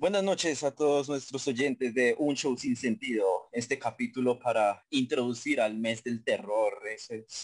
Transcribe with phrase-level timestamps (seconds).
[0.00, 3.26] Buenas noches a todos nuestros oyentes de Un Show Sin Sentido.
[3.52, 6.80] Este capítulo para introducir al mes del terror,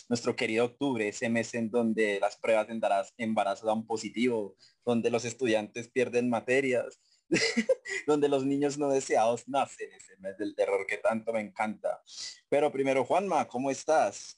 [0.08, 2.80] nuestro querido octubre, ese mes en donde las pruebas de
[3.18, 4.56] embarazo dan positivo,
[4.86, 6.98] donde los estudiantes pierden materias,
[8.06, 12.02] donde los niños no deseados nacen, ese mes del terror que tanto me encanta.
[12.48, 14.36] Pero primero, Juanma, ¿cómo estás?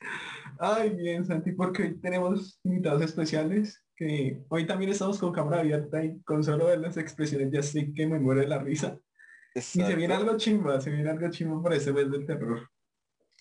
[0.59, 6.05] Ay, bien, Santi, porque hoy tenemos invitados especiales que hoy también estamos con cámara abierta
[6.05, 8.99] y con solo ver las expresiones ya sé que me muere la risa.
[9.55, 12.71] Y se viene algo chimba, se viene algo chimba por ese mes del terror.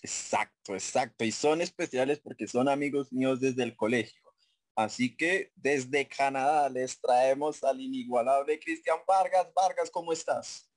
[0.02, 1.24] Exacto, exacto.
[1.24, 4.27] Y son especiales porque son amigos míos desde el colegio.
[4.78, 9.52] Así que desde Canadá les traemos al inigualable Cristian Vargas.
[9.52, 10.70] Vargas, ¿cómo estás?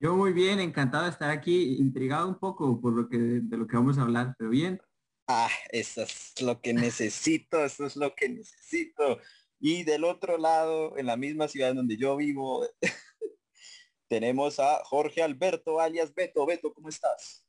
[0.00, 3.66] Yo muy bien, encantado de estar aquí, intrigado un poco por lo que de lo
[3.66, 4.80] que vamos a hablar, pero bien.
[5.28, 9.20] Ah, eso es lo que necesito, eso es lo que necesito.
[9.58, 12.66] Y del otro lado, en la misma ciudad donde yo vivo,
[14.08, 16.46] tenemos a Jorge Alberto, alias Beto.
[16.46, 17.44] Beto, ¿cómo estás?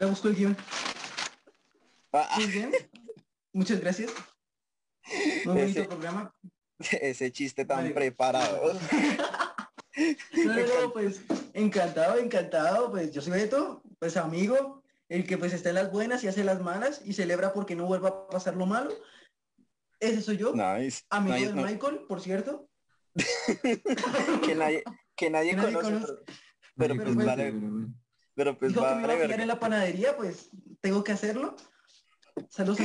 [0.00, 0.56] busco el guion.
[2.12, 2.70] Ah, Muy bien.
[3.52, 4.14] Muchas gracias.
[5.44, 6.34] Muy bonito programa.
[6.78, 8.72] Ese chiste tan preparado.
[10.44, 12.90] no, no, pues encantado, encantado.
[12.90, 16.44] Pues yo soy Beto, pues amigo, el que pues está en las buenas y hace
[16.44, 18.94] las malas y celebra porque no vuelva a pasar lo malo.
[19.98, 20.54] Ese soy yo.
[21.10, 22.68] Amigo de Michael, por cierto.
[24.44, 26.14] que nadie, que nadie, conoce.
[26.76, 27.52] Pero, pues, pues, vale.
[28.34, 30.48] Pero pues va que me a en la panadería, pues
[30.80, 31.56] tengo que hacerlo.
[32.48, 32.80] Saludos.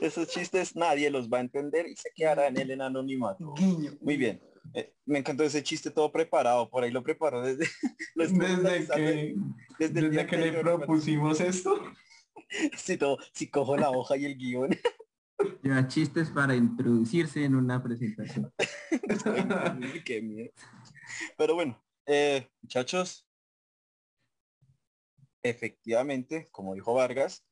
[0.00, 3.54] esos chistes nadie los va a entender y se quedará en el anonimato.
[3.54, 3.92] Guiño.
[4.00, 4.40] Muy bien.
[4.74, 7.66] Eh, me encantó ese chiste todo preparado, por ahí lo preparó desde
[8.14, 9.36] desde que
[9.78, 11.80] desde, el que le propusimos esto.
[12.78, 14.70] Si todo, si cojo la hoja y el guion.
[15.62, 18.52] Ya chistes para introducirse en una presentación.
[20.04, 20.50] Qué miedo.
[21.36, 23.28] Pero bueno, eh, muchachos,
[25.42, 27.44] efectivamente, como dijo Vargas,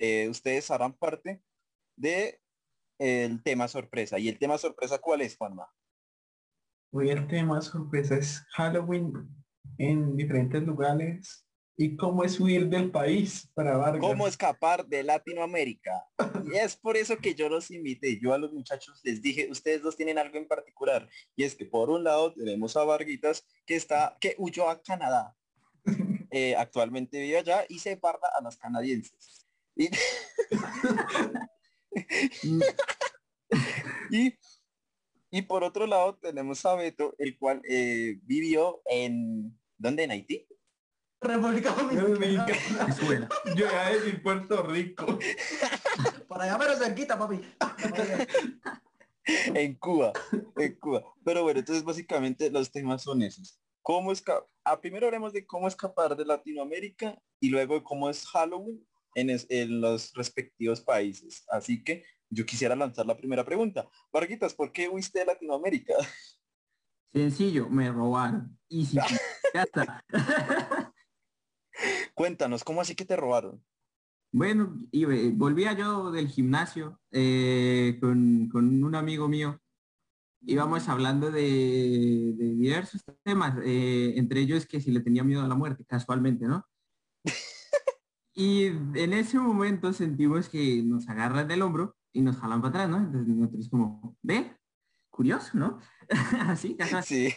[0.00, 1.42] eh, ustedes harán parte
[1.94, 2.40] de
[2.98, 4.18] el tema sorpresa.
[4.18, 5.68] ¿Y el tema sorpresa cuál es, Juanma?
[6.90, 9.12] Hoy el tema sorpresa es Halloween
[9.78, 11.46] en diferentes lugares
[11.76, 14.00] y cómo es huir del país para Vargas.
[14.00, 15.92] Cómo escapar de Latinoamérica.
[16.50, 18.18] y es por eso que yo los invité.
[18.20, 21.08] Yo a los muchachos les dije, ustedes dos tienen algo en particular.
[21.36, 25.36] Y es que por un lado tenemos a Varguitas que está, que huyó a Canadá.
[26.32, 29.49] Eh, actualmente vive allá y se parda a los canadienses.
[29.80, 29.90] Y,
[34.10, 34.38] y
[35.32, 39.56] y por otro lado tenemos a Beto, el cual eh, vivió en...
[39.78, 40.02] ¿Dónde?
[40.02, 40.46] ¿En Haití?
[41.20, 42.96] República Dominicana.
[43.56, 45.18] Yo iba a decir Puerto Rico.
[46.26, 47.40] Por allá pero cerquita, papi.
[49.54, 50.12] en Cuba,
[50.56, 51.04] en Cuba.
[51.24, 53.60] Pero bueno, entonces básicamente los temas son esos.
[53.82, 54.48] ¿Cómo escapar?
[54.64, 59.30] A primero haremos de cómo escapar de Latinoamérica y luego de cómo es Halloween en,
[59.48, 61.44] en los respectivos países.
[61.48, 63.88] Así que yo quisiera lanzar la primera pregunta.
[64.12, 65.94] Varguitas, ¿por qué huiste de Latinoamérica?
[67.12, 68.56] Sencillo, me robaron.
[68.68, 68.96] Y si
[69.54, 70.04] ya está.
[72.14, 73.62] Cuéntanos, ¿cómo así que te robaron?
[74.32, 74.78] Bueno,
[75.32, 79.60] volvía yo del gimnasio eh, con, un amigo mío.
[80.42, 85.56] Íbamos hablando de, diversos temas, eh, entre ellos que si le tenía miedo a la
[85.56, 86.64] muerte, casualmente, ¿no?
[88.40, 88.64] Y
[88.94, 92.96] en ese momento sentimos que nos agarran del hombro y nos jalan para atrás, ¿no?
[92.96, 94.56] Entonces nosotros como, ve,
[95.10, 95.78] curioso, ¿no?
[96.48, 97.34] Así, Sí.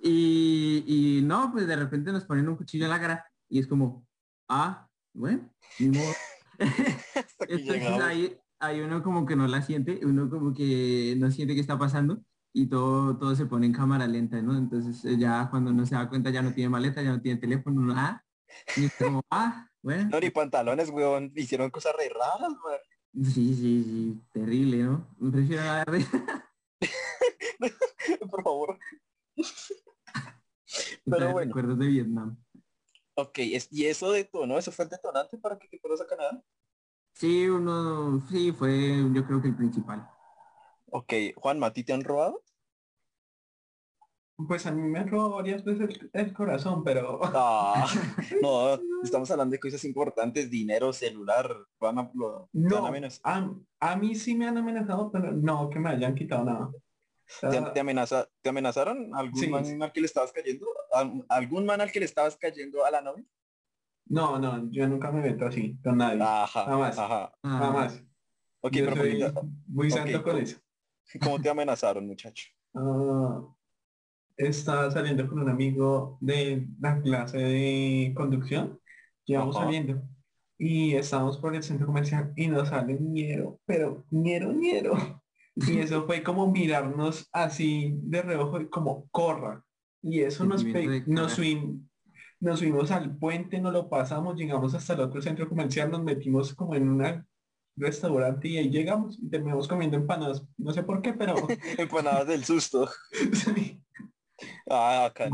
[0.00, 3.66] Y, y, no, pues de repente nos ponen un cuchillo en la cara y es
[3.66, 4.06] como,
[4.48, 6.12] ah, bueno, ni modo.
[7.48, 11.60] Entonces ahí, ahí, uno como que no la siente, uno como que no siente qué
[11.60, 14.56] está pasando y todo, todo se pone en cámara lenta, ¿no?
[14.56, 17.82] Entonces ya cuando uno se da cuenta ya no tiene maleta, ya no tiene teléfono,
[17.82, 18.24] nada.
[18.76, 20.08] Y es como, ah, bueno.
[20.10, 22.80] No, ni pantalones, weón, hicieron cosas re raras, weón.
[23.24, 25.08] Sí, sí, sí, terrible, ¿no?
[25.18, 26.06] Me prefiero la de...
[28.30, 28.78] Por favor.
[31.04, 31.48] Pero bueno.
[31.48, 32.36] Recuerdos de Vietnam.
[33.14, 34.58] Ok, ¿y eso detonó?
[34.58, 36.42] ¿Eso fue el detonante para que te fueras a Canadá?
[37.12, 40.08] Sí, uno, sí, fue yo creo que el principal.
[40.90, 42.42] Ok, Juan, ¿Mati te han robado?
[44.46, 47.20] Pues a mí me han robado varias veces el, corazón, pero...
[47.22, 47.86] Ah,
[48.42, 52.10] no, estamos hablando de cosas importantes, dinero, celular, van a,
[52.52, 52.86] no,
[53.24, 53.50] a,
[53.80, 56.70] a, mí sí me han amenazado, pero no que me hayan quitado nada.
[57.72, 59.10] ¿Te, amenaza, ¿Te amenazaron?
[59.14, 60.66] ¿Algún man al que le estabas cayendo?
[61.28, 63.24] ¿Algún man al que le estabas cayendo a la novia?
[64.06, 66.20] No, no, yo nunca me meto así con nadie.
[66.20, 66.98] Ajá, jamás.
[66.98, 67.32] Ajá.
[67.42, 68.02] Jamás.
[68.60, 70.58] Ok, pero muy santo con eso.
[71.22, 72.48] ¿Cómo te amenazaron, muchacho?
[72.72, 73.42] Ah,
[74.48, 78.80] estaba saliendo con un amigo de la clase de conducción.
[79.24, 80.02] Llevamos saliendo
[80.58, 84.94] y estábamos por el centro comercial y nos sale ñero, pero ñero, ñero.
[85.56, 89.62] Y eso fue como mirarnos así de reojo y como corra.
[90.00, 91.38] Y eso nos, nos,
[92.40, 96.54] nos subimos al puente, nos lo pasamos, llegamos hasta el otro centro comercial, nos metimos
[96.54, 97.26] como en un
[97.76, 100.46] restaurante y ahí llegamos y terminamos comiendo empanadas.
[100.56, 101.34] No sé por qué, pero...
[101.78, 102.88] empanadas del susto.
[104.72, 105.28] Ah, acá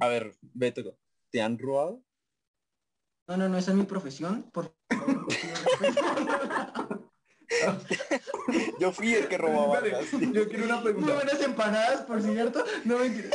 [0.00, 0.98] A ver, Beto,
[1.30, 2.02] ¿te han robado?
[3.28, 4.50] No, no, no, esa es mi profesión.
[4.50, 4.74] Por
[8.80, 9.80] Yo fui el que robaba.
[9.86, 11.06] yo quiero una pregunta.
[11.06, 12.64] Muy buenas empanadas, por cierto.
[12.84, 13.30] No mentira.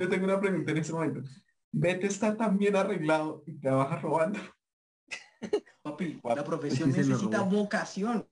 [0.00, 1.20] Yo tengo una pregunta en este momento.
[1.70, 4.40] Vete está tan bien arreglado y trabaja robando.
[5.82, 8.26] Papi, la profesión necesita vocación.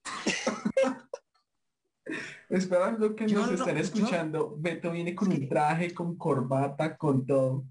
[2.52, 7.64] Esperando que nos estén escuchando, Beto viene con un traje, con corbata, con todo.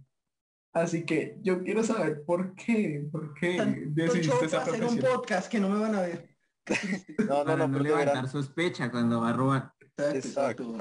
[0.73, 5.59] Así que yo quiero saber por qué, por qué decidiste esa hacer un podcast que
[5.59, 6.29] no me van a ver.
[7.27, 9.73] No, no, no, no le va a dar sospecha cuando va a robar.
[9.97, 10.75] Exacto.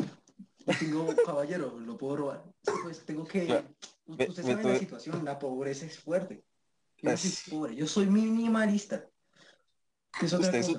[0.79, 2.45] Tengo caballero, lo puedo robar.
[2.83, 3.65] Pues tengo que.
[4.07, 6.43] Usted sabe la situación, la pobreza es fuerte.
[6.97, 9.07] Yo soy pobre, yo soy minimalista.
[10.23, 10.73] usted, es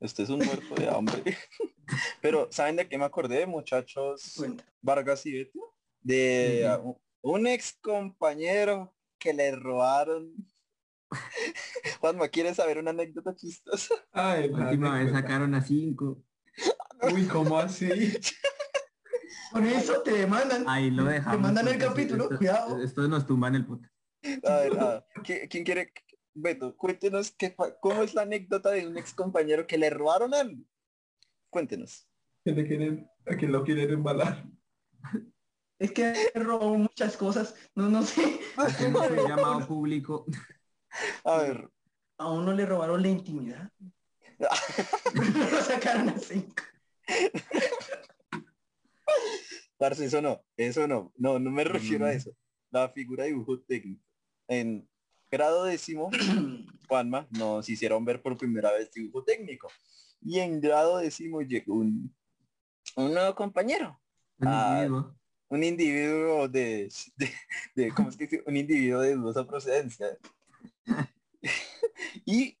[0.00, 1.22] usted es un muerto de hambre.
[2.22, 4.42] Pero, ¿saben de qué me acordé, muchachos?
[4.80, 5.74] Vargas y Beto.
[6.02, 6.68] De
[7.22, 10.32] un ex compañero que le robaron.
[12.00, 13.94] Juanma, ¿quieres saber una anécdota chistosa?
[14.12, 16.22] Ay, la última vez sacaron a cinco.
[17.14, 18.18] Uy, ¿cómo así?
[19.52, 20.64] Con eso te demandan.
[20.68, 21.36] Ahí lo dejamos.
[21.36, 22.82] Te mandan el capítulo, cuidado.
[22.82, 23.88] Esto nos tumban el puto.
[24.44, 25.92] A ver, a ¿quién quiere?
[26.34, 30.62] Beto, cuéntenos qué, cómo es la anécdota de un ex compañero que le robaron algo.
[31.50, 32.08] Cuéntenos.
[32.46, 34.46] ¿A quién lo quieren embalar?
[35.78, 37.54] Es que robó muchas cosas.
[37.74, 38.38] No, no sé.
[38.56, 40.26] Un llamado público.
[41.24, 41.70] A ver.
[42.18, 43.72] A uno le robaron la intimidad.
[45.14, 46.62] lo sacaron a cinco.
[49.78, 51.12] Parce, eso no, eso no.
[51.16, 52.30] No, no me refiero a eso.
[52.70, 54.04] La figura de dibujo técnico.
[54.48, 54.89] En
[55.30, 56.10] grado décimo,
[56.88, 59.68] Juanma nos hicieron ver por primera vez dibujo técnico.
[60.22, 62.14] Y en grado décimo llegó un,
[62.96, 64.00] un nuevo compañero.
[64.38, 65.16] Un individuo.
[65.48, 66.92] Un individuo de,
[67.74, 68.42] de, ¿cómo es que?
[68.46, 70.06] Un individuo de dudosa procedencia.
[72.24, 72.56] y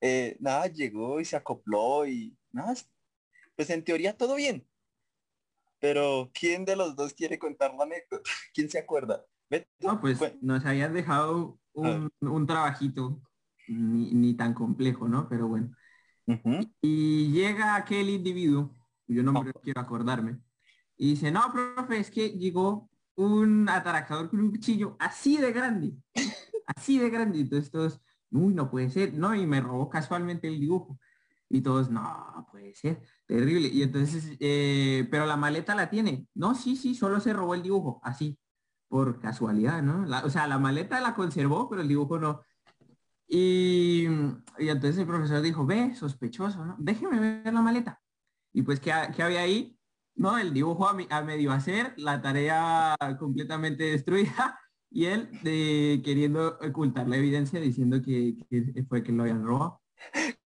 [0.00, 2.74] eh, nada, llegó y se acopló y nada,
[3.56, 4.66] pues en teoría todo bien.
[5.78, 8.22] Pero ¿quién de los dos quiere contar la anécdota?
[8.54, 9.24] ¿Quién se acuerda?
[9.80, 13.22] No, pues nos habían dejado un, un trabajito
[13.68, 15.28] ni, ni, tan complejo, ¿no?
[15.28, 15.74] Pero bueno.
[16.80, 20.38] Y llega aquel individuo, yo no me quiero acordarme,
[20.96, 25.94] y dice, no, profe, es que llegó un atracador con un cuchillo así de grande,
[26.66, 27.40] así de grande.
[27.40, 28.00] Entonces todos,
[28.30, 30.98] uy, no puede ser, no, y me robó casualmente el dibujo.
[31.48, 33.68] Y todos, no, puede ser, terrible.
[33.68, 36.28] Y entonces, eh, pero la maleta la tiene.
[36.34, 38.38] No, sí, sí, solo se robó el dibujo, así,
[38.90, 40.04] por casualidad, ¿no?
[40.24, 42.42] o sea, la maleta la conservó, pero el dibujo no.
[43.28, 44.06] Y,
[44.58, 46.74] entonces el profesor dijo, ve, sospechoso, ¿no?
[46.76, 48.02] Déjeme ver la maleta.
[48.52, 49.78] Y pues, ¿qué, había ahí?
[50.16, 54.58] No, el dibujo a, medio hacer, la tarea completamente destruida
[54.90, 58.34] y él de, queriendo ocultar la evidencia diciendo que,
[58.88, 59.80] fue que lo habían robado.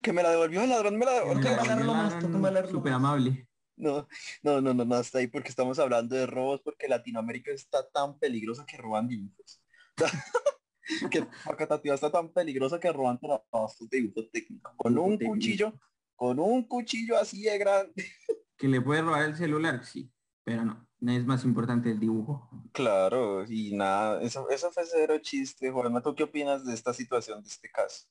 [0.02, 2.70] Que me la devolvió el ladrón, me la devolvió.
[2.70, 3.48] Súper amable.
[3.76, 4.06] No,
[4.42, 8.18] no, no, no, no, hasta ahí porque estamos hablando de robos porque Latinoamérica está tan
[8.18, 9.62] peligrosa que roban dibujos.
[11.10, 14.72] que Facatativa está tan peligrosa que roban trabajos de dibujo técnico.
[14.76, 15.72] Con un cuchillo,
[16.14, 17.94] con un cuchillo así de grande.
[18.56, 20.12] Que le puede robar el celular, sí,
[20.44, 22.48] pero no, no es más importante el dibujo.
[22.72, 26.00] Claro, y nada, eso, eso fue cero chiste, Juan.
[26.00, 28.06] ¿Tú qué opinas de esta situación, de este caso?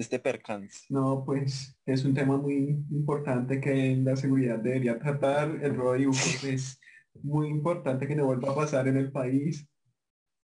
[0.00, 0.86] De este percance.
[0.88, 5.62] No, pues es un tema muy importante que la seguridad debería tratar.
[5.62, 6.80] El robo de dibujos es
[7.22, 9.68] muy importante que no vuelva a pasar en el país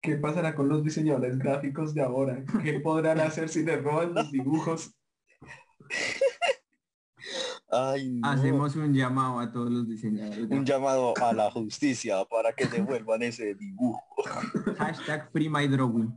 [0.03, 2.43] ¿Qué pasará con los diseñadores gráficos de ahora?
[2.61, 4.93] ¿Qué podrán hacer si les roban los dibujos?
[8.23, 10.51] Hacemos un llamado a todos los diseñadores.
[10.51, 14.03] Un llamado a la justicia para que devuelvan ese dibujo.
[14.77, 16.13] Hashtag free my drawing.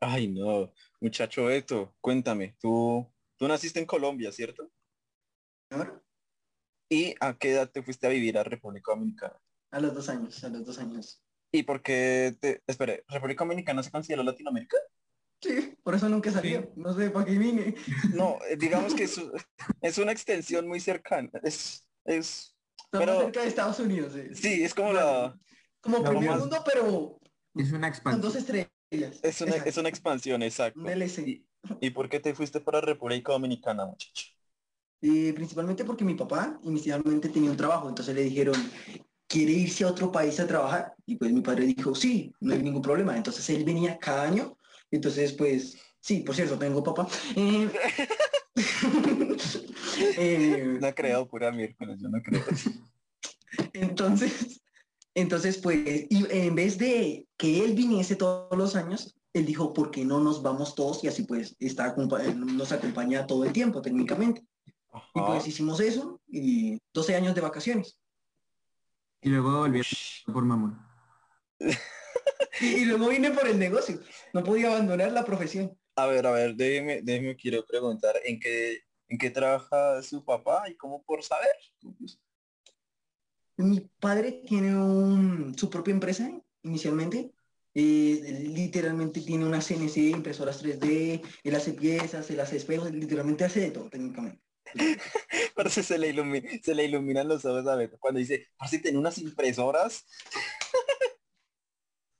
[0.00, 0.72] Ay, no.
[1.04, 3.06] Muchacho Eto, cuéntame, tú,
[3.36, 4.70] tú naciste en Colombia, ¿cierto?
[6.88, 9.38] ¿Y a qué edad te fuiste a vivir a República Dominicana?
[9.70, 11.22] A los dos años, a los dos años.
[11.52, 12.62] ¿Y por qué te...
[12.66, 14.78] Espere, ¿República Dominicana se considera Latinoamérica?
[15.42, 16.58] Sí, por eso nunca salí.
[16.74, 17.74] No sé para qué vine.
[18.14, 19.20] No, eh, digamos que es,
[19.82, 21.28] es, una extensión muy cercana.
[21.42, 21.86] Es...
[22.06, 22.56] es
[22.90, 24.14] pero, cerca de Estados Unidos.
[24.32, 25.38] Sí, es como la...
[25.82, 27.20] Como primer mundo, pero
[27.56, 28.22] es una expansión.
[28.22, 28.73] Con dos estrellas.
[29.22, 30.80] Es una, es una expansión, exacto.
[30.80, 31.42] DLC.
[31.80, 34.26] ¿Y, por qué te fuiste para República Dominicana, muchacho?
[35.00, 38.54] Eh, principalmente porque mi papá inicialmente tenía un trabajo, entonces le dijeron,
[39.26, 40.94] ¿quiere irse a otro país a trabajar?
[41.06, 43.16] Y pues mi padre dijo, sí, no hay ningún problema.
[43.16, 44.56] Entonces él venía cada año,
[44.90, 47.08] entonces pues, sí, por cierto, tengo papá.
[48.56, 48.62] Eh,
[50.16, 52.44] eh, no creo, pura miércoles, yo no creo.
[53.72, 54.62] Entonces,
[55.14, 59.90] entonces, pues, y en vez de que él viniese todos los años, él dijo, ¿por
[59.90, 61.02] qué no nos vamos todos?
[61.04, 64.44] Y así pues está, nos acompaña todo el tiempo técnicamente.
[65.14, 67.98] Y pues hicimos eso y 12 años de vacaciones.
[69.20, 69.82] Y luego volví
[70.32, 70.78] por mamón.
[72.60, 74.00] y, luego vine por el negocio.
[74.32, 75.76] No podía abandonar la profesión.
[75.96, 80.68] A ver, a ver, déjeme, déjeme quiero preguntar, ¿en qué, ¿en qué trabaja su papá
[80.68, 81.50] y cómo por saber?
[83.56, 86.30] Mi padre tiene un, su propia empresa
[86.62, 87.32] inicialmente.
[87.76, 93.60] Eh, literalmente tiene una CNC, impresoras 3D, él hace piezas, él hace espejos, literalmente hace
[93.60, 94.40] de todo técnicamente.
[95.56, 96.14] Parece se le,
[96.62, 100.06] se le iluminan los ojos a Beto cuando dice, si tiene unas impresoras.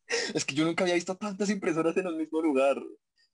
[0.34, 2.82] es que yo nunca había visto tantas impresoras en el mismo lugar.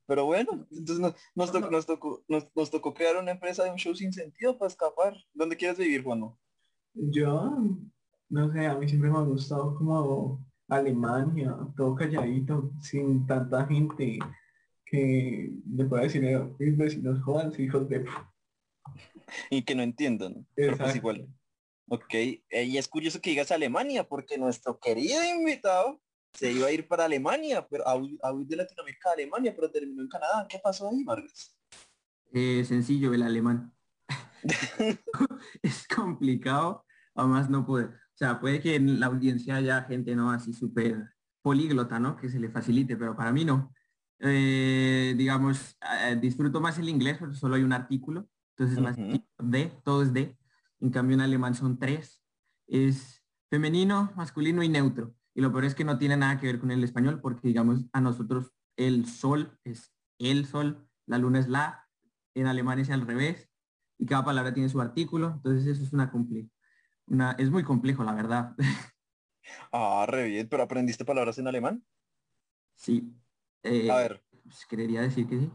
[0.07, 3.77] Pero bueno, entonces nos, nos, tocó, nos, tocó, nos, tocó crear una empresa de un
[3.77, 5.17] show sin sentido para escapar.
[5.33, 6.37] ¿Dónde quieres vivir, Juan?
[6.95, 7.59] Yo,
[8.29, 14.19] no sé, a mí siempre me ha gustado como Alemania, todo calladito, sin tanta gente
[14.85, 18.05] que le pueda decir a mis vecinos, jodan, hijos de...
[19.51, 20.47] Y que no entiendan.
[20.55, 21.29] Pero pues igual.
[21.89, 26.01] Ok, eh, y es curioso que digas Alemania, porque nuestro querido invitado
[26.33, 30.03] se iba a ir para Alemania, pero a, huir de Latinoamérica a Alemania, pero terminó
[30.03, 30.47] en Canadá.
[30.49, 31.57] ¿Qué pasó ahí, Vargas?
[32.33, 33.73] Eh, sencillo, el alemán.
[35.63, 37.87] es complicado, además no puede.
[37.87, 42.17] O sea, puede que en la audiencia haya gente no así súper políglota, ¿no?
[42.17, 43.73] Que se le facilite, pero para mí no.
[44.19, 49.73] Eh, digamos, eh, disfruto más el inglés porque solo hay un artículo, entonces más de,
[49.85, 50.37] todo es de.
[50.81, 52.23] En cambio en alemán son tres.
[52.67, 55.15] Es femenino, masculino y neutro.
[55.35, 57.87] Y lo peor es que no tiene nada que ver con el español porque, digamos,
[57.93, 61.89] a nosotros el sol es el sol, la luna es la,
[62.35, 63.50] en alemán es al revés
[64.01, 65.35] y cada palabra tiene su artículo.
[65.37, 66.11] Entonces eso es una,
[67.07, 68.57] una es muy complejo, la verdad.
[69.73, 71.85] Ah, re bien, pero aprendiste palabras en alemán.
[72.77, 73.13] Sí.
[73.65, 74.25] Eh, a ver.
[74.45, 75.51] Pues, quería decir que sí,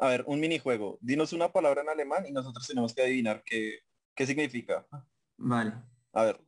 [0.00, 0.98] A ver, un minijuego.
[1.00, 3.80] Dinos una palabra en alemán y nosotros tenemos que adivinar qué,
[4.16, 4.88] qué significa.
[5.36, 5.72] Vale.
[6.12, 6.40] A ver.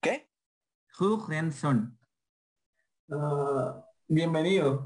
[0.00, 0.30] ¿Qué?
[1.00, 1.98] Hugenson.
[3.08, 4.84] Uh, bienvenido.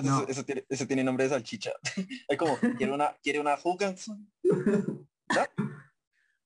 [0.00, 0.26] No.
[0.26, 1.72] Eso, tiene, eso, tiene, nombre de salchicha.
[2.28, 4.30] es como, ¿quiere una, ¿quiere una Hugenson?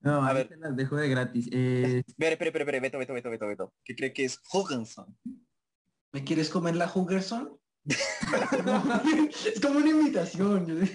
[0.01, 0.25] ¿No?
[0.25, 0.57] a ver.
[0.59, 1.49] las dejo de gratis.
[1.53, 2.03] Eh...
[2.09, 3.75] Espera, espera, espera, Beto, Beto, Beto, Beto, Beto.
[3.85, 5.17] ¿Qué cree que es Hugenson?
[6.13, 7.59] ¿Me quieres comer la Hugerson?
[7.87, 10.89] es como una invitación.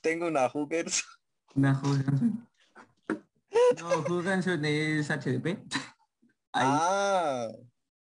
[0.00, 1.08] tengo una Hugerson.
[1.54, 2.48] Una Hugerson.
[3.80, 5.58] No, Hugerson es HDP.
[6.52, 7.48] Ah.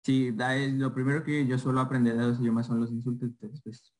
[0.02, 3.30] Sí, lo primero que yo suelo aprender de los idiomas son los insultos.
[3.62, 3.94] Pues,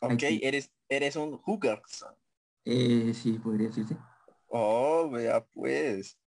[0.00, 2.14] ok, eres, eres un Hugerson.
[2.64, 3.96] Eh, sí, podría decirse.
[4.48, 6.18] Oh, vea pues.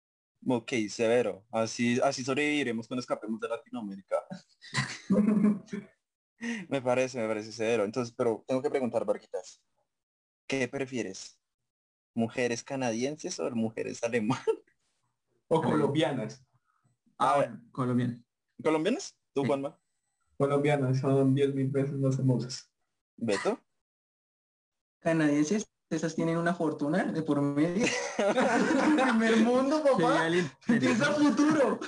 [0.46, 1.44] Ok, severo.
[1.50, 4.16] Así, así sobreviviremos cuando escapemos de Latinoamérica.
[6.68, 7.84] me parece, me parece severo.
[7.84, 9.60] Entonces, pero tengo que preguntar, Barquitas.
[10.46, 11.38] ¿Qué prefieres?
[12.14, 14.44] ¿Mujeres canadienses o mujeres alemanas?
[15.48, 16.44] O colombianas.
[17.18, 18.20] Ah, colombianas.
[18.62, 19.16] ¿Colombianas?
[19.34, 19.78] ¿Tú, Juanma?
[20.36, 22.70] Colombianas, son 10 mil veces más hermosas.
[23.16, 23.60] ¿Beto?
[25.00, 27.84] Canadienses esas tienen una fortuna de por medio.
[28.16, 30.28] primer mundo, papá.
[30.66, 31.80] Piensa futuro.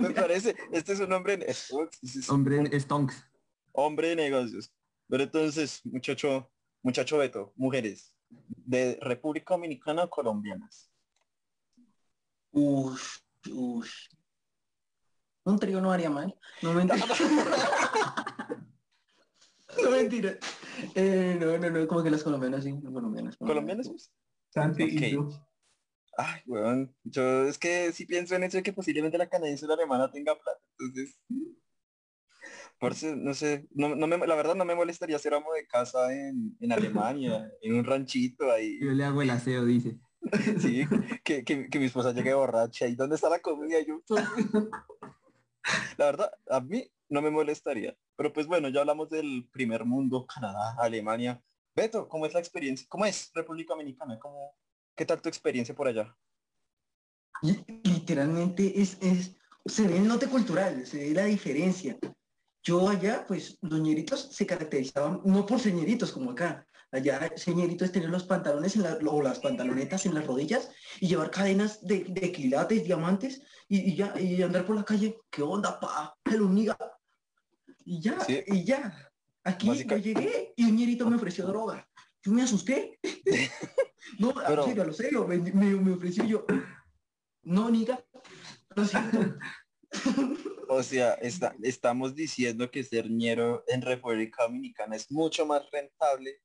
[0.00, 1.44] Me parece, este es un hombre en
[2.28, 3.16] hombre en stonks.
[3.72, 4.72] Hombre de negocios.
[5.08, 6.48] Pero entonces, muchacho,
[6.82, 10.88] muchacho Beto, mujeres de República Dominicana o colombianas.
[12.52, 13.18] Uf,
[13.50, 13.90] uf.
[15.48, 16.38] Un trío no haría mal.
[16.60, 17.06] No mentira.
[19.82, 20.36] no mentira.
[20.94, 23.36] Eh, no, no, no, como que las colombianas sí, colombianas.
[23.38, 23.90] ¿Colombianas?
[24.50, 25.18] Santi y
[26.18, 29.68] Ay, weón, yo es que si pienso en eso de que posiblemente la canadiense o
[29.68, 31.16] la alemana tenga plata, entonces...
[32.80, 35.66] Por eso, no sé, no, no me, la verdad no me molestaría ser amo de
[35.66, 38.78] casa en, en Alemania, en un ranchito ahí.
[38.80, 39.98] Yo le hago el aseo, dice.
[40.58, 40.84] sí,
[41.24, 43.78] que, que, que mi esposa llegue borracha y ¿dónde está la comida?
[43.86, 44.02] Yo...
[45.98, 47.96] la verdad, a mí no me molestaría.
[48.16, 51.42] Pero pues bueno, ya hablamos del primer mundo, Canadá, Alemania.
[51.74, 52.86] Beto, ¿cómo es la experiencia?
[52.88, 54.18] ¿Cómo es República Dominicana?
[54.18, 54.54] ¿Cómo,
[54.96, 56.16] ¿Qué tal tu experiencia por allá?
[57.84, 61.96] Literalmente es, es se ve el note cultural, se ve la diferencia.
[62.62, 66.66] Yo allá, pues los ñeritos se caracterizaban no por señoritos como acá.
[66.90, 71.08] Allá señorito es tener los pantalones en la, o las pantalonetas en las rodillas y
[71.08, 75.18] llevar cadenas de, de quilates, diamantes y, ya y andar por la calle.
[75.30, 76.16] ¿Qué onda, pa?
[76.24, 76.78] Hello, niga.
[77.84, 79.10] Y ya, y ya.
[79.44, 81.86] Aquí yo llegué y un ñerito me ofreció droga.
[82.22, 82.98] Yo me asusté.
[84.18, 84.64] no, Pero...
[84.64, 86.46] a lo serio, me, me, ofreció yo.
[87.42, 88.02] No, niga.
[90.68, 96.40] o sea, está, estamos diciendo que ser ñero en República Dominicana es mucho más rentable.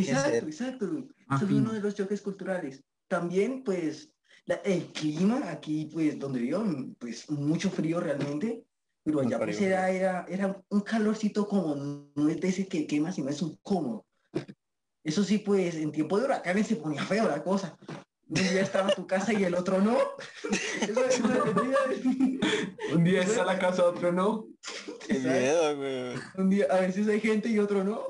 [0.00, 1.08] Exacto, exacto.
[1.30, 2.82] es uno de los choques culturales.
[3.08, 4.12] También, pues,
[4.64, 6.64] el clima aquí, pues, donde vivo,
[6.98, 8.64] pues, mucho frío realmente.
[9.02, 13.12] Pero allá pues era, era, era un calorcito como, no es de ese que quema,
[13.12, 14.04] sino es un cómodo.
[15.04, 17.78] Eso sí, pues en tiempo de huracanes se ponía feo la cosa.
[18.28, 19.96] Un día estaba tu casa y el otro no.
[22.92, 24.48] un día está la casa, otro no.
[25.06, 26.16] Qué miedo, güey.
[26.36, 28.04] Un día, a veces hay gente y otro no.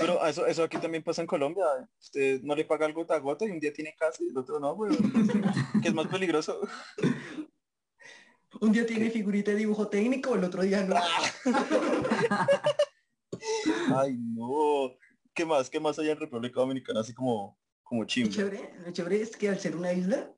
[0.00, 1.64] Pero eso, eso aquí también pasa en Colombia.
[1.98, 4.36] Usted no le paga el gota a gota y un día tiene casa y el
[4.36, 4.94] otro no, güey.
[5.82, 6.60] que es más peligroso.
[8.60, 10.96] Un día tiene figurita de dibujo técnico, el otro día no.
[13.96, 14.94] Ay, no.
[15.34, 15.70] ¿Qué más?
[15.70, 17.00] ¿Qué más hay en República Dominicana?
[17.00, 18.30] Así como, como chimbo.
[18.30, 20.30] Lo chévere, es que al ser una isla,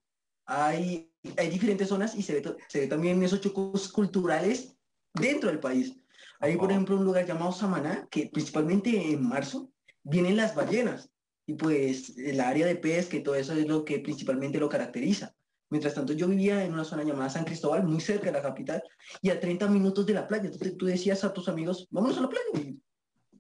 [0.45, 4.77] hay, hay diferentes zonas y se ve, se ve también esos chocos culturales
[5.15, 5.97] dentro del país.
[6.41, 9.71] Hay, por ejemplo, un lugar llamado Samaná, que principalmente en marzo
[10.05, 11.11] vienen las ballenas.
[11.47, 15.35] Y pues el área de pesca y todo eso es lo que principalmente lo caracteriza.
[15.71, 18.83] Mientras tanto, yo vivía en una zona llamada San Cristóbal, muy cerca de la capital,
[19.23, 20.45] y a 30 minutos de la playa.
[20.45, 22.75] Entonces tú decías a tus amigos, vámonos a la playa.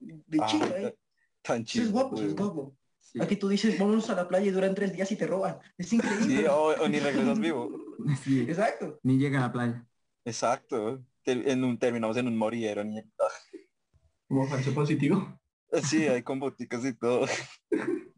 [0.01, 0.97] de ah, ¿eh?
[1.43, 1.85] Tan chido.
[1.85, 2.78] Es guapo, es guapo.
[3.21, 5.59] Aquí tú dices, vámonos a la playa y duran tres días y te roban.
[5.77, 6.41] Es increíble.
[6.41, 7.71] Sí, o, ni regresas vivo.
[8.27, 8.99] Exacto.
[9.03, 9.87] Ni llega a la playa.
[10.25, 11.03] Exacto.
[11.25, 12.85] En un, terminamos en un moridero.
[12.85, 13.03] Ni...
[14.29, 15.39] Como falso positivo.
[15.83, 17.27] Sí, hay con boticas y todo.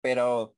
[0.00, 0.54] Pero,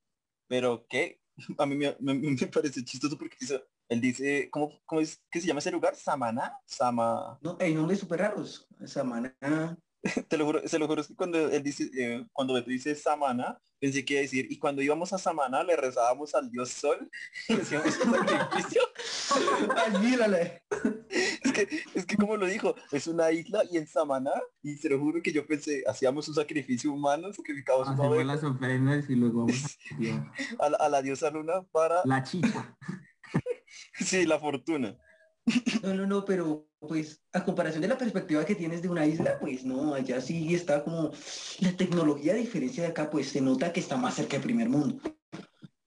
[0.49, 1.19] pero, ¿qué?
[1.59, 5.47] a mí me, me, parece chistoso porque dice, él dice, ¿cómo, ¿cómo, es que se
[5.47, 5.97] llama ese lugar?
[5.97, 6.53] ¿Samana?
[6.67, 7.39] Sama...
[7.41, 8.69] No, hay nombres súper raros.
[8.85, 9.35] Samana.
[10.29, 13.61] te lo juro, se lo juro es que cuando él dice, eh, cuando dice Samana,
[13.79, 17.11] pensé que iba a decir, y cuando íbamos a Samana le rezábamos al dios sol,
[17.49, 18.83] decíamos un sacrificio.
[21.43, 24.33] es que, es que como lo dijo, es una isla y en Samana,
[24.63, 29.09] y se lo juro que yo pensé, hacíamos un sacrificio humano, sacrificamos Hacemos las ofrendas
[29.09, 29.79] y luego vamos
[30.59, 32.03] a, a, la diosa luna para...
[32.05, 32.77] La chicha.
[33.95, 34.97] sí, la fortuna.
[35.83, 39.39] No, no, no, pero pues a comparación de la perspectiva que tienes de una isla,
[39.39, 41.11] pues no, allá sí está como
[41.61, 44.69] la tecnología a diferencia de acá, pues se nota que está más cerca del primer
[44.69, 45.01] mundo.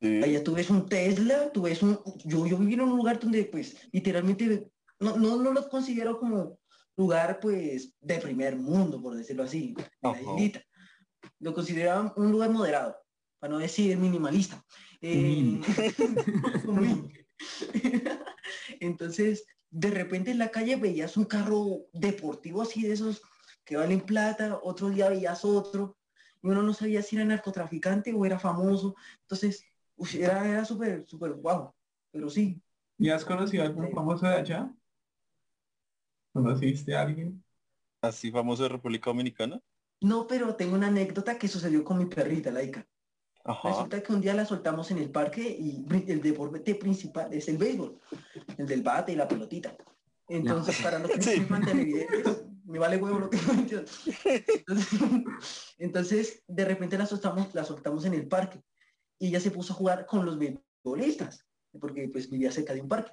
[0.01, 1.97] Allá tú ves un Tesla, tú ves un...
[2.25, 4.67] Yo, yo viví en un lugar donde pues literalmente
[4.99, 6.59] no, no, no lo considero como
[6.97, 10.61] lugar pues de primer mundo, por decirlo así, la islita.
[11.39, 12.97] Lo consideraba un lugar moderado,
[13.39, 14.63] para no decir minimalista.
[15.01, 15.61] Eh,
[18.79, 23.21] Entonces, de repente en la calle veías un carro deportivo así de esos
[23.65, 25.97] que valen plata, otro día veías otro,
[26.41, 28.95] y uno no sabía si era narcotraficante o era famoso.
[29.21, 29.65] Entonces,
[30.13, 31.73] era, era súper, súper guau,
[32.11, 32.61] pero sí.
[32.97, 34.73] ¿Y has conocido a algún famoso de allá?
[36.33, 37.43] ¿Conociste a alguien?
[38.01, 39.61] ¿Así famoso de República Dominicana?
[40.01, 42.85] No, pero tengo una anécdota que sucedió con mi perrita, Laika.
[43.45, 47.57] Resulta que un día la soltamos en el parque y el deporte principal es el
[47.57, 47.99] béisbol,
[48.57, 49.75] el del bate y la pelotita.
[50.29, 51.45] Entonces, para los que sí.
[52.65, 54.07] me vale huevo lo que entonces,
[55.77, 58.63] entonces, de repente la soltamos, la soltamos en el parque
[59.19, 61.45] y ella se puso a jugar con los béisbolistas,
[61.79, 63.11] porque pues vivía cerca de un parque.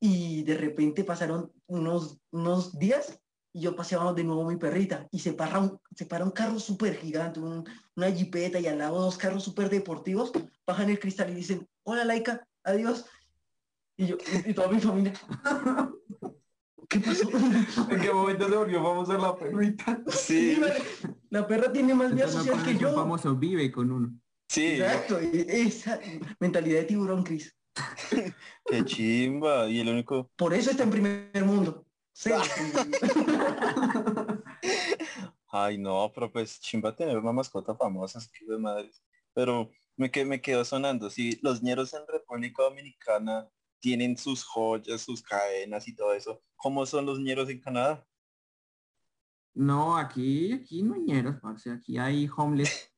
[0.00, 3.20] Y de repente pasaron unos, unos días
[3.54, 6.58] y yo paseaba de nuevo mi perrita y se para un, se para un carro
[6.58, 10.32] súper gigante, una jipeta y al lado dos carros súper deportivos,
[10.66, 13.06] bajan el cristal y dicen, hola Laika, adiós.
[13.96, 15.12] Y yo, y, toda mi familia,
[16.88, 17.30] ¿qué pasó?
[17.30, 20.02] ¿En qué momento se volvió vamos a la perrita?
[20.08, 20.60] Sí.
[21.30, 22.92] La perra tiene más vida social que yo.
[22.92, 24.12] famoso vive con uno.
[24.48, 24.72] Sí.
[24.72, 26.00] Exacto, esa
[26.40, 27.54] mentalidad de tiburón, Cris.
[28.66, 29.68] Qué chimba.
[29.68, 30.28] Y el único.
[30.34, 31.86] Por eso está en primer mundo.
[35.48, 38.90] Ay, no, pero pues chimba tener una mascota famosa, de madre.
[39.32, 43.48] Pero me, que, me quedó sonando, si los ñeros en República Dominicana
[43.80, 48.06] tienen sus joyas, sus cadenas y todo eso, ¿cómo son los ñeros en Canadá?
[49.54, 51.70] No, aquí, aquí no hay ñeros, parce.
[51.70, 52.92] aquí hay homeless.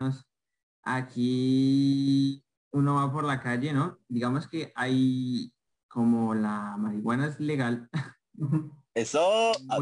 [0.83, 3.99] Aquí uno va por la calle, ¿no?
[4.09, 5.53] Digamos que hay
[5.89, 7.91] como la marihuana es legal,
[8.97, 9.79] eso ah,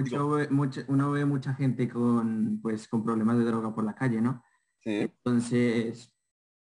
[0.88, 4.42] uno ve mucha gente con pues con problemas de droga por la calle, ¿no?
[4.82, 4.90] Sí.
[5.02, 6.12] Entonces,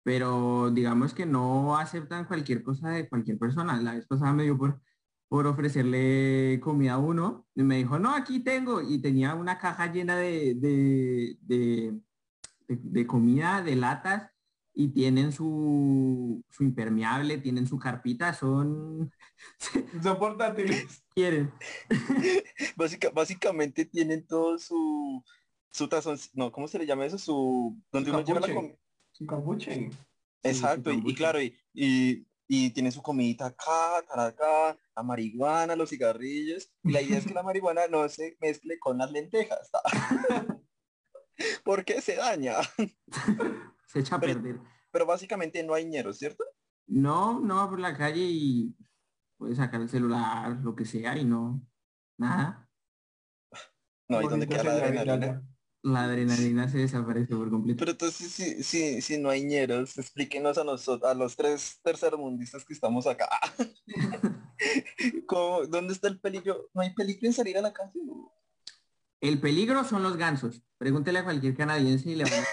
[0.03, 3.79] pero digamos que no aceptan cualquier cosa de cualquier persona.
[3.79, 4.81] La vez pasada me dio por,
[5.27, 8.81] por ofrecerle comida a uno y me dijo, no, aquí tengo.
[8.81, 12.01] Y tenía una caja llena de, de,
[12.67, 14.31] de, comida, de latas
[14.73, 19.11] y tienen su, su, impermeable, tienen su carpita, son...
[20.03, 21.03] Son portátiles.
[21.13, 21.51] Quieren.
[23.13, 25.23] básicamente tienen todo su,
[25.71, 27.17] su tazón, no, ¿cómo se le llama eso?
[27.17, 27.77] Su...
[27.91, 28.47] donde uno lleva la
[29.27, 29.89] capuche.
[30.43, 36.71] Exacto, y, claro, y, y, tiene su comidita acá, acá, la marihuana, los cigarrillos.
[36.83, 39.69] Y la idea es que la marihuana no se mezcle con las lentejas.
[41.63, 42.55] Porque se daña.
[43.91, 44.59] Se echa a perder.
[44.91, 46.43] Pero básicamente no hay ñeros, ¿cierto?
[46.87, 48.75] No, no va por la calle y
[49.37, 51.61] puede sacar el celular, lo que sea, y no,
[52.17, 52.69] nada.
[54.07, 55.43] No, hay donde queda la adrenalina?
[55.83, 57.79] la adrenalina se desaparece por completo.
[57.79, 62.63] Pero entonces si, si, si no hay ñeros, explíquenos a nosotros, a los tres tercermundistas
[62.65, 63.29] que estamos acá.
[65.69, 66.69] ¿Dónde está el peligro?
[66.73, 67.99] ¿No hay peligro en salir a la calle?
[69.21, 70.61] El peligro son los gansos.
[70.77, 72.45] Pregúntele a cualquier canadiense y le van a...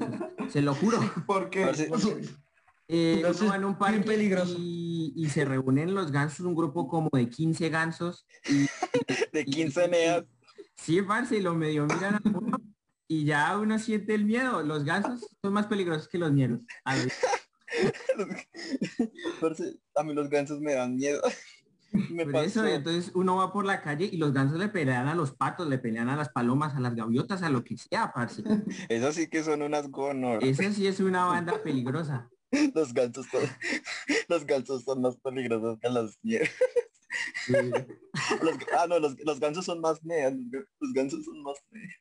[0.50, 0.98] Se lo juro.
[1.26, 1.70] ¿Por qué?
[2.88, 3.22] Eh,
[3.54, 4.56] en un parque peligroso.
[4.58, 8.26] Y, se reúnen los gansos, un grupo como de 15 gansos.
[9.32, 10.24] de 15 neas
[10.76, 12.58] Sí, parce, lo medio miran a uno
[13.06, 14.62] y ya uno siente el miedo.
[14.62, 16.60] Los gansos son más peligrosos que los miedos.
[16.84, 16.94] A,
[19.96, 21.22] a mí los gansos me dan miedo.
[22.10, 25.14] Me por eso, entonces uno va por la calle y los gansos le pelean a
[25.14, 28.42] los patos, le pelean a las palomas, a las gaviotas, a lo que sea, parce.
[28.88, 30.42] Eso sí que son unas gonor.
[30.42, 32.28] Esa sí es una banda peligrosa.
[32.74, 33.42] Los gansos son,
[34.28, 36.48] los gansos son más peligrosos que los miedos
[37.48, 40.34] los, ah, no, los, los, gansos son más neas.
[40.80, 41.94] Los gansos son más neas.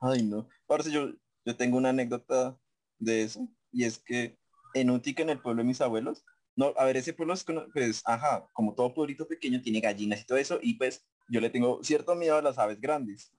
[0.00, 0.48] Ay, no.
[0.66, 1.10] Parece yo,
[1.44, 2.58] yo tengo una anécdota
[2.98, 3.48] de eso.
[3.72, 4.38] Y es que
[4.74, 6.24] en un tique en el pueblo de mis abuelos,
[6.60, 7.42] no, a ver, ese pueblo es,
[7.72, 10.58] pues, ajá, como todo pueblito pequeño, tiene gallinas y todo eso.
[10.60, 13.32] Y pues yo le tengo cierto miedo a las aves grandes.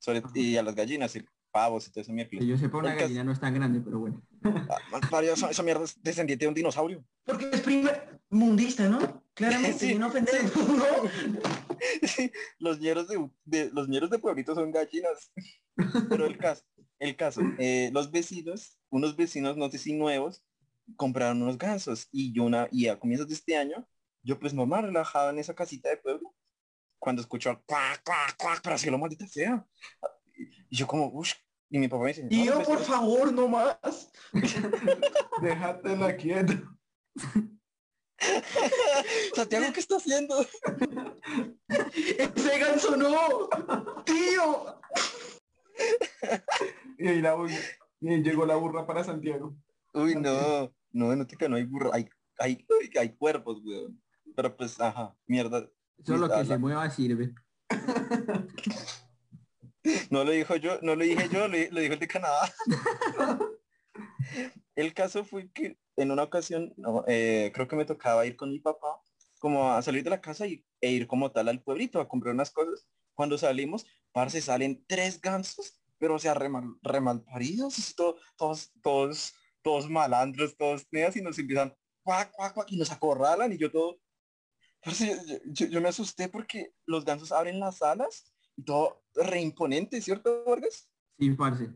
[0.00, 2.12] Sobre, y a las gallinas, y pavos y todo eso.
[2.28, 4.20] Que yo sepa, una gallina no es tan grande, pero bueno.
[4.42, 7.04] Ah, esa, mierda es descendiente de un dinosaurio.
[7.24, 9.22] Porque es primer mundista, ¿no?
[9.34, 10.34] Claramente, sí, no ofender.
[12.58, 13.06] los ñeros
[13.44, 15.30] de, los ñeros de pueblitos son gallinas.
[16.08, 16.64] Pero el caso,
[16.98, 20.44] el caso, eh, los vecinos, unos vecinos, no sé si nuevos,
[20.96, 23.86] compraron unos gansos y yo una, y a comienzos de este año,
[24.22, 26.34] yo pues normal relajado en esa casita de pueblo,
[26.98, 29.66] cuando escucho cuac, cuac, cuac, pero así lo maldita sea.
[30.70, 31.32] Y yo como, uff,
[31.70, 34.10] y mi papá me dice, y yo, por favor, no más.
[35.42, 36.62] Déjatela quieta.
[39.34, 40.46] Santiago, ¿qué está haciendo?
[41.88, 43.48] Ese ganso no,
[44.04, 44.80] tío.
[46.96, 47.36] Y ahí la,
[48.00, 49.56] y llegó la burra para Santiago.
[49.94, 52.66] Uy, no, no, no te no hay burra, hay, hay,
[52.98, 54.00] hay cuerpos, weón.
[54.36, 55.68] Pero pues, ajá, mierda.
[56.04, 57.34] Solo que se mueva sirve.
[60.10, 62.50] No lo dijo yo, no lo dije yo, lo, dijo el de Canadá.
[64.76, 66.74] el caso fue que en una ocasión,
[67.06, 69.00] eh, creo que me tocaba ir con mi papá,
[69.38, 72.34] como a salir de la casa y, e ir como tal al pueblito a comprar
[72.34, 72.88] unas cosas.
[73.14, 80.56] Cuando salimos, parce, salen tres gansos, pero o sea, remal, paridos, todos, todos, todos malandros,
[80.56, 83.98] todos neas y nos empiezan cuac, cuac, cuac, y nos acorralan y yo todo.
[84.84, 90.90] Parce, yo, me asusté porque los gansos abren las alas y todo reimponente, ¿cierto, Vargas?
[91.18, 91.70] Sí, parce.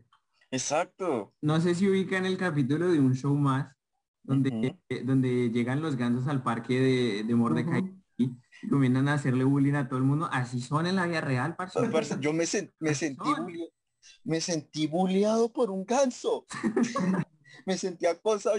[0.51, 1.33] Exacto.
[1.41, 3.75] No sé si ubica en el capítulo de un show más,
[4.21, 8.29] donde, eh, donde llegan los gansos al parque de, de Mordecai y
[8.69, 10.29] comienzan a hacerle bullying a todo el mundo.
[10.31, 11.79] Así son en la vida real, parce.
[12.19, 12.45] yo me,
[12.79, 13.29] me sentí
[14.23, 16.45] me sentí bulleado por un ganso.
[17.65, 18.51] me sentía cosa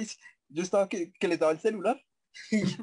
[0.49, 2.01] yo estaba que, que le daba el celular.
[2.33, 2.77] Sí,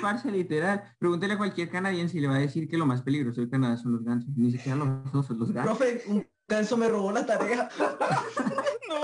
[0.00, 0.94] parce, literal.
[0.98, 3.76] Pregúntele a cualquier canadiense y le va a decir que lo más peligroso de Canadá
[3.76, 4.30] son los gansos.
[4.36, 5.76] Ni siquiera los osos, los gansos.
[5.76, 7.68] Profe, un ganso me robó la tarea.
[8.88, 9.00] no.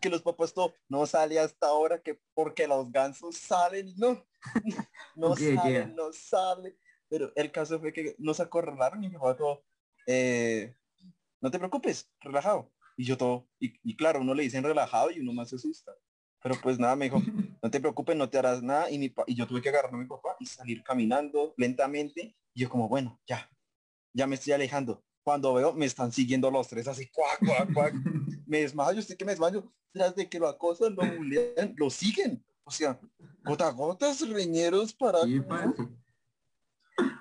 [0.00, 4.24] Que los papás no, no sale hasta ahora que porque los gansos salen, no.
[5.16, 6.76] No salen, no sale.
[7.08, 9.64] Pero el caso fue que nos acorralaron y me dijo todo,
[10.06, 10.74] eh,
[11.40, 12.72] no te preocupes, relajado.
[12.96, 15.92] Y yo todo, y, y claro, uno le dicen relajado y uno más se asusta.
[16.44, 17.22] Pero pues nada, me dijo,
[17.62, 18.90] no te preocupes, no te harás nada.
[18.90, 22.36] Y, mi y yo tuve que agarrar a mi papá y salir caminando lentamente.
[22.52, 23.50] Y yo como, bueno, ya,
[24.12, 25.02] ya me estoy alejando.
[25.22, 27.94] Cuando veo, me están siguiendo los tres así, cuac, cuac, cuac.
[28.46, 29.72] me desmayo, estoy que me desmayo.
[29.90, 32.44] Tras de que lo acosan, lo bulean, lo siguen.
[32.64, 33.00] O sea,
[33.42, 35.20] gota gotas, reñeros para...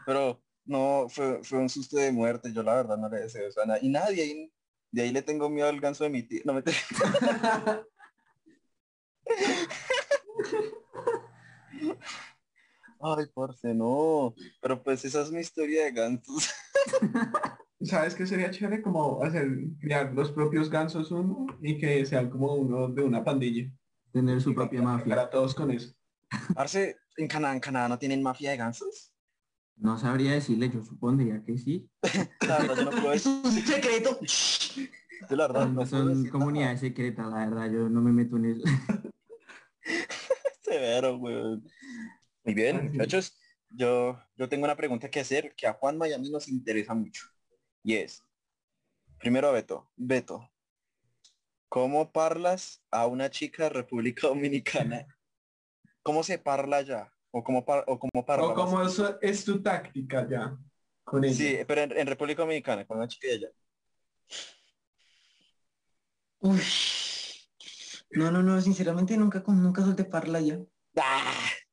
[0.05, 2.51] Pero no, fue, fue un susto de muerte.
[2.51, 3.88] Yo la verdad no le deseo eso a nadie.
[3.88, 4.51] Y nadie,
[4.93, 6.43] de ahí le tengo miedo al ganso de mi tío.
[6.45, 6.63] No me
[13.01, 14.36] Ay, parce, no.
[14.62, 16.53] Pero pues esa es mi historia de gansos.
[17.82, 18.84] ¿Sabes qué sería chévere?
[18.84, 19.49] Como hacer,
[19.82, 23.69] criar los propios gansos uno y que sean como uno de una pandilla.
[24.12, 25.15] Tener su propia mafia.
[25.15, 25.93] Para todos con eso.
[26.56, 29.12] Arce, ¿en Canadá, en Canadá no tienen mafia de gansos?
[29.75, 31.89] No sabría decirle, yo supondría que sí.
[32.47, 34.19] la verdad, yo no puedo Es un secreto.
[35.29, 38.45] Yo la verdad no Son decir comunidades secretas, la verdad, yo no me meto en
[38.45, 38.63] eso.
[40.62, 41.63] Severo, weón.
[42.43, 43.39] Muy bien, muchachos.
[43.69, 47.23] Yo, yo tengo una pregunta que hacer que a Juan Miami nos interesa mucho.
[47.83, 48.21] Y es,
[49.17, 50.51] primero Beto, Beto,
[51.69, 55.07] ¿cómo parlas a una chica de República Dominicana?
[56.01, 57.12] ¿Cómo se parla ya?
[57.36, 58.46] ¿O cómo, par- o cómo parla?
[58.46, 60.56] O como es, es tu táctica ya
[61.04, 61.34] con ella.
[61.36, 63.48] Sí, pero en, en República Dominicana, con una chica de allá.
[66.39, 66.62] Uy.
[68.12, 70.60] No, no, no, sinceramente nunca, con- nunca solté parla ya.
[70.98, 71.24] ¡Ah!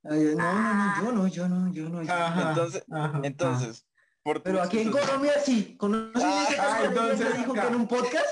[0.03, 2.11] Ay, no, no, no, yo no, yo no, yo no.
[2.11, 3.19] Ajá, Entonces- ajá.
[3.23, 3.85] Entonces,
[4.23, 5.75] por tu Pero aquí en Colombia sí.
[5.77, 7.61] ¿Conocen Ah, esa ah, entonces que dijo acá.
[7.61, 8.25] que en un podcast?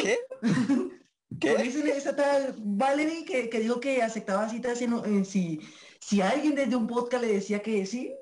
[0.00, 0.18] ¿Qué?
[1.40, 1.54] ¿Qué?
[1.54, 5.60] ¿Conocen esa tal Valerie que, que dijo que aceptaba citas en, en si,
[6.00, 8.14] si alguien desde un podcast le decía que sí?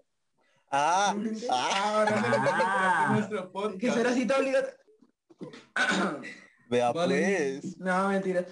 [0.71, 1.15] Ah,
[1.51, 2.23] ah, Ahora
[2.61, 3.05] Ah.
[3.09, 3.81] en nuestro podcast.
[3.81, 4.77] Que eso era cita obligatoria.
[6.69, 7.61] vea Vale.
[7.63, 7.79] pues.
[7.79, 8.45] No, mentira.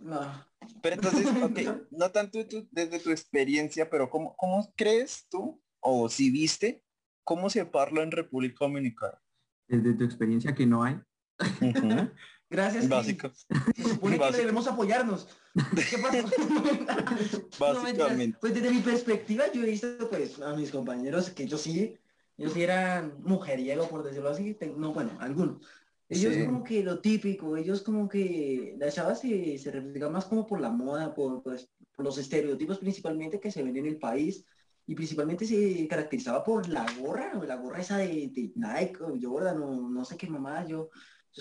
[0.00, 0.46] No.
[0.82, 6.08] Pero entonces, ok, no tanto tu- desde tu experiencia, pero ¿cómo, ¿cómo crees tú, o
[6.08, 6.82] si viste,
[7.24, 9.20] cómo se parla en República Dominicana?
[9.68, 10.98] Desde tu experiencia que no hay.
[12.48, 12.88] Gracias.
[12.88, 13.30] Básico.
[13.74, 15.28] Se supone que debemos apoyarnos.
[15.54, 16.28] ¿Qué pasó?
[17.58, 17.74] No.
[17.74, 18.38] Básicamente.
[18.40, 21.96] pues desde mi perspectiva yo he visto pues a mis compañeros que ellos sí,
[22.36, 25.62] ellos sí eran mujeriego por decirlo así, no bueno, algunos.
[26.08, 26.44] Ellos Sí.
[26.44, 30.60] como que lo típico, ellos como que las chavas se, se reflejan más como por
[30.60, 34.44] la moda, por, pues, por los estereotipos principalmente que se ven en el país
[34.86, 39.60] y principalmente se caracterizaba por la gorra, la gorra esa de, de Nike o Jordan
[39.62, 40.90] o no sé qué mamá, yo, yo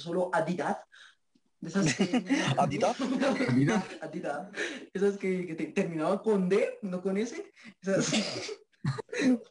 [0.01, 0.77] solo Adidas.
[1.61, 2.25] de esas que-
[2.57, 2.97] ¿Adidas?
[3.49, 3.83] Adidas.
[4.01, 4.49] Adidas.
[4.93, 7.51] Esas que, que te- terminaban con D, no con S.
[7.81, 8.11] Esas-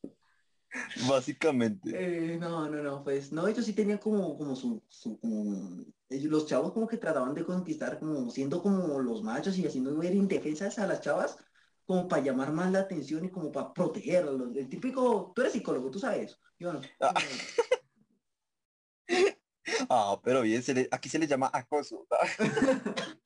[1.08, 1.90] Básicamente.
[1.94, 6.30] eh, no, no, no, pues no, ellos sí tenían como, como su, su- como- ellos-
[6.32, 10.14] los chavos como que trataban de conquistar como siendo como los machos y haciendo ver
[10.14, 11.36] indefensas a las chavas
[11.86, 14.56] como para llamar más la atención y como para protegerlos.
[14.56, 16.80] El típico, tú eres psicólogo, tú sabes, yo no.
[17.00, 17.12] Ah.
[19.96, 22.04] Ah, pero bien, se le- aquí se le llama acoso.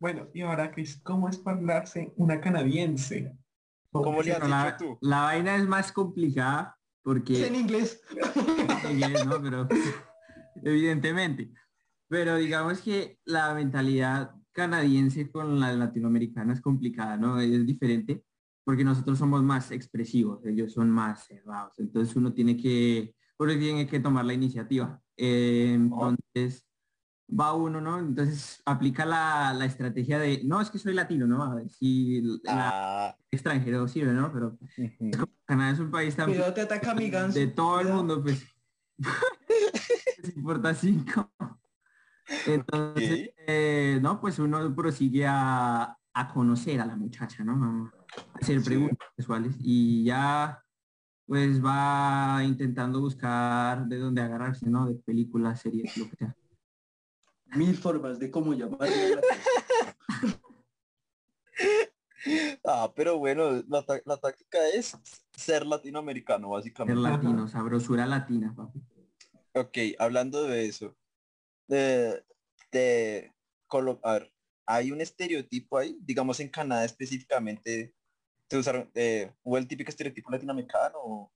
[0.00, 3.36] Bueno, y ahora, Chris, ¿cómo es parlarse una canadiense?
[3.92, 4.96] ¿Cómo le has la, tú?
[5.02, 8.00] la vaina es más complicada Es porque en inglés.
[8.88, 9.42] en inglés, ¿no?
[9.42, 9.68] Pero
[10.64, 11.52] evidentemente.
[12.08, 17.38] Pero digamos que la mentalidad canadiense con la latinoamericana es complicada, ¿no?
[17.38, 18.24] Es diferente
[18.64, 21.78] porque nosotros somos más expresivos, ellos son más cerrados.
[21.78, 24.98] Entonces uno tiene que, uno tiene que tomar la iniciativa.
[25.22, 26.66] Eh, entonces
[27.28, 27.98] va uno, ¿no?
[27.98, 31.44] Entonces aplica la, la estrategia de, no, es que soy latino, ¿no?
[31.44, 32.70] A ver si la
[33.10, 34.32] Ah, extranjero sirve, ¿no?
[34.32, 34.58] Pero.
[35.44, 37.38] Canadá es un país tan Cuidado, te ataca mi ganso.
[37.38, 38.44] de todo el mundo, pues.
[40.22, 41.30] Les importa cinco.
[42.46, 47.92] Entonces, eh, no, pues uno prosigue a, a conocer a la muchacha, ¿no?
[48.14, 48.64] A hacer Sí.
[48.64, 50.62] preguntas sexuales y ya
[51.30, 54.86] pues va intentando buscar de dónde agarrarse, ¿no?
[54.86, 56.36] De películas, series, lo que sea.
[57.54, 58.80] Mil formas de cómo llamar.
[62.62, 64.96] Ah, pero bueno, la, táctica es
[65.32, 67.00] ser latinoamericano, Ser básicamente.
[67.00, 68.80] latino, sabrosura latina, papi.
[69.54, 70.94] Ok, hablando de eso,
[71.66, 72.22] de,
[72.70, 73.32] de
[74.02, 74.32] a ver,
[74.66, 77.94] hay un estereotipo ahí, digamos en Canadá específicamente,
[78.50, 80.94] se usaron, eh, ¿hubo el típico estereotipo latinoamericano?
[80.96, 81.32] o-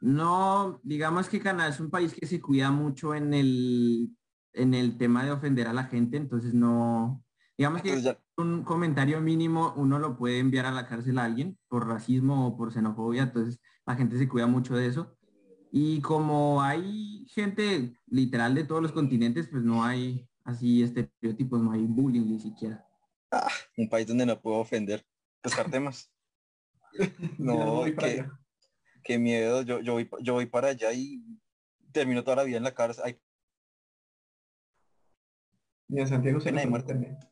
[0.00, 4.08] No, digamos que Canadá es un país que se cuida mucho en el,
[4.54, 7.22] en el tema de ofender a la gente, entonces no,
[7.58, 11.58] digamos que ya- un comentario mínimo uno lo puede enviar a la cárcel a alguien
[11.68, 15.14] por racismo o por xenofobia, entonces la gente se cuida mucho de eso.
[15.72, 21.72] Y como hay gente literal de todos los continentes, pues no hay así estereotipos, no
[21.72, 22.84] hay bullying ni siquiera.
[23.76, 25.04] un país donde no puedo ofender,
[25.42, 26.10] pescar temas.
[27.38, 28.30] No, No, voy para
[29.02, 31.22] qué, miedo, yo, yo, voy, yo voy para allá y
[31.92, 33.04] termino toda la vida en la cárcel.
[33.06, 33.20] Ay,
[35.88, 36.92] Y a Santiago se Pena le de fue muerte.
[36.92, 37.28] internet.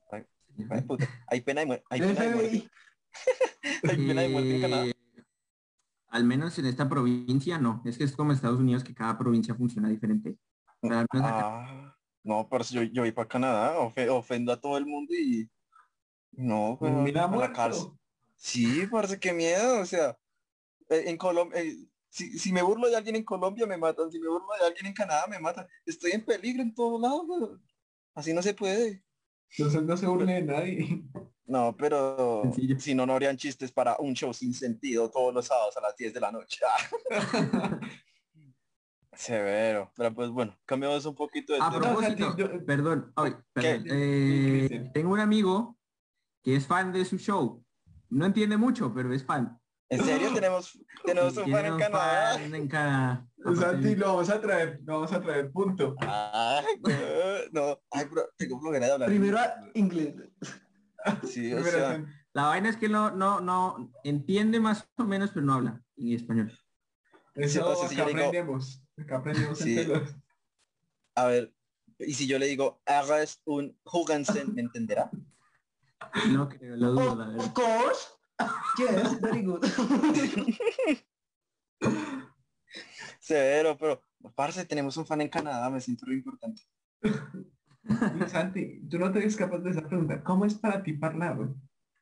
[1.28, 1.84] hay pena de muerte.
[1.90, 2.70] Hay pena de muerte.
[3.84, 4.86] hay pena de muerte en Canadá.
[4.86, 4.94] Eh,
[6.08, 7.82] al menos en esta provincia no.
[7.84, 10.38] Es que es como Estados Unidos que cada provincia funciona diferente.
[10.82, 11.94] Ah,
[12.24, 15.50] no, pero yo, yo voy para Canadá, ofendo a todo el mundo y
[16.32, 17.90] no, pero mira a la cárcel.
[18.38, 20.16] Sí, parece que miedo, o sea,
[20.88, 21.76] eh, en Colombia, eh,
[22.08, 24.86] si, si, me burlo de alguien en Colombia me matan, si me burlo de alguien
[24.86, 25.66] en Canadá me matan.
[25.84, 27.60] Estoy en peligro en todos lados,
[28.14, 29.04] así no se puede.
[29.50, 31.04] Entonces no se burle de nadie.
[31.46, 32.42] No, pero
[32.78, 35.96] si no, no habrían chistes para un show sin sentido todos los sábados a las
[35.96, 36.60] 10 de la noche.
[39.14, 39.90] Severo.
[39.96, 43.12] Pero pues bueno, cambiamos un poquito de A propósito, perdón,
[43.56, 45.76] eh, tengo un amigo
[46.42, 47.64] que es fan de su show.
[48.10, 49.58] No entiende mucho, pero es fan.
[49.90, 52.44] ¿En serio tenemos, tenemos un fan en Canadá?
[52.44, 53.26] en Canadá.
[53.58, 55.96] Santi, lo vamos a traer, lo vamos a traer, punto.
[56.00, 56.64] Ay,
[57.52, 59.08] no, Ay, pero tengo flojera de hablar.
[59.08, 59.38] Primero
[59.74, 60.14] inglés.
[61.22, 65.46] Sí, o sea, la vaina es que no, no, no entiende más o menos, pero
[65.46, 66.52] no habla en español.
[67.34, 68.82] Eso sí, acá aprendemos.
[68.98, 69.88] acá aprendemos sí.
[71.14, 71.54] A ver,
[72.00, 75.08] y si yo le digo, hagas un Hugansen, ¿me entenderá?
[76.30, 77.46] No creo, lo dudo, la verdad.
[77.46, 78.08] Of course.
[78.78, 79.64] Yes, very good.
[83.20, 84.02] Severo, pero
[84.34, 86.62] parce, tenemos un fan en Canadá, me siento muy importante.
[88.28, 90.22] Santi, tú no te eres capaz de esa pregunta.
[90.22, 91.36] ¿Cómo es para ti hablar?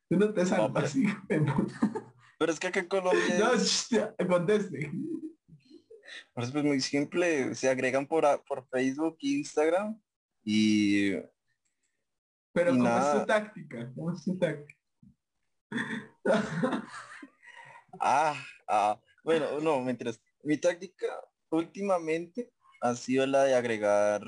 [0.09, 0.95] Tú no te salvas
[1.27, 2.53] pero...
[2.53, 3.39] es que acá en Colombia...
[3.39, 4.93] No, conteste.
[6.33, 10.01] Pues es muy simple, se agregan por, por Facebook, Instagram
[10.45, 11.13] y...
[12.57, 13.93] Pero ¿cómo es tu táctica?
[13.95, 14.81] ¿Cómo es tu táctica?
[18.01, 18.35] ah,
[18.67, 20.19] ah, bueno, no, mientras.
[20.43, 21.07] Mi táctica
[21.51, 24.23] últimamente ha sido la de agregar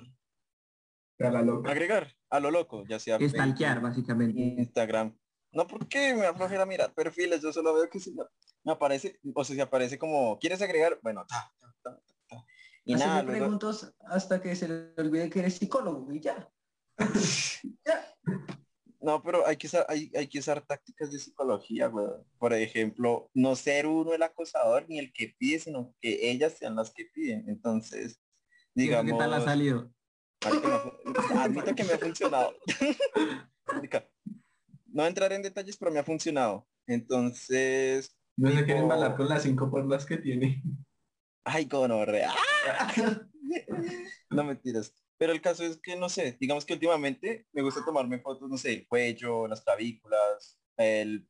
[1.18, 4.38] Agregar a lo loco, ya sea Stalkear, básicamente.
[4.38, 5.18] Instagram.
[5.52, 8.14] No porque me aflojera mirar perfiles, yo solo veo que si
[8.62, 10.98] me aparece, o sea, si aparece como, ¿quieres agregar?
[11.02, 11.50] Bueno, ta,
[11.82, 12.44] ta, ta,
[12.84, 13.24] Y nada.
[13.24, 16.46] preguntas hasta que se le olvide que eres psicólogo y ya.
[19.00, 21.90] No, pero hay que, usar, hay, hay que usar tácticas de psicología,
[22.38, 26.76] Por ejemplo, no ser uno el acosador ni el que pide, sino que ellas sean
[26.76, 27.48] las que piden.
[27.48, 28.20] Entonces,
[28.74, 29.12] digamos...
[29.12, 29.90] ¿Qué tal ha salido?
[31.36, 32.54] Admito que me ha funcionado.
[34.86, 36.66] no entraré en detalles, pero me ha funcionado.
[36.86, 38.14] Entonces...
[38.36, 40.62] No se quieren balar con las cinco las que tiene.
[41.44, 42.32] Ay, gonorrea.
[44.30, 44.92] no mentiras.
[45.18, 48.56] Pero el caso es que, no sé, digamos que últimamente me gusta tomarme fotos, no
[48.56, 51.28] sé, el cuello, las clavículas, el,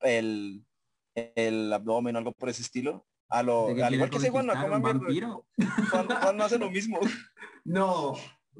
[0.00, 0.66] el,
[1.14, 3.06] el abdomen, algo por ese estilo.
[3.28, 4.54] A lo, al igual que ese Juan, no.
[4.56, 7.00] Juan, no hace lo mismo.
[7.62, 8.14] No,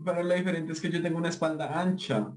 [0.04, 2.33] pero lo diferente es que yo tengo una espalda ancha.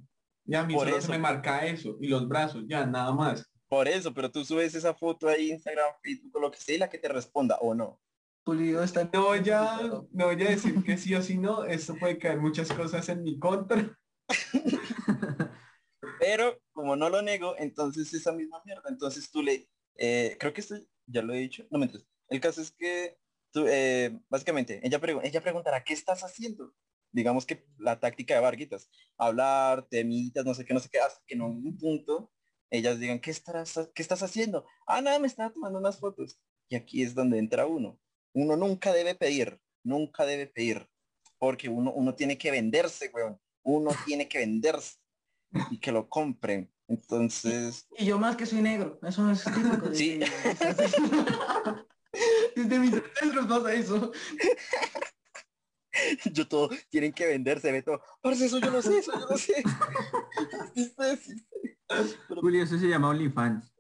[0.46, 1.12] Ya a mí por solo eso.
[1.12, 1.98] me marca eso.
[2.00, 3.52] Y los brazos, ya, nada más.
[3.68, 6.90] Por eso, pero tú subes esa foto ahí Instagram, Facebook, lo que sea, y la
[6.90, 8.00] que te responda, o no.
[8.44, 9.10] Pulido está...
[9.14, 9.80] No ya,
[10.12, 13.24] no voy a decir que sí o sí no, esto puede caer muchas cosas en
[13.24, 13.98] mi contra.
[16.20, 18.90] Pero como no lo nego, entonces esa misma mierda.
[18.90, 20.76] Entonces tú le, eh, creo que esto
[21.06, 22.10] ya lo he dicho, no me entiendes.
[22.28, 23.18] El caso es que
[23.52, 26.74] tú, eh, básicamente, ella, ella preguntará, ¿qué estás haciendo?
[27.14, 31.22] Digamos que la táctica de Varguitas, hablar, temitas, no sé qué, no sé qué, hasta
[31.26, 32.32] que en un punto
[32.72, 34.66] ellas digan, ¿qué estás, ¿qué estás haciendo?
[34.88, 36.40] Ah, nada, me estaba tomando unas fotos.
[36.70, 38.00] Y aquí es donde entra uno
[38.34, 40.90] uno nunca debe pedir, nunca debe pedir,
[41.38, 43.40] porque uno, uno tiene que venderse, weón.
[43.64, 44.98] Uno tiene que venderse
[45.72, 46.70] y que lo compren.
[46.88, 47.88] Entonces.
[47.98, 49.90] Y yo más que soy negro, eso es típico.
[49.90, 50.20] De sí.
[52.56, 54.12] Desde mis ancestros pasa eso.
[56.32, 58.02] Yo todo, tienen que venderse, Beto.
[58.22, 59.64] Por eso yo no sé, eso yo no sé.
[62.28, 63.73] Julio, eso se llama OnlyFans.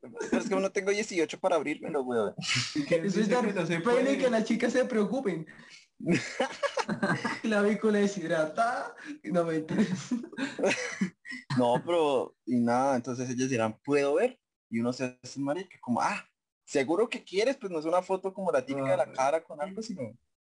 [0.00, 2.34] Pero es que no tengo 18 para abrirme weón.
[2.38, 4.18] Eso es que no se puede.
[4.18, 5.46] que las chicas se preocupen.
[7.42, 8.94] la vícula deshidratada.
[9.24, 9.64] No me
[11.58, 14.38] No, pero, y nada, entonces ellos dirán, ¿puedo ver?
[14.70, 16.24] Y uno se hace marica, como, ah,
[16.64, 19.42] seguro que quieres, pues no es una foto como la típica de la ah, cara
[19.42, 20.02] con algo, sino,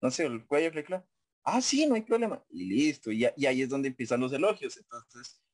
[0.01, 1.05] no sé, el cuello, claro.
[1.43, 2.43] Ah, sí, no hay problema.
[2.49, 3.11] Y listo.
[3.11, 4.77] Y, y ahí es donde empiezan los elogios.
[4.77, 5.44] Entonces,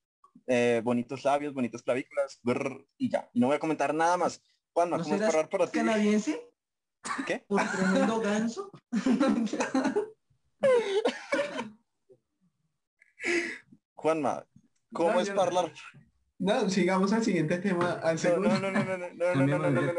[0.47, 2.39] eh, bonitos labios, bonitas clavículas,
[2.97, 3.29] y ya.
[3.33, 4.41] Y no voy a comentar nada más.
[4.73, 5.77] Juanma, ¿cómo es parar para ti?
[5.79, 6.49] canadiense?
[7.25, 7.43] ¿Qué?
[7.47, 8.71] ¿Por tremendo ganso?
[13.95, 14.45] Juanma,
[14.93, 15.71] ¿cómo es hablar?
[16.39, 17.93] No, sigamos al siguiente tema.
[18.03, 18.49] Al segundo.
[18.49, 19.93] No, no, no, no, no, no, no, no, no, no, no,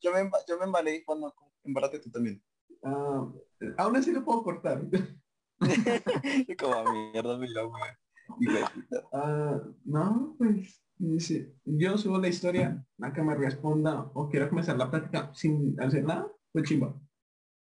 [0.00, 1.32] yo, me, yo me embalé, Juanma,
[1.64, 2.42] embárate tú también.
[2.84, 3.28] Ah,
[3.78, 4.82] aún así lo puedo cortar.
[6.58, 7.62] Como mierda, mira,
[9.12, 10.82] Ah, no, pues
[11.64, 16.04] yo subo la historia a que me responda o quiero comenzar la práctica sin hacer
[16.04, 16.94] nada, pues chimba.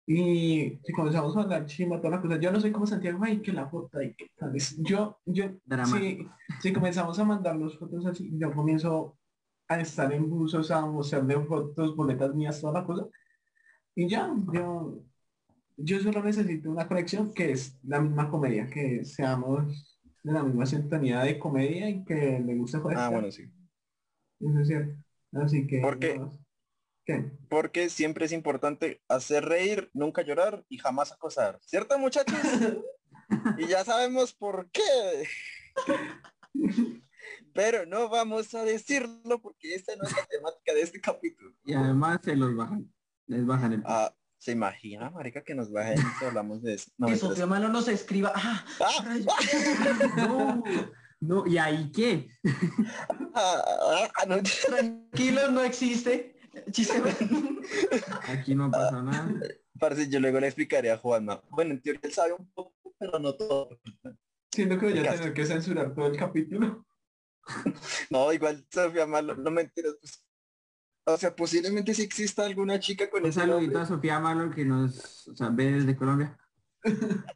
[0.06, 3.42] Y si comenzamos a hablar chimba, todas las cosas, yo no soy como Santiago, ay,
[3.42, 5.46] que la foto y que tal Yo, yo,
[5.86, 6.28] si,
[6.60, 9.18] si comenzamos a mandar los fotos así, yo comienzo
[9.70, 13.08] a estar en buzos, a mostrarle fotos, boletas mías, toda la cosa.
[13.96, 15.02] Y ya, yo,
[15.78, 20.66] yo solo necesito una conexión que es la misma comedia, que seamos de la misma
[20.66, 22.98] sintonía de comedia y que le guste joder.
[22.98, 23.44] Ah, bueno, sí.
[24.40, 25.04] Eso es cierto.
[25.34, 25.80] Así que...
[25.80, 26.20] ¿Por qué?
[27.50, 31.60] Porque siempre es importante hacer reír, nunca llorar y jamás acosar.
[31.62, 32.38] ¿Cierto, muchachos?
[33.58, 35.28] y ya sabemos por qué.
[37.54, 41.54] Pero no vamos a decirlo porque esta no es la temática de este capítulo.
[41.66, 42.92] Y además se los bajan.
[43.28, 43.84] Les bajan el...
[43.86, 46.90] Ah, ¿Se imagina, marica, que nos bajen y hablamos de eso?
[46.98, 48.32] No, que Sofía Malo nos escriba.
[48.34, 48.66] ¡Ah!
[48.80, 49.16] ¡Ah!
[50.18, 50.64] no,
[51.20, 52.28] no, ¿y ahí qué?
[53.36, 54.42] Ah, ah, no.
[54.42, 56.36] Tranquilo, no existe.
[58.30, 59.32] Aquí no pasa nada.
[59.80, 61.44] Parece, yo luego le explicaré a Juanma.
[61.52, 63.80] Bueno, en teoría él sabe un poco, pero no todo.
[64.52, 66.84] Siento que voy a tener que censurar todo el capítulo.
[68.10, 70.26] no, igual Sofía Malo, no me entiendes, pues
[71.06, 75.28] o sea, posiblemente si exista alguna chica con Un saludito a Sofía Malo que nos
[75.28, 76.38] o sea, ve desde Colombia.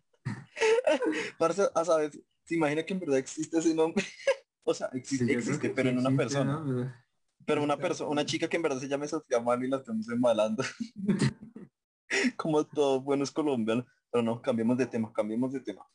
[1.38, 2.11] Parce, a saber,
[2.43, 4.03] se imagina que en verdad existe ese nombre.
[4.63, 7.03] o sea, existe, existe, pero en una persona.
[7.45, 10.09] Pero una persona, una chica que en verdad se llame Sofía Malo y la estamos
[10.09, 10.63] embalando.
[12.38, 13.86] Como todos buenos colombianos.
[14.11, 15.86] Pero no, cambiemos de tema, cambiemos de tema.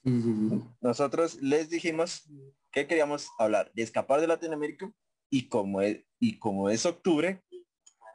[0.81, 2.29] Nosotros les dijimos
[2.71, 4.93] que queríamos hablar de escapar de Latinoamérica
[5.31, 7.43] y como es, y como es octubre,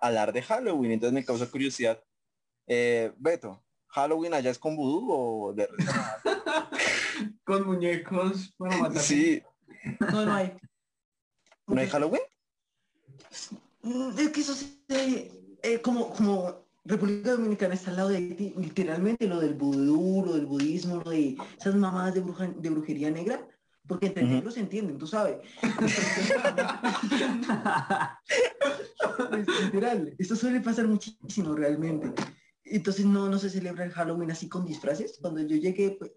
[0.07, 2.01] hablar de Halloween, entonces me causa curiosidad.
[2.67, 5.67] Eh, Beto, ¿Halloween allá es con vudú o de
[7.45, 9.01] Con muñecos para matar.
[9.01, 9.41] Sí.
[9.99, 10.53] No, no hay.
[11.67, 12.21] ¿No hay Halloween?
[13.83, 14.83] Mm, es que eso sí,
[15.63, 20.45] eh, como, como República Dominicana está al lado de literalmente lo del vudú, lo del
[20.45, 23.47] budismo, lo de esas mamadas de, bruja, de brujería negra,
[23.87, 25.37] porque entre uh se entienden, tú sabes.
[29.29, 32.11] pues, literal, esto suele pasar muchísimo realmente.
[32.63, 35.17] Entonces no, no se celebra el Halloween así con disfraces.
[35.21, 36.11] Cuando yo llegué, pues,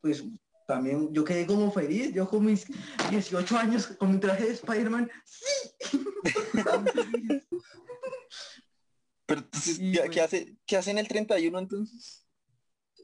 [0.00, 0.24] pues
[0.66, 2.12] también yo quedé como feliz.
[2.12, 2.66] Yo con mis
[3.10, 5.44] 18 años con mi traje de Spider-Man, ¡sí!
[9.26, 12.26] Pero entonces, ¿qué, pues hace, ¿qué hacen el 31 entonces?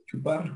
[0.06, 0.52] Chupar.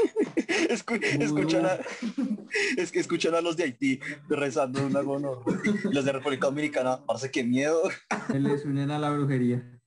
[0.68, 1.78] escuchan, a,
[2.76, 5.42] es que escuchan a los de Haití rezando una gono.
[5.84, 7.82] Los de República Dominicana, parece que miedo.
[8.26, 9.80] Se les unen a la brujería.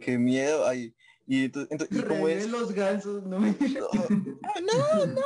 [0.00, 0.66] Qué miedo.
[0.66, 0.94] Ay,
[1.26, 2.50] y entonces, entonces ¿cómo es?
[2.50, 5.22] los gansos, no me no, no,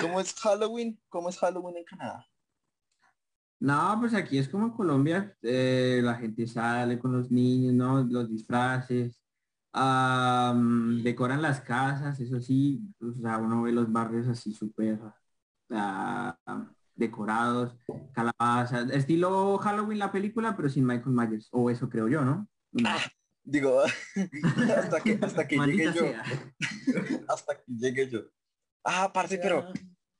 [0.00, 0.98] ¿Cómo es Halloween?
[1.08, 2.26] ¿Cómo es Halloween en Canadá?
[3.58, 8.04] No, pues aquí es como en Colombia, eh, la gente sale con los niños, ¿no?
[8.04, 9.23] Los disfraces,
[11.02, 15.00] decoran las casas, eso sí, o sea, uno ve los barrios así súper
[16.94, 17.76] decorados,
[18.12, 22.48] calabazas, estilo Halloween la película, pero sin Michael Myers, o eso creo yo, ¿no?
[22.84, 23.04] Ah,
[23.42, 23.82] digo,
[24.76, 26.04] hasta que, hasta que llegue yo.
[27.28, 28.20] hasta que llegue yo.
[28.84, 29.72] Ah, parce, pero,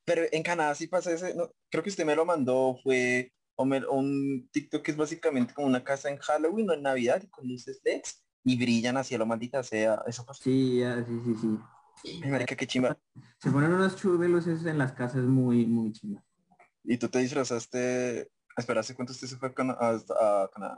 [0.03, 4.49] pero en Canadá sí pasa ese, no, creo que usted me lo mandó, fue un
[4.51, 8.24] TikTok que es básicamente como una casa en Halloween o en Navidad con luces LEDs
[8.45, 10.03] y brillan hacia lo maldita sea.
[10.05, 10.43] Eso pasa.
[10.43, 11.59] Sí, sí, sí,
[12.03, 12.29] sí.
[12.29, 12.97] marica, qué chimba.
[13.39, 16.23] Se ponen unos chubelos en las casas muy, muy chimba.
[16.83, 18.31] ¿Y tú te disfrazaste?
[18.55, 20.77] Espera, ¿hace cuánto usted se fue a, Canadá?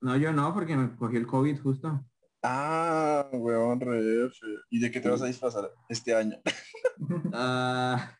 [0.00, 2.04] No, yo no, porque me cogió el COVID justo.
[2.42, 4.30] Ah, weón, re
[4.70, 6.36] ¿Y de qué te vas a disfrazar este año?
[7.32, 8.18] Ah,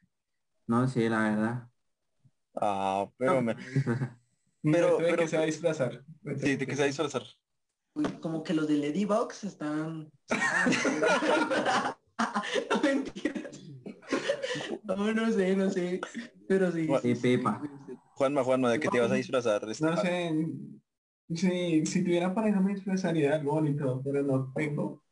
[0.69, 1.69] no sé, la verdad.
[2.55, 3.57] Ah, pero me...
[4.63, 6.05] Pero, pero, que se va a disfrazar.
[6.37, 7.23] Sí, de que se va a disfrazar
[8.21, 10.11] como que los de Ladybox están...
[12.71, 13.63] no mentiras.
[14.85, 16.01] No, no sé, no sé.
[16.49, 16.89] Pero sí.
[17.03, 17.63] sí Pepa.
[18.15, 19.69] Juanma, Juanma, ¿de qué te vas a disfrazar?
[19.69, 20.35] Este no sé.
[21.35, 25.03] Sí, si tuviera pareja me disfrazaría de algo bonito, pero no tengo.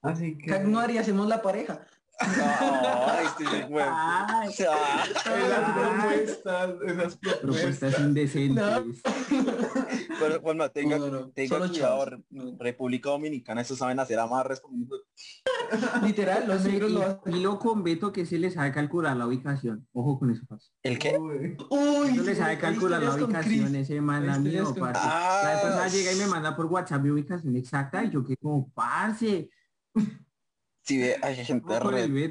[0.00, 0.58] Así que...
[0.60, 1.86] No haría, hacemos la pareja.
[2.20, 9.02] No, este es Esas propuestas, esas propuestas indecentes.
[10.20, 10.98] Pero Juanma, tenga,
[11.34, 12.22] tenga cuidado,
[12.58, 14.62] República Dominicana, eso saben hacer amarres
[16.02, 17.34] Literal, los negros lo hacen.
[17.34, 19.86] Y lo con Beto que se les sabe calcular la ubicación.
[19.92, 20.44] Ojo con eso.
[20.82, 21.16] ¿El qué?
[21.18, 25.06] Uy, no le sabe calcular la ubicación, ese man, la mío, parce.
[25.06, 28.70] La persona llega y me manda por WhatsApp mi ubicación exacta y yo que como,
[28.72, 29.50] parce
[30.82, 32.30] si ve, hay gente re...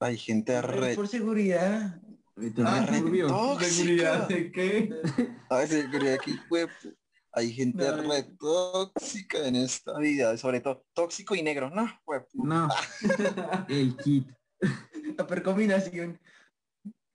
[0.00, 0.94] Hay gente re...
[0.94, 2.00] Por seguridad.
[2.64, 2.86] Ah,
[3.62, 4.90] ¿Seguridad de qué?
[5.50, 6.38] Ay, seguridad aquí,
[7.32, 11.70] Hay gente re tóxica en esta vida, sobre todo tóxico y negro.
[11.70, 11.88] No,
[12.34, 12.68] No.
[13.68, 14.28] El kit.
[15.16, 16.18] La percombinación.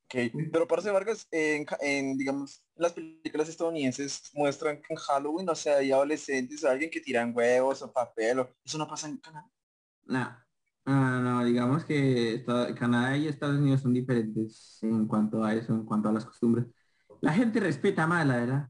[0.06, 0.30] Okay.
[0.52, 5.78] Pero parece Vargas, en, en, digamos, las películas estadounidenses muestran que en Halloween, o sea,
[5.78, 9.50] hay adolescentes o alguien que tiran huevos o papel, o eso no pasa en Canadá.
[10.06, 10.43] No,
[10.86, 12.44] no, no, digamos que
[12.78, 16.66] Canadá y Estados Unidos son diferentes en cuanto a eso, en cuanto a las costumbres.
[17.22, 18.70] La gente respeta más, la verdad.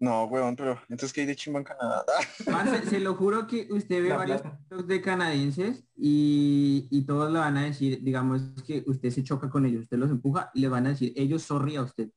[0.00, 2.04] No, weón, pero entonces que hay de chimba en Canadá.
[2.88, 4.42] se lo juro que usted ve varios
[4.86, 9.82] de canadienses y, todos le van a decir, digamos que usted se choca con ellos,
[9.82, 12.10] usted los empuja y le van a decir, ellos sorry a usted.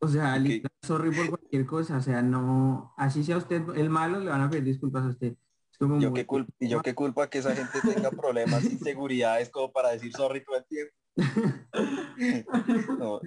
[0.00, 0.36] O sea,
[0.82, 4.50] sorry por cualquier cosa, o sea, no, así sea usted el malo, le van a
[4.50, 5.36] pedir disculpas a usted.
[5.80, 9.90] Yo qué culpa, y yo qué culpa que esa gente tenga problemas, inseguridades como para
[9.90, 10.92] decir sorry todo el tiempo.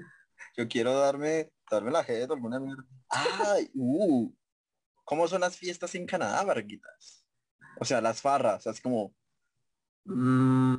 [0.57, 2.83] yo quiero darme darme la jeta, alguna mierda.
[3.09, 4.31] Ay, uh,
[5.03, 7.25] ¿cómo son las fiestas en Canadá, Varguitas?
[7.79, 9.15] O sea, las farras, así como...
[10.05, 10.75] Mm,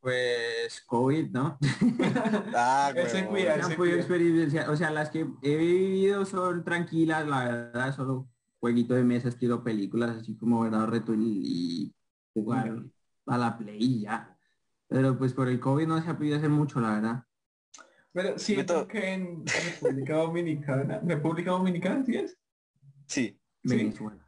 [0.00, 1.58] pues COVID, ¿no?
[2.54, 4.70] ah, experiencia.
[4.70, 8.28] O sea, las que he vivido son tranquilas, la verdad, solo
[8.64, 11.94] jueguito de mesa, estilo películas, así como verdad reto y,
[12.32, 12.82] jugar
[13.26, 14.34] a la play ya.
[14.88, 17.24] Pero pues por el COVID no se ha podido hacer mucho, la verdad.
[18.14, 22.38] Pero siento que en República Dominicana, República Dominicana, ¿sí es?
[23.06, 23.38] Sí.
[23.62, 24.24] Venezuela.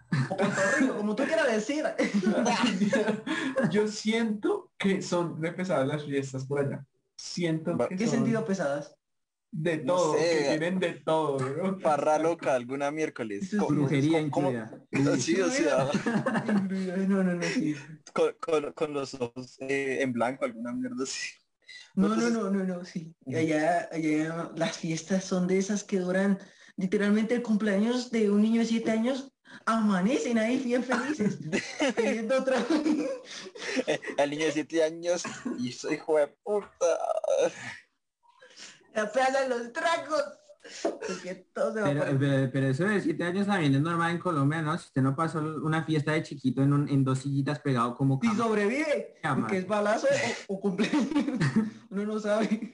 [0.99, 1.85] como tú quieras decir.
[3.71, 6.85] Yo siento que son de pesadas las fiestas por allá.
[7.17, 8.95] Siento que ¿Qué sentido pesadas?
[9.59, 11.79] De todo, que tienen de todo, ¿no?
[11.79, 13.55] Parra loca, alguna miércoles.
[13.55, 14.19] Es brujería
[15.19, 15.89] Sí, o sea.
[17.09, 17.75] no, no, no, sí.
[18.13, 21.31] Con, con, con los ojos eh, en blanco, alguna mierda así.
[21.95, 23.17] No, no, no, no, no, sí.
[23.27, 26.39] Allá, allá las fiestas son de esas que duran
[26.77, 29.33] literalmente el cumpleaños de un niño de siete años
[29.65, 31.39] amanecen ahí bien felices
[32.39, 32.67] otra
[34.19, 35.23] el niño de siete años
[35.59, 36.99] y soy hijo de puta
[39.01, 40.23] aplazan los tragos
[42.53, 44.77] pero, eso de siete años también es normal en Colombia, ¿no?
[44.79, 48.21] Si usted no pasó una fiesta de chiquito en, en dos sillitas pegado como...
[48.23, 49.15] Y sobrevive,
[49.49, 50.07] que es balazo
[50.49, 51.07] o, cumpleaños,
[51.91, 52.71] uno no sabe.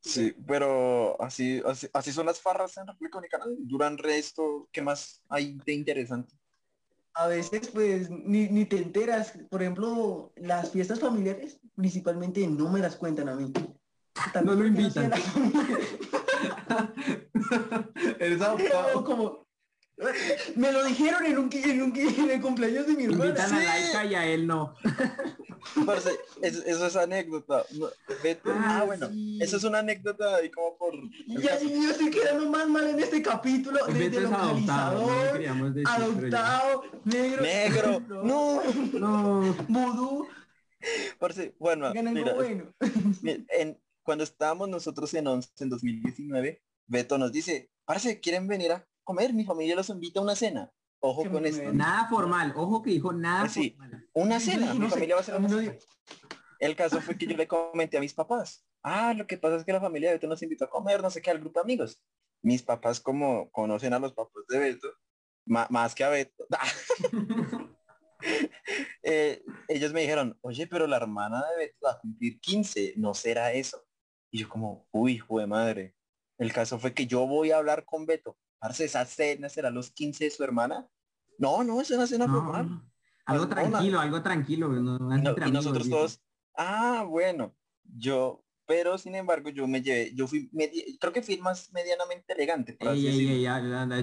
[0.00, 1.62] Sí, pero así,
[1.92, 3.44] así, son las farras en República Dominicana.
[3.58, 6.34] Duran resto, ¿qué más hay de interesante?
[7.14, 9.38] A veces pues ni, ni te enteras.
[9.48, 13.52] Por ejemplo, las fiestas familiares principalmente no me las cuentan a mí.
[14.44, 15.12] No lo invitan.
[18.18, 19.04] Eres adoptado.
[19.04, 19.46] Como,
[20.56, 23.26] me lo dijeron en un, en un en el cumpleaños de mi hermana.
[23.26, 24.74] Invitan a Laika y a él no.
[26.42, 27.64] eso, es anécdota.
[27.64, 29.08] ah, ah, bueno,
[29.40, 30.94] eso es una anécdota y como por.
[31.26, 33.78] Ya, yo estoy quedando más mal en este capítulo.
[33.86, 37.42] Desde localizador, adoptado, no adoptado negro.
[37.42, 38.00] Negro.
[38.08, 38.62] No,
[38.92, 39.56] no.
[39.68, 40.28] Vudú.
[41.58, 42.74] bueno, mira, bueno.
[43.48, 48.86] en, cuando estábamos nosotros en 11 en 2019, Beto nos dice, parece quieren venir a
[49.02, 50.70] comer, mi familia los invita a una cena.
[51.00, 51.72] Ojo con esto.
[51.72, 53.76] Nada formal, ojo que dijo nada sí,
[54.14, 55.76] Una cena, mi familia va a ser una cena.
[56.60, 59.64] El caso fue que yo le comenté a mis papás, ah, lo que pasa es
[59.64, 61.64] que la familia de Beto nos invitó a comer, no sé qué, al grupo de
[61.64, 62.00] amigos.
[62.42, 64.88] Mis papás, como conocen a los papás de Beto,
[65.46, 66.46] más que a Beto,
[69.02, 73.14] eh, ellos me dijeron, oye, pero la hermana de Beto va a cumplir 15, ¿no
[73.14, 73.84] será eso?
[74.34, 75.94] Y yo como, uy, hijo de madre.
[76.38, 78.36] El caso fue que yo voy a hablar con Beto.
[78.58, 80.88] Parce, esa cena será los 15 de su hermana.
[81.38, 82.82] No, no, es una cena normal.
[83.26, 84.76] Algo tranquilo, algo tranquilo.
[84.76, 86.20] y nosotros todos,
[86.56, 87.54] ah, bueno,
[87.84, 90.50] yo, pero sin embargo yo me llevé, yo fui,
[90.98, 92.76] creo que fui más medianamente elegante.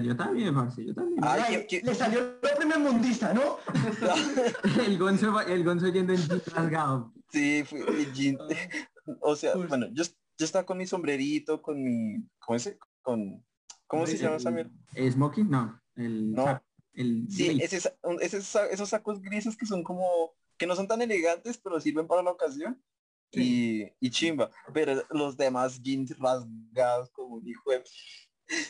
[0.02, 1.20] yo también, parce, yo también.
[1.22, 3.58] Ay, Le salió la primer mundista, ¿no?
[4.86, 7.12] el gonzo, el gonzo yendo en rasgado.
[7.30, 7.82] Sí, fui,
[9.20, 10.04] o sea, bueno, yo,
[10.42, 12.76] yo estaba con mi sombrerito, con mi, ¿cómo ese?
[13.00, 13.46] Con,
[13.86, 14.72] ¿cómo se llama Samuel?
[14.92, 15.48] ¿Smoking?
[15.48, 15.80] No.
[15.94, 16.60] El, no.
[16.94, 22.08] El sí, esos sacos grises que son como, que no son tan elegantes, pero sirven
[22.08, 22.82] para la ocasión.
[23.30, 24.50] Y, y, chimba.
[24.74, 27.70] Pero los demás jeans rasgados como un hijo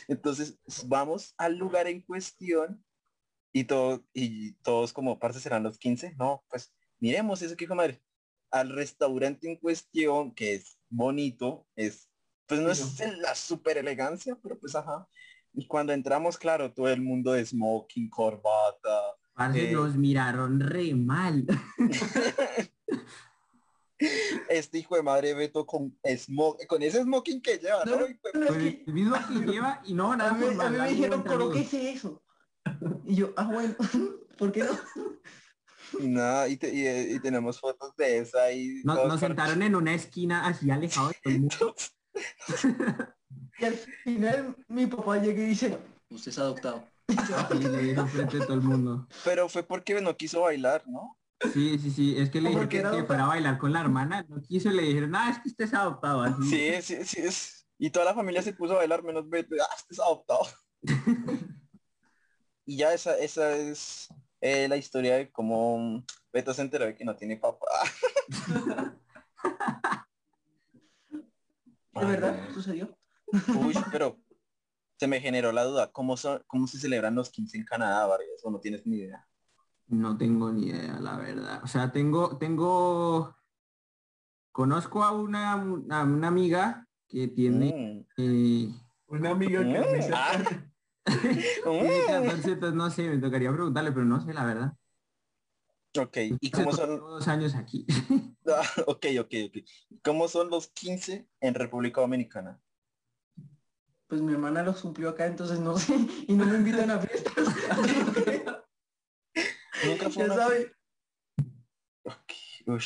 [0.07, 2.85] Entonces, vamos al lugar en cuestión
[3.51, 6.15] y todo, y todos como partes serán los 15.
[6.19, 7.99] No, pues miremos eso que hijo madre
[8.53, 12.07] al restaurante en cuestión, que es bonito, es,
[12.45, 15.07] pues no es la super elegancia, pero pues ajá.
[15.53, 19.01] Y cuando entramos, claro, todo el mundo de smoking, corbata.
[19.55, 21.45] Eh, nos miraron re mal.
[24.49, 28.05] Este hijo de madre Beto con smoke, con ese smoking que lleva, ¿no?
[28.05, 30.31] el mismo que lleva y no, nada.
[30.31, 32.21] A mí, a mí me dijeron, colóquese eso.
[33.05, 33.75] Y yo, ah, bueno,
[34.37, 34.77] ¿por qué no?
[35.99, 40.71] Y nada, y, y, tenemos fotos de esa y nos sentaron en una esquina así
[40.71, 41.75] alejado de todo el mundo.
[43.59, 45.77] y al final mi papá llega y dice,
[46.09, 46.83] usted es adoptado.
[48.11, 49.07] frente de todo el mundo.
[49.23, 51.17] Pero fue porque no quiso bailar, ¿no?
[51.51, 54.25] Sí, sí, sí, es que le dije que, que, fuera a bailar con la hermana,
[54.29, 56.21] no quiso y le dijeron, ah, es que usted es adoptado.
[56.21, 56.49] Así.
[56.49, 57.67] Sí, sí, sí, es...
[57.77, 60.45] Y toda la familia se puso a bailar menos Beto, ah, este es adoptado.
[62.65, 64.07] y ya esa, esa es
[64.45, 67.65] eh, la historia de cómo Beto se enteró de que no tiene papá.
[71.93, 72.49] ¿De verdad?
[72.53, 72.93] ¿Sucedió?
[73.55, 74.19] Uy, pero
[74.99, 78.41] se me generó la duda, ¿cómo, son, cómo se celebran los 15 en Canadá, Vargas?
[78.43, 79.25] ¿O no tienes ni idea?
[79.87, 81.61] No tengo ni idea, la verdad.
[81.63, 83.37] O sea, tengo, tengo,
[84.51, 88.05] conozco a una, una, amiga que tiene...
[88.17, 88.21] Mm.
[88.21, 88.75] Eh,
[89.07, 90.13] una amiga que mm.
[90.13, 90.43] ah.
[91.65, 92.75] mm.
[92.75, 94.73] no sé, me tocaría preguntarle, pero no sé, la verdad.
[95.99, 96.97] Ok, ¿y cómo son?
[96.97, 97.85] Dos años aquí.
[98.45, 99.57] Ah, ok, ok, ok.
[100.03, 102.59] ¿Cómo son los 15 en República Dominicana?
[104.07, 105.95] Pues mi hermana los cumplió acá, entonces no sé,
[106.27, 107.33] y no me invitan a fiestas.
[109.85, 110.35] Nunca fue una...
[110.35, 110.75] sabe.
[112.65, 112.83] Uy,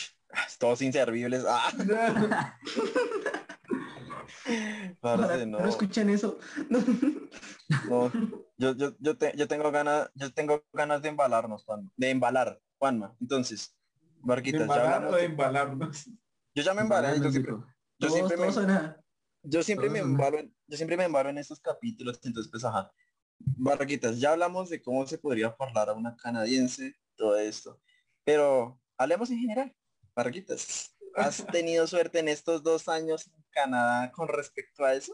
[0.60, 1.44] todos inservibles.
[1.48, 2.56] Ah.
[5.02, 5.60] Parce, no.
[5.60, 6.40] no escuchan eso.
[7.90, 8.12] no,
[8.58, 12.60] yo, yo, yo, te, yo tengo ganas, yo tengo ganas de embalarnos, Juan, de embalar,
[12.78, 13.16] Juanma.
[13.20, 13.76] Entonces,
[14.20, 16.06] Barquitas, ¿De embalar o de embalarnos?
[16.56, 17.54] Yo ya me embalé, yo siempre,
[18.00, 18.48] yo siempre me,
[19.44, 22.92] yo siempre me embalo, en, yo siempre me embalo en estos capítulos, entonces pues ajá.
[23.40, 27.80] Barraquitas, ya hablamos de cómo se podría hablar a una canadiense, todo esto.
[28.24, 29.76] Pero hablemos en general.
[30.16, 35.14] Barraquitas, ¿has tenido suerte en estos dos años en Canadá con respecto a eso?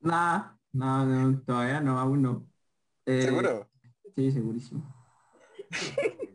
[0.00, 2.46] Nah, no, no, todavía no, aún no.
[3.06, 3.68] Eh, ¿Seguro?
[4.14, 4.94] Sí, segurísimo.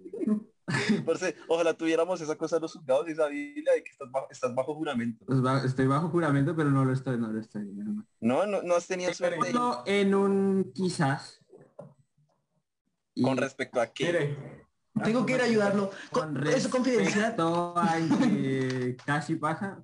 [1.47, 4.55] ojalá tuviéramos esa cosa de los juzgados y esa Biblia de que estás bajo, estás
[4.55, 5.25] bajo juramento.
[5.25, 7.65] Pues estoy bajo juramento, pero no lo estoy, no lo estoy.
[8.19, 9.51] No, no, no has tenido suerte.
[9.85, 11.39] En un quizás.
[13.21, 14.62] ¿Con respecto a qué?
[15.01, 15.91] Tengo que ir a ayudarlo.
[16.11, 17.35] Con, eso confidencial.
[19.05, 19.83] casi pasa.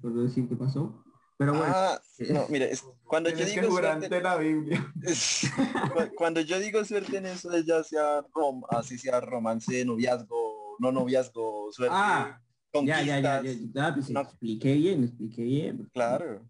[0.00, 1.02] Por decir qué pasó.
[1.38, 1.72] Pero bueno.
[1.74, 2.00] Ah,
[2.30, 2.70] no, mire,
[3.04, 4.92] cuando yo digo suerte, la Biblia.
[6.16, 11.70] cuando yo digo suerte en eso ya sea rom, así sea romance, noviazgo, no noviazgo,
[11.72, 11.94] suerte.
[11.96, 12.40] Ah,
[12.84, 14.20] ya, ya, ya, ya, pues, no.
[14.20, 15.90] expliqué bien, expliqué bien.
[15.92, 16.42] Claro.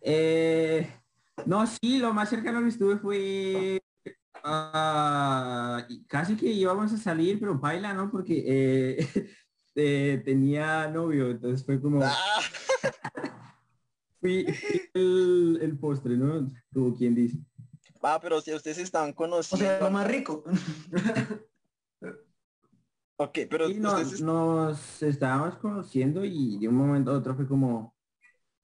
[0.00, 0.88] Eh,
[1.46, 3.82] no, sí, lo más cercano que estuve fue
[4.44, 8.10] uh, casi que íbamos a salir, pero baila, ¿no?
[8.10, 9.08] Porque eh,
[9.74, 12.02] eh, tenía novio, entonces fue como...
[12.02, 12.14] Ah
[14.20, 14.46] fui,
[14.94, 16.48] el, el, postre, ¿no?
[16.72, 17.38] Como quien dice.
[18.02, 19.64] Ah, pero si ustedes estaban conociendo.
[19.64, 20.44] O sea, lo más rico.
[23.16, 27.94] ok, pero nos, estábamos conociendo y de un momento a otro fue como,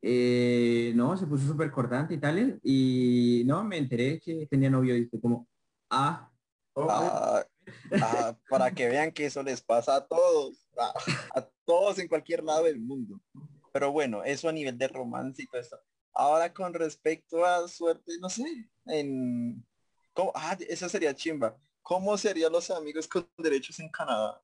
[0.00, 4.96] eh, no, se puso súper cortante y tal, y no, me enteré que tenía novio
[4.96, 5.46] y fue como,
[5.90, 6.30] ah.
[6.76, 7.44] ah,
[8.02, 10.68] ah para que vean que eso les pasa a todos,
[11.34, 13.20] a todos en cualquier lado del mundo.
[13.72, 15.78] Pero bueno, eso a nivel de romance y todo eso.
[16.12, 18.44] Ahora con respecto a suerte, no sé,
[18.86, 19.64] en...
[20.12, 20.32] ¿cómo?
[20.34, 21.56] Ah, esa sería chimba.
[21.82, 24.40] ¿Cómo serían los amigos con derechos en Canadá?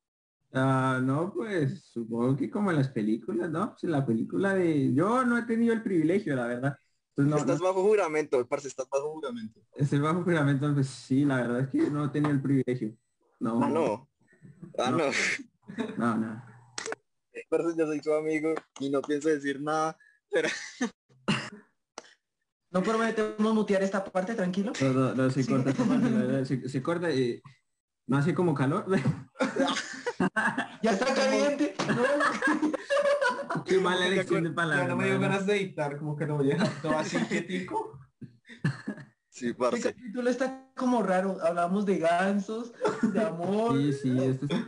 [0.52, 3.72] Ah, no, pues supongo que como en las películas, ¿no?
[3.72, 4.94] Pues en la película de...
[4.94, 6.78] Yo no he tenido el privilegio, la verdad.
[7.16, 9.60] No, estás bajo juramento, parce, estás bajo juramento.
[9.76, 12.96] Estoy bajo juramento, pues sí, la verdad es que no he tenido el privilegio.
[13.40, 13.62] No.
[13.62, 14.08] Ah, no.
[14.78, 15.10] Ah, no.
[15.96, 16.54] No, no
[17.76, 19.96] yo soy su amigo y no pienso decir nada,
[20.30, 20.48] pero...
[22.70, 24.72] ¿No prometemos mutear esta parte, tranquilo?
[24.80, 25.72] No, no, no se corta
[26.44, 27.40] se, corta y
[28.06, 28.86] no hace como calor.
[30.82, 31.74] ya está caliente.
[33.64, 34.88] Qué mala elección de palabras.
[34.88, 37.98] No me dio ganas de editar, como que no voy a todo así quietico.
[39.34, 39.78] Sí, parce.
[39.78, 41.38] Este capítulo está como raro.
[41.42, 43.76] Hablamos de gansos, de amor.
[43.76, 44.62] Sí, sí, esto es...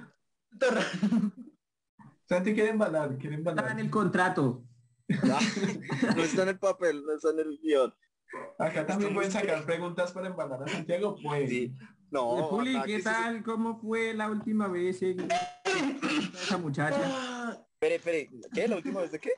[2.29, 3.65] Santi quiere embalar, quiere embalar.
[3.65, 4.65] Está en el contrato.
[5.09, 7.95] no está en el papel, no está en el guion.
[8.59, 11.49] Acá también pueden sacar preguntas para embalar a Santiago, pues.
[11.49, 11.73] Sí.
[12.11, 13.43] No, Juli, ¿qué tal?
[13.43, 17.59] ¿Cómo fue la última vez esa muchacha?
[17.73, 18.69] Espere, espere, ¿qué?
[18.69, 19.31] ¿La última vez de qué?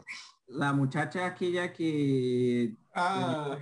[0.46, 2.74] La muchacha aquella que...
[2.94, 3.58] Ah,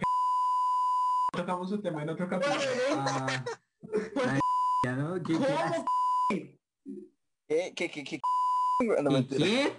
[1.32, 2.60] tocamos un tema en otro capítulo.
[2.92, 3.44] Ah,
[7.48, 8.20] ¿Qué, qué, qué, qué?
[9.02, 9.72] No, mentiras.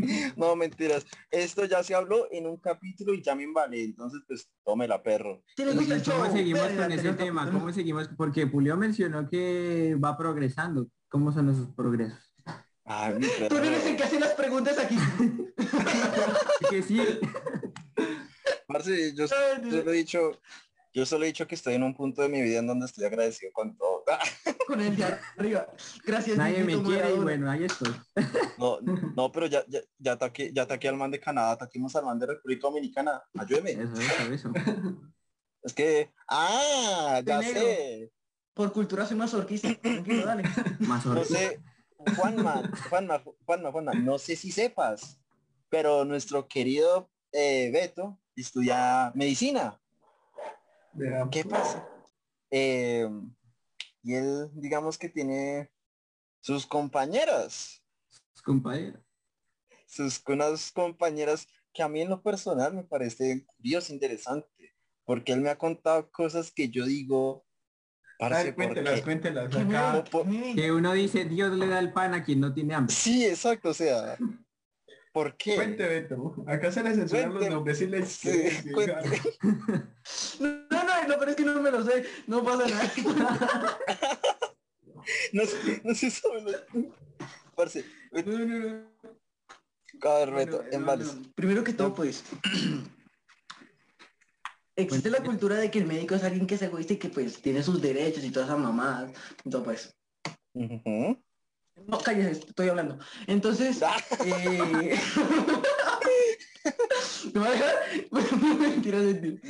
[0.36, 1.06] No, mentiras.
[1.30, 5.42] Esto ya se habló en un capítulo y ya me vale, entonces pues tómela, perro.
[5.56, 7.50] ¿Cómo seguimos con ese tema?
[7.50, 8.08] ¿Cómo seguimos?
[8.16, 10.88] Porque Julio mencionó que va progresando.
[11.08, 12.30] ¿Cómo son esos progresos?
[13.48, 14.96] Tú no eres el que hace las preguntas aquí.
[16.70, 17.00] que sí.
[18.66, 20.40] Parce, yo, yo lo he dicho,
[20.92, 23.04] yo solo he dicho que estoy en un punto de mi vida en donde estoy
[23.04, 23.99] agradecido con todo.
[24.66, 25.66] con el de arriba.
[26.04, 26.36] Gracias.
[26.36, 27.94] Nadie me quiere y bueno, ahí estoy.
[28.58, 28.78] No,
[29.16, 32.18] no, pero ya, ya, ya ataqué, ya ataqué al man de Canadá, ataquemos al man
[32.18, 33.22] de República Dominicana.
[33.38, 33.72] Ayúdeme.
[33.72, 34.52] Eso, eso, eso.
[35.62, 38.10] Es que, ah, ya sé.
[38.54, 39.74] Por cultura soy masorquista.
[39.74, 40.42] Tranquilo, dale.
[40.78, 41.60] No sé,
[42.16, 45.20] Juanma, Juanma, Juanma, Juanma, no sé si sepas,
[45.68, 49.80] pero nuestro querido eh, Beto estudia medicina.
[51.30, 51.86] ¿Qué pasa?
[52.50, 53.08] Eh,
[54.02, 55.70] y él, digamos que tiene
[56.40, 57.82] sus compañeras.
[58.32, 59.02] Sus compañeras.
[59.86, 64.74] Sus unas compañeras que a mí en lo personal me parece curioso, interesante,
[65.04, 67.44] porque él me ha contado cosas que yo digo,
[68.18, 69.48] Parece cuéntelas, cuéntelas.
[70.54, 72.94] Que uno dice, Dios le da el pan a quien no tiene hambre.
[72.94, 74.18] Sí, exacto, o sea,
[75.12, 75.56] ¿Por qué?
[75.56, 76.36] Cuente, Beto.
[76.46, 78.08] Acá se les censuran los nombres y les...
[78.08, 78.30] Sí,
[80.40, 82.06] no, no, no, pero es que no me lo sé.
[82.26, 82.92] No pasa nada.
[85.32, 86.42] no sé, no sé sobre
[87.54, 87.84] Parce.
[88.12, 88.90] No, no, no.
[90.02, 91.16] A ver, Beto, en vales.
[91.34, 92.24] Primero que todo, pues...
[94.76, 97.42] Existe la cultura de que el médico es alguien que es egoísta y que pues
[97.42, 99.12] tiene sus derechos y todas esas mamadas.
[99.44, 99.94] Entonces,
[100.54, 101.18] pues...
[101.86, 102.98] No, cállese, estoy hablando.
[103.26, 103.96] Entonces, ah.
[104.24, 104.98] eh...
[107.34, 107.74] ¿Me va a dejar?
[108.58, 109.40] Mentira, mentira.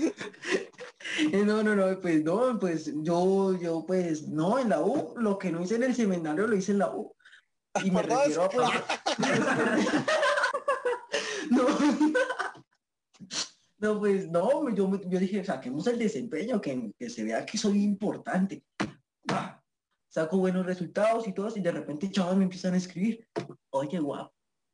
[1.47, 5.51] No, no, no, pues no, pues yo, yo, pues no, en la U, lo que
[5.51, 7.15] no hice en el seminario lo hice en la U.
[7.85, 8.69] Y me refiero a pues.
[11.51, 11.67] no.
[13.79, 17.83] no, pues no, yo, yo dije, saquemos el desempeño, que, que se vea que soy
[17.83, 18.65] importante
[20.11, 23.27] saco buenos resultados y todo, y de repente chavos me empiezan a escribir,
[23.71, 24.31] oye, guau.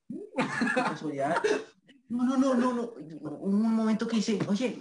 [2.09, 2.95] No, no, no, no, no.
[3.41, 4.81] Un momento que dice, oye,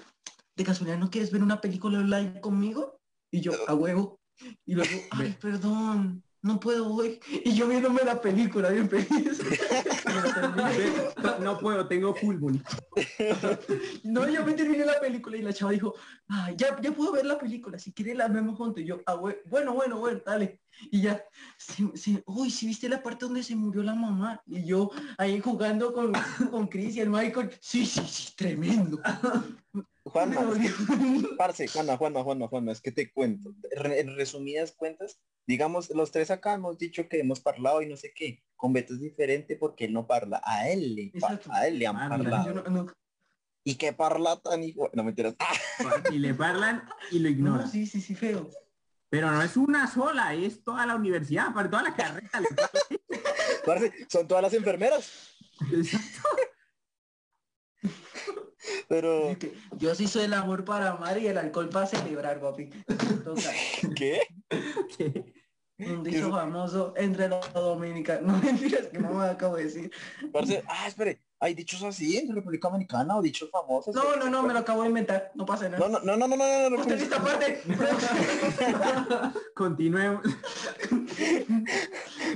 [0.56, 3.00] de casualidad no quieres ver una película online conmigo?
[3.32, 4.20] Y yo, a huevo.
[4.66, 7.20] Y luego, ay, perdón, no puedo hoy.
[7.44, 9.42] Y yo viéndome la película bien feliz.
[11.42, 12.62] no puedo, tengo fútbol.
[14.04, 15.96] no, yo me terminé la película y la chava dijo,
[16.30, 18.84] ah, ya, ya puedo ver la película, si quiere la vemos juntos.
[18.84, 20.62] Y yo, ah, bueno, bueno, bueno, dale.
[20.92, 21.26] Y ya,
[22.26, 24.40] uy, si viste la parte donde se murió la mamá.
[24.46, 26.14] Y yo ahí jugando con,
[26.52, 29.02] con Chris y el Michael, sí, sí, sí, tremendo.
[30.06, 30.36] Juanma,
[31.38, 33.54] parce, Juanma, Juanma, Juanma, Juanma, es que te cuento.
[33.72, 38.14] En resumidas cuentas, digamos, los tres acá hemos dicho que hemos parlado y no sé
[38.16, 38.44] qué.
[38.56, 40.42] Con Beto es diferente porque él no parla.
[40.44, 41.12] A él le,
[41.50, 42.88] a él le han parlado.
[43.64, 44.92] ¿Y qué parla tan igual?
[44.94, 45.36] No me enteras.
[46.12, 47.70] Y le parlan y lo ignoran.
[47.70, 48.50] sí, sí, sí, feo.
[49.10, 52.30] Pero no es una sola, es toda la universidad, para toda la carrera.
[54.08, 55.36] son todas las enfermeras.
[55.72, 56.30] Exacto.
[58.88, 59.36] Pero...
[59.78, 62.70] Yo sí soy el amor para amar y el alcohol para celebrar, papi.
[63.96, 64.22] ¿Qué?
[65.78, 68.26] Un dicho famoso entre los dominicanos.
[68.26, 69.92] No mentiras que no me acabo de decir.
[70.68, 73.94] ah, espere, ¿hay dichos así en República Dominicana o dichos famosos?
[73.94, 75.32] No, no, no, me lo acabo de inventar.
[75.36, 75.86] No pasa nada.
[75.86, 76.80] No, no, no, no, no, no, no.
[76.80, 77.62] Usted esta parte.
[79.56, 80.24] Continuemos.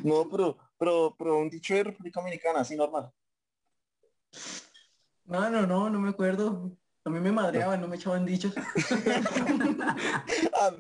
[0.03, 3.09] No, pero, pero, pero un dicho de República Dominicana, así normal.
[5.29, 6.75] No, no, no, no me acuerdo.
[7.05, 8.51] A mí me madreaban, no me echaban dichos.
[10.59, 10.71] ah,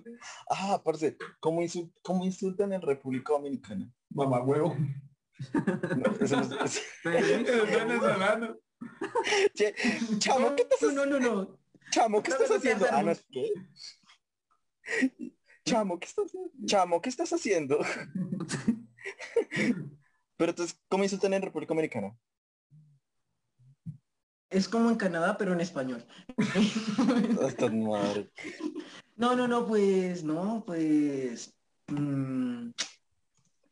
[0.49, 3.87] ah, parce, ¿cómo, insultan en República Dominicana?
[4.09, 4.75] Mamá huevo.
[10.17, 11.05] chamo, ¿qué estás haciendo?
[11.05, 11.59] No, no, no.
[11.91, 12.87] Chamo, ¿qué estás haciendo?
[12.91, 13.53] Ah, no, ¿qué?
[15.63, 16.51] Chamo, ¿qué estás haciendo?
[16.65, 17.79] Chamo, ¿qué estás haciendo?
[20.37, 22.17] Pero entonces, ¿cómo insultan en República Dominicana?
[24.49, 26.03] Es como en Canadá, pero en español.
[29.15, 31.53] no, no, no, pues, no, pues.
[31.87, 32.71] Mm,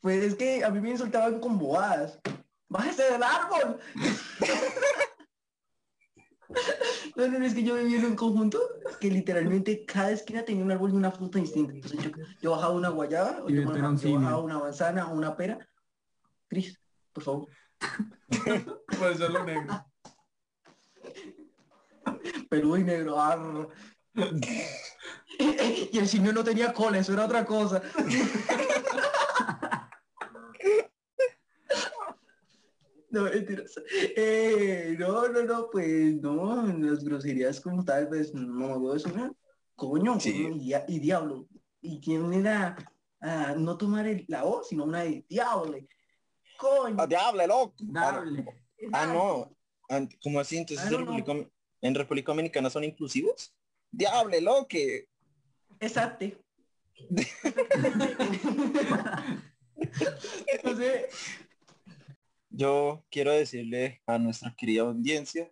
[0.00, 2.20] pues es que a mí me insultaban con boadas.
[2.68, 3.80] ¡Bájese del árbol!
[7.16, 8.60] no, no, es que yo vivía en un conjunto
[9.00, 11.72] que literalmente cada esquina tenía un árbol y una fruta distinta.
[11.72, 15.58] Entonces yo, bajaba una guayaba, yo, bajaba, una manzana, una pera.
[16.46, 16.78] Cris,
[17.12, 17.48] por favor.
[18.98, 19.87] Puede ser lo negro
[22.50, 23.70] peludo y negro.
[25.38, 27.82] y el simio no tenía cola, eso era otra cosa.
[33.10, 33.72] No, mentiras.
[34.16, 39.32] Eh, no, no, no, pues no, las groserías como tal, pues no me es una
[39.76, 41.48] coño, y, y, diablo.
[41.80, 42.76] Y tiene era
[43.20, 45.78] a no tomar el, la O, sino una de diablo.
[46.58, 46.96] Coño.
[46.98, 47.74] Ah, diablo, loco.
[48.92, 49.56] Ah, no.
[50.22, 50.58] ¿Cómo así?
[50.58, 51.32] Entonces en, República,
[51.80, 53.54] en República Dominicana son inclusivos.
[53.90, 54.76] Diable, loco.
[55.80, 56.26] Exacto.
[60.46, 61.06] Entonces,
[62.50, 65.50] yo quiero decirle a nuestra querida audiencia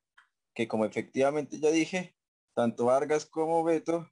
[0.55, 2.17] que como efectivamente ya dije,
[2.55, 4.11] tanto Vargas como Beto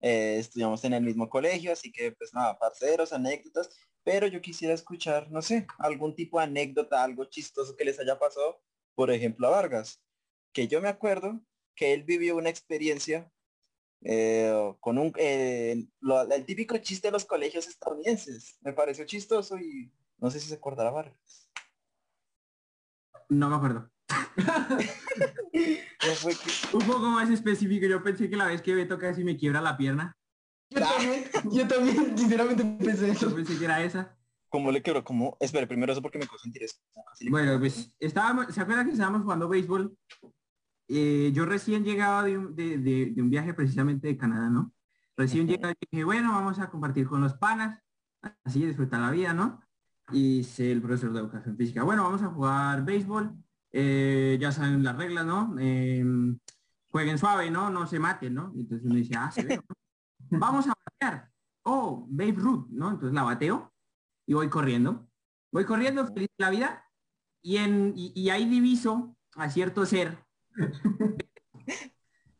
[0.00, 3.70] eh, estudiamos en el mismo colegio, así que pues nada, parceros, anécdotas,
[4.02, 8.18] pero yo quisiera escuchar, no sé, algún tipo de anécdota, algo chistoso que les haya
[8.18, 8.60] pasado,
[8.94, 10.02] por ejemplo, a Vargas,
[10.52, 11.40] que yo me acuerdo
[11.74, 13.30] que él vivió una experiencia
[14.02, 15.86] eh, con un eh,
[16.30, 18.56] el típico chiste de los colegios estadounidenses.
[18.60, 21.50] Me pareció chistoso y no sé si se acordará Vargas.
[23.28, 23.90] No me acuerdo.
[26.72, 29.76] Un poco más específico, yo pensé que la vez que Beto casi me quiebra la
[29.76, 30.16] pierna.
[30.70, 33.30] Yo también, yo también, sinceramente pensé eso.
[33.30, 34.16] Yo pensé que era esa.
[34.48, 35.02] ¿Cómo le quebró?
[35.02, 35.36] ¿Cómo?
[35.40, 36.80] Espera, primero eso porque me causó interés.
[37.28, 39.96] Bueno, pues estábamos, ¿se acuerdan que estábamos jugando béisbol?
[40.88, 44.72] Eh, yo recién llegaba de un, de, un, viaje precisamente de Canadá, ¿no?
[45.16, 47.80] Recién llegaba y dije, bueno, vamos a compartir con los panas,
[48.44, 49.60] así disfrutar la vida, ¿no?
[50.12, 53.34] Y sé el profesor de educación física, bueno, vamos a jugar béisbol,
[53.72, 55.54] eh, ya saben las reglas, ¿no?
[55.58, 56.38] Em,
[56.88, 57.70] jueguen suave, ¿no?
[57.70, 58.52] No se maten, ¿no?
[58.54, 59.60] Entonces uno dice, ah, se ve,
[60.30, 61.30] Vamos a batear.
[61.62, 62.90] Oh, Babe Ruth, ¿no?
[62.90, 63.72] Entonces la bateo
[64.26, 65.08] y voy corriendo.
[65.52, 66.84] Voy corriendo feliz la vida
[67.42, 70.23] y, en, y, ahí diviso a cierto ser.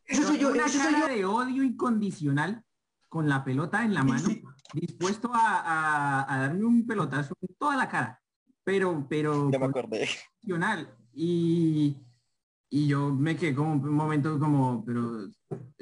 [0.05, 2.63] Eso soy yo, una cara de odio incondicional
[3.09, 4.27] con la pelota en la mano,
[4.73, 8.21] dispuesto a, darme un pelotazo en toda la cara.
[8.63, 9.49] Pero, pero...
[9.51, 10.09] Ya me acordé.
[11.13, 11.97] Y,
[12.69, 15.29] y yo me quedé como un momento como, pero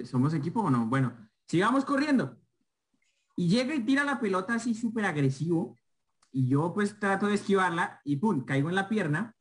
[0.03, 0.85] ¿somos equipo o no?
[0.85, 1.13] Bueno,
[1.47, 2.37] sigamos corriendo.
[3.35, 5.77] Y llega y tira la pelota así súper agresivo.
[6.31, 9.35] Y yo pues trato de esquivarla y pum, caigo en la pierna.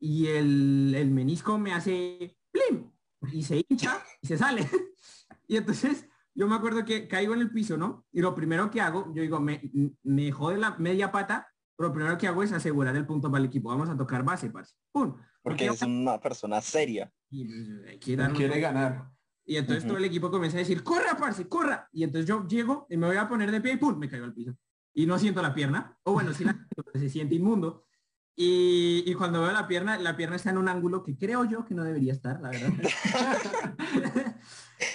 [0.00, 2.90] Y el, el menisco me hace plim.
[3.32, 4.66] Y se hincha y se sale.
[5.46, 8.06] y entonces yo me acuerdo que caigo en el piso, ¿no?
[8.10, 9.60] Y lo primero que hago, yo digo, me,
[10.02, 13.48] me jode la media pata lo primero que hago es asegurar el punto para el
[13.48, 13.70] equipo.
[13.70, 14.74] Vamos a tocar base, parce.
[14.92, 15.16] ¡Pum!
[15.42, 17.10] Porque, es una persona seria.
[17.30, 19.10] Y pues, quiere, ganar.
[19.46, 21.88] Y entonces todo el equipo comienza a decir, corra, parce, corra.
[21.90, 23.98] Y entonces yo llego y me voy a poner de pie y ¡pum!
[23.98, 24.54] Me caigo al piso.
[24.92, 25.96] Y no siento la pierna.
[26.02, 26.54] O bueno, sí la
[26.92, 27.86] se siente inmundo.
[28.42, 31.66] Y, y, cuando veo la pierna, la pierna está en un ángulo que creo yo
[31.66, 32.72] que no debería estar, la verdad.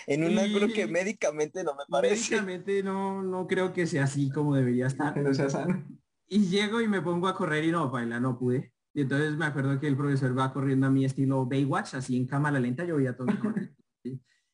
[0.08, 2.42] en un ángulo que médicamente no me parece.
[2.42, 5.16] Médicamente no, no creo que sea así como debería estar.
[5.16, 5.86] No sea sano.
[6.28, 8.74] Y llego y me pongo a correr y no, baila, no pude.
[8.96, 12.26] Y entonces me acuerdo que el profesor va corriendo a mi estilo Baywatch, así en
[12.26, 13.28] cámara lenta, yo voy a todo.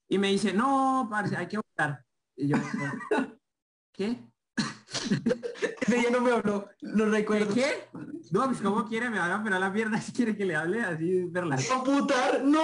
[0.09, 2.03] y me dice, no, parce, hay que votar.
[2.35, 2.57] Y yo,
[3.93, 4.19] ¿qué?
[5.81, 7.53] Ese día no me habló, lo recuerdo.
[7.53, 7.87] ¿Qué?
[8.31, 10.81] No, pues como quiere, me van a operar la pierna si quiere que le hable
[10.81, 11.57] así verla.
[11.69, 12.43] ¡Computar!
[12.43, 12.61] ¡No!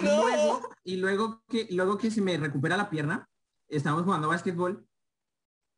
[0.00, 3.28] Y luego, y luego que luego que se me recupera la pierna,
[3.68, 4.86] estamos jugando básquetbol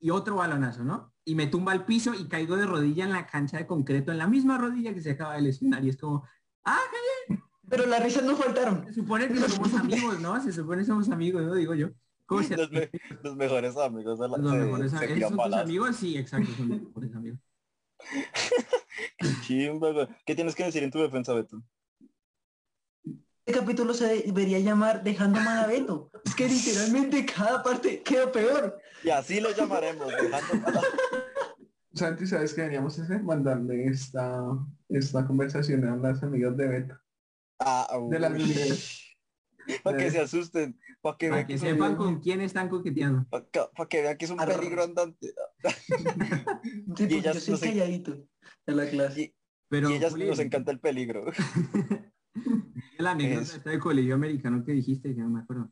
[0.00, 1.12] y otro balonazo, ¿no?
[1.28, 4.16] y me tumba al piso y caigo de rodilla en la cancha de concreto, en
[4.16, 5.84] la misma rodilla que se acaba de lesionar.
[5.84, 6.24] Y es como,
[6.64, 6.80] ¡ah,
[7.28, 7.44] bien!
[7.68, 8.86] Pero las risas no faltaron.
[8.86, 10.42] Se supone que somos amigos, ¿no?
[10.42, 11.54] Se supone que somos amigos, ¿no?
[11.54, 11.90] Digo yo.
[12.28, 12.70] ¿Cómo se los,
[13.22, 14.18] los, mejores amigos.
[14.18, 15.30] De la, los mejores amigos.
[15.30, 15.96] ¿Son tus amigos?
[15.96, 17.40] Sí, exacto, son los mejores amigos.
[20.26, 21.62] ¿Qué tienes que decir en tu defensa, Beto?
[23.46, 26.10] Este capítulo se debería llamar Dejando mal a Beto.
[26.22, 28.78] Es que literalmente cada parte queda peor.
[29.02, 30.80] Y así lo llamaremos, Dejando
[31.94, 33.22] Santi, ¿sabes qué deberíamos hacer?
[33.22, 34.42] Mandarle esta,
[34.90, 36.94] esta conversación a las amigas de Beto.
[37.58, 38.32] Ah, de las
[39.82, 40.78] Para que se asusten.
[41.00, 43.26] Para que, que, sepan con quién están coqueteando.
[43.28, 45.34] Para que, vean que es un peligro andante.
[46.96, 48.26] sí, y ellas yo soy calladito
[48.66, 49.34] en la clase.
[49.68, 51.24] Pero, y ellas nos encanta el peligro.
[52.98, 55.70] la anécdota esta de colegio americano que dijiste, que no me acuerdo.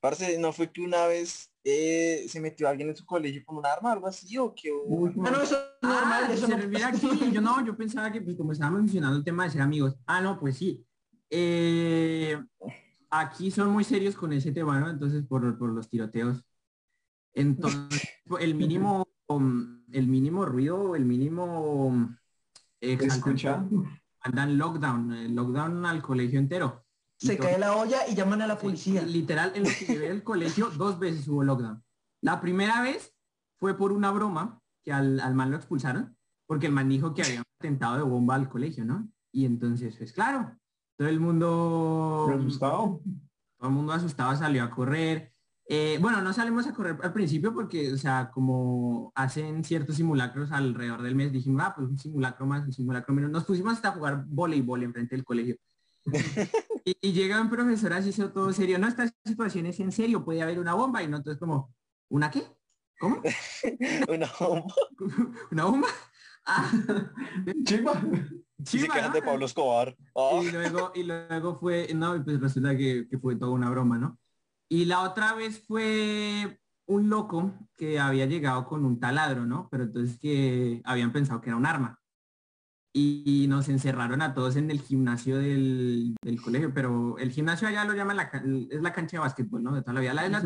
[0.00, 3.66] Parce, ¿no fue que una vez eh, se metió alguien en su colegio con un
[3.66, 4.70] arma, algo así, o que...
[4.70, 6.56] Ah, no, eso es normal, ah, eso no...
[6.86, 9.96] aquí, yo no, yo pensaba que, pues, como estábamos mencionando el tema de ser amigos,
[10.06, 10.86] ah, no, pues sí.
[11.30, 12.38] Eh,
[13.10, 14.90] aquí son muy serios con ese tema, ¿no?
[14.90, 16.44] Entonces, por, por los tiroteos.
[17.34, 18.08] Entonces,
[18.40, 19.06] el mínimo,
[19.92, 22.16] el mínimo ruido, el mínimo...
[22.80, 23.66] ¿Escucha?
[24.20, 26.84] andan lockdown, eh, lockdown al colegio entero.
[27.18, 29.02] Se cae la olla y llaman a la policía.
[29.02, 31.82] literal, en lo que llevé el colegio, dos veces hubo lockdown.
[32.22, 33.14] La primera vez
[33.58, 37.22] fue por una broma que al, al man lo expulsaron, porque el man dijo que
[37.22, 39.08] había un atentado de bomba al colegio, ¿no?
[39.32, 40.57] Y entonces, pues claro,
[40.98, 42.28] todo el mundo...
[42.34, 43.00] Asustado.
[43.56, 45.32] Todo el mundo asustado salió a correr.
[45.68, 50.50] Eh, bueno, no salimos a correr al principio porque, o sea, como hacen ciertos simulacros
[50.50, 53.30] alrededor del mes, dijimos, ah, pues un simulacro más, un simulacro menos.
[53.30, 55.56] Nos pusimos hasta a jugar voleibol enfrente del colegio.
[56.84, 60.58] y, llega un profesor así, todo serio, no, esta situación es en serio, puede haber
[60.58, 61.00] una bomba.
[61.04, 61.72] Y no, entonces como,
[62.08, 62.42] ¿una qué?
[62.98, 63.22] ¿Cómo?
[64.08, 64.74] una bomba.
[65.52, 65.88] ¿Una bomba?
[66.44, 66.72] Ah.
[68.64, 68.94] Chiva.
[68.94, 69.96] Chiva, de Pablo Escobar.
[70.16, 70.40] Ah.
[70.42, 74.18] Y, luego, y luego fue, no, pues resulta que, que fue toda una broma, ¿no?
[74.68, 79.68] Y la otra vez fue un loco que había llegado con un taladro, ¿no?
[79.70, 82.00] Pero entonces que habían pensado que era un arma.
[82.92, 87.94] Y, nos encerraron a todos en el gimnasio del, colegio, pero el gimnasio allá lo
[87.94, 88.30] llaman la,
[88.70, 89.74] es la cancha de básquetbol, ¿no?
[89.74, 90.44] De toda la vida, la de las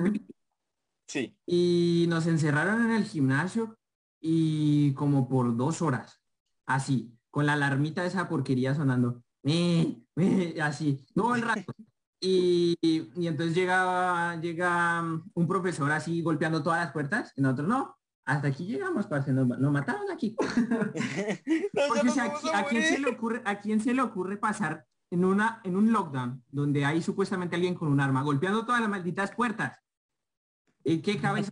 [1.07, 1.37] Sí.
[1.47, 3.79] Y nos encerraron en el gimnasio
[4.21, 6.23] y como por dos horas,
[6.67, 9.25] así, con la alarmita de esa porquería sonando,
[10.63, 11.73] así, todo el rato.
[12.21, 12.77] Y,
[13.17, 15.03] entonces llega, llega
[15.35, 19.49] un profesor así golpeando todas las puertas, y nosotros no, hasta aquí llegamos, parce, nos,
[19.49, 20.37] mataron aquí.
[21.89, 22.21] Porque
[22.53, 25.91] a, quién se le ocurre, ¿a quién se le ocurre pasar en, una, en un
[25.91, 29.79] lockdown donde hay supuestamente alguien con un arma golpeando todas las malditas puertas?
[30.85, 31.51] ¿Y qué cabeza?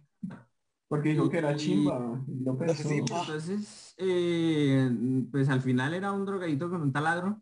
[0.91, 2.21] Porque dijo que era chimba.
[2.27, 4.91] Entonces, eh,
[5.31, 7.41] pues al final era un drogadito con un taladro.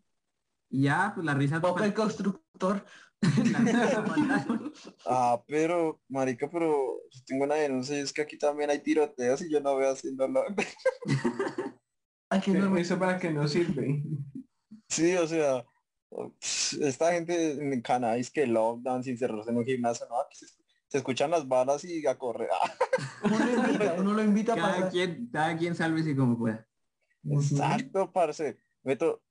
[0.69, 1.59] Y ya, pues la risa...
[1.59, 2.85] Poco el constructor.
[5.07, 9.59] ah, pero, marica, pero tengo una denuncia es que aquí también hay tiroteos y yo
[9.61, 10.43] no veo haciéndolo.
[12.31, 14.03] Aquí no eso para que no sirve.
[14.87, 15.65] Sí, o sea,
[16.79, 20.45] esta gente en Canadá es que lockdown sin cerrarse en un gimnasio, no, se,
[20.97, 22.49] escuchan las balas y a correr.
[23.23, 26.67] uno lo invita, uno lo invita cada quien, cada quien sálvese como pueda.
[27.23, 28.57] Exacto, parce.
[28.81, 29.21] Beto,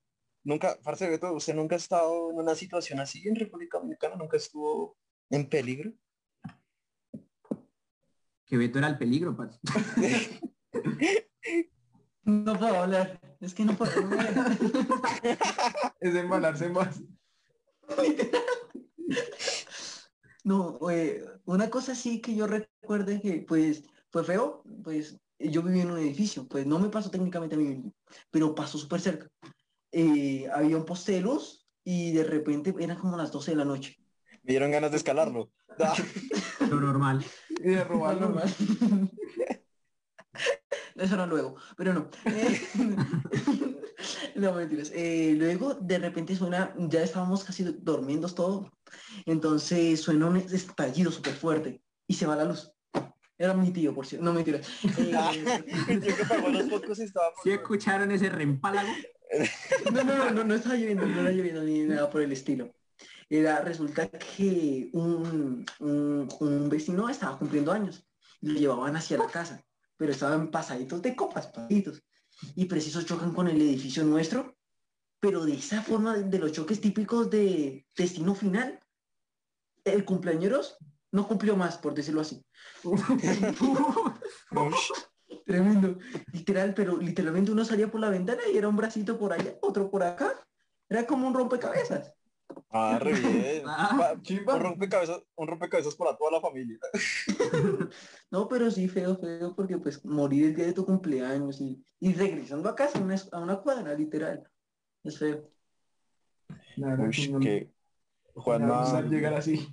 [0.49, 4.17] Nunca, parce Beto, ¿usted nunca ha estado en una situación así en República Dominicana?
[4.17, 4.97] ¿Nunca estuvo
[5.29, 5.93] en peligro?
[8.47, 9.59] Que Beto era el peligro, parce.
[12.25, 13.21] no puedo hablar.
[13.41, 14.57] Es que no puedo hablar.
[16.01, 17.03] es embalarse más.
[20.49, 25.81] No, eh, una cosa sí que yo recuerde que pues fue feo, pues yo viví
[25.81, 27.93] en un edificio, pues no me pasó técnicamente a mí,
[28.31, 29.29] pero pasó súper cerca.
[29.93, 33.67] Eh, había un poste de luz y de repente eran como las 12 de la
[33.67, 33.97] noche.
[34.43, 35.51] Me dieron ganas de escalarlo.
[36.71, 37.23] Lo normal.
[37.59, 38.31] Y de robarlo.
[38.31, 38.55] Normal.
[40.95, 42.09] Eso no luego, pero no.
[42.25, 42.61] Eh,
[44.35, 44.91] no mentiras.
[44.95, 48.73] Eh, luego de repente suena, ya estábamos casi durmiendo todo,
[49.27, 52.71] entonces suena un estallido súper fuerte y se va la luz.
[53.39, 54.25] Era mi tío, por cierto.
[54.25, 54.67] No mentiras.
[57.45, 58.91] ¿Sí escucharon ese rempálago?
[59.93, 62.75] No, no, no, no, estaba lloviendo, no estaba lloviendo ni nada por el estilo.
[63.29, 68.07] Era, resulta que un, un, vecino estaba cumpliendo años
[68.41, 69.63] y lo llevaban hacia la casa,
[69.99, 72.03] pero estaban pasaditos de copas, pasitos.
[72.57, 74.57] Y precisos chocan con el edificio nuestro,
[75.21, 78.81] pero de esa forma de los choques típicos de destino final.
[79.85, 80.77] El cumpleañeros
[81.13, 82.45] no cumplió más, por decirlo así.
[85.47, 85.99] Tremendo.
[86.33, 89.91] Literal, pero literalmente uno salía por la ventana y era un bracito por allá, otro
[89.91, 90.35] por acá.
[90.89, 92.15] Era como un rompecabezas.
[92.71, 93.63] Ah, re bien.
[93.67, 96.79] Ah, un, rompecabezas, un rompecabezas para toda la familia.
[98.31, 102.13] no, pero sí, feo, feo, porque pues morir el día de tu cumpleaños y, y
[102.13, 103.03] regresando a casa,
[103.33, 104.49] a una cuadra, literal.
[105.05, 105.51] Es feo.
[106.77, 107.71] Uy, que
[108.35, 109.03] Juanma...
[109.03, 109.69] llegar así.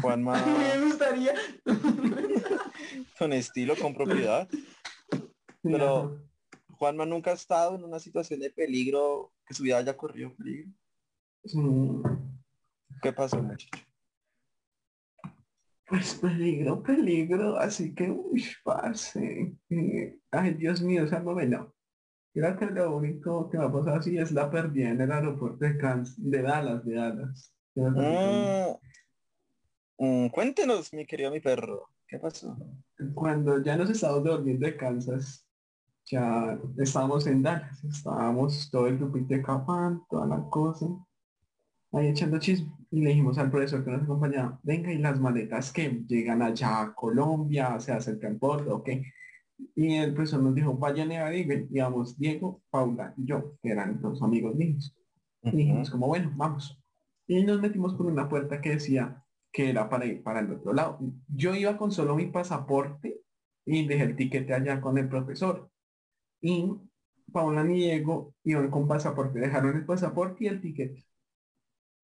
[0.00, 0.34] Juanma...
[0.78, 1.34] Me gustaría.
[3.18, 4.48] con estilo, con propiedad.
[5.62, 6.20] Pero
[6.68, 10.72] Juanma nunca ha estado en una situación de peligro, que su vida haya corrido peligro.
[13.02, 13.68] ¿Qué pasó, muchacho?
[15.86, 19.54] Pues peligro, peligro, así que, uy, pase.
[20.30, 21.70] ay, Dios mío, novela.
[22.34, 25.64] Creo que lo único que va a pasar así es la pérdida en el aeropuerto
[25.64, 25.74] de,
[26.16, 27.54] de Dallas, de Dallas.
[27.74, 28.76] Mm,
[29.98, 32.56] mm, cuéntenos, mi querido mi perro, ¿qué pasó?
[33.14, 35.46] Cuando ya nos estábamos durmiendo de Kansas,
[36.06, 40.86] ya estábamos en Dallas, estábamos todo el grupito de Capán, toda la cosa,
[41.92, 42.72] ahí echando chisme.
[42.90, 46.82] Y le dijimos al profesor que nos acompañaba, venga, y las maletas que llegan allá
[46.82, 48.88] a Colombia, se acercan por ok.
[49.74, 54.00] Y el profesor nos dijo, vayan a ver, digamos, Diego, Paula y yo, que eran
[54.00, 54.96] dos amigos míos.
[55.42, 56.78] Y dijimos como, bueno, vamos.
[57.26, 60.72] Y nos metimos por una puerta que decía que era para ir para el otro
[60.72, 60.98] lado.
[61.28, 63.20] Yo iba con solo mi pasaporte
[63.64, 65.70] y dejé el tiquete allá con el profesor.
[66.40, 66.72] Y
[67.32, 70.98] Paula y Diego iban con pasaporte, dejaron el pasaporte y el ticket.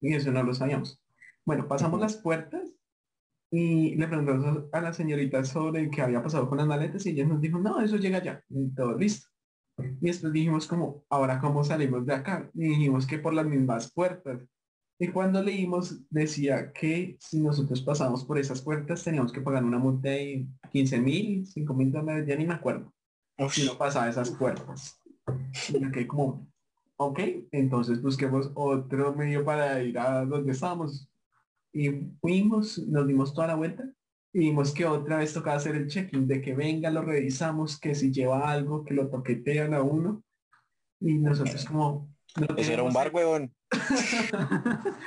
[0.01, 1.03] Y eso no lo sabíamos.
[1.45, 2.78] Bueno, pasamos las puertas
[3.51, 7.25] y le preguntamos a la señorita sobre qué había pasado con las maletas y ella
[7.25, 9.27] nos dijo, no, eso llega ya, y todo listo.
[10.01, 12.49] Y después dijimos como, ahora cómo salimos de acá.
[12.53, 14.41] Y dijimos que por las mismas puertas.
[14.99, 19.79] Y cuando leímos decía que si nosotros pasamos por esas puertas teníamos que pagar una
[19.79, 22.93] multa de 15 mil, 5 mil dólares, ya ni me acuerdo.
[23.49, 25.01] Si no pasaba esas puertas.
[25.69, 26.45] Y que como,
[26.97, 27.19] ok,
[27.51, 31.08] entonces busquemos otro medio para ir a donde estábamos.
[31.73, 31.89] Y
[32.19, 33.83] fuimos, nos dimos toda la vuelta
[34.33, 37.95] y vimos que otra vez tocaba hacer el check-in de que venga, lo revisamos, que
[37.95, 40.23] si lleva algo, que lo toquetean a uno.
[40.99, 42.13] Y nosotros como...
[42.57, 43.53] Eso era un bar, huevón.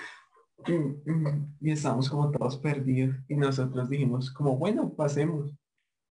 [1.61, 3.17] y, estamos como todos perdidos.
[3.29, 5.53] Y nosotros dijimos como, bueno, pasemos.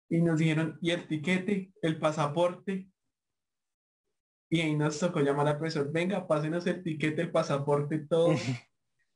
[0.10, 1.72] Y nos dijeron, ¿y el tiquete?
[1.82, 2.90] ¿El pasaporte?
[4.50, 8.30] Y ahí nos tocó llamar al profesor, venga, pásenos el tiquete, el pasaporte, todo.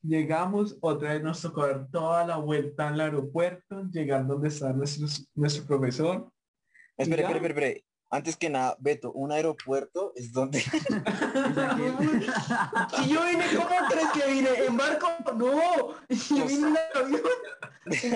[0.04, 5.08] Llegamos, otra vez nos tocó dar toda la vuelta al aeropuerto, llegar donde está nuestro,
[5.36, 6.32] nuestro profesor.
[6.98, 7.82] Espera, espera, espera,
[8.12, 10.60] antes que nada, Beto, un aeropuerto es donde...
[10.62, 10.70] si
[13.10, 14.50] yo vine, ¿cómo crees que vine?
[14.68, 15.08] ¿En barco?
[15.38, 17.22] No, yo vine en avión.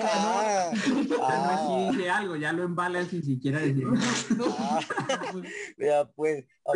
[0.00, 0.70] Ah,
[1.20, 1.90] ah.
[1.90, 3.84] dice algo, ya lo embalan sin siquiera decir.
[4.58, 4.78] Ah,
[5.76, 6.72] vea pues, ah,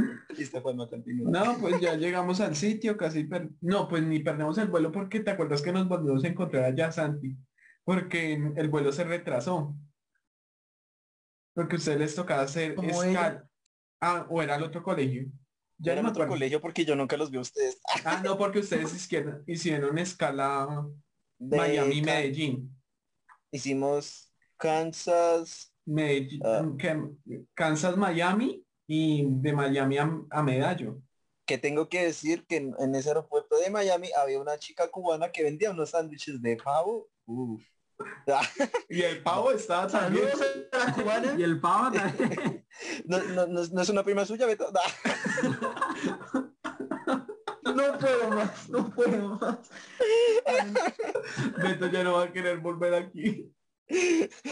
[1.07, 3.29] No, pues ya llegamos al sitio, casi
[3.61, 6.91] no, pues ni perdemos el vuelo porque te acuerdas que nos volvimos a encontrar allá,
[6.91, 7.37] Santi,
[7.85, 9.77] porque el vuelo se retrasó.
[11.55, 13.47] Porque a ustedes les tocaba hacer escala.
[14.01, 15.27] Ah, o era el otro colegio.
[15.79, 17.81] Ya era el otro colegio porque yo nunca los vi a ustedes.
[18.05, 20.87] Ah, no, porque ustedes hicieron, hicieron escala
[21.39, 22.77] Miami, Medellín.
[23.51, 25.73] Hicimos Kansas.
[25.87, 26.65] Medellín, ah.
[27.55, 31.03] Kansas, Miami y de Miami a, Medallo.
[31.47, 35.43] Que tengo que decir que en, ese aeropuerto de Miami había una chica cubana que
[35.43, 37.09] vendía unos sándwiches de pavo.
[37.27, 37.63] Uf.
[38.89, 40.29] Y el pavo está también.
[41.37, 42.67] y el pavo también.
[43.05, 44.73] No, no, no, es una prima suya, Beto.
[47.63, 49.71] No puedo más, no puedo más.
[51.63, 53.55] Beto ya no va a querer volver aquí.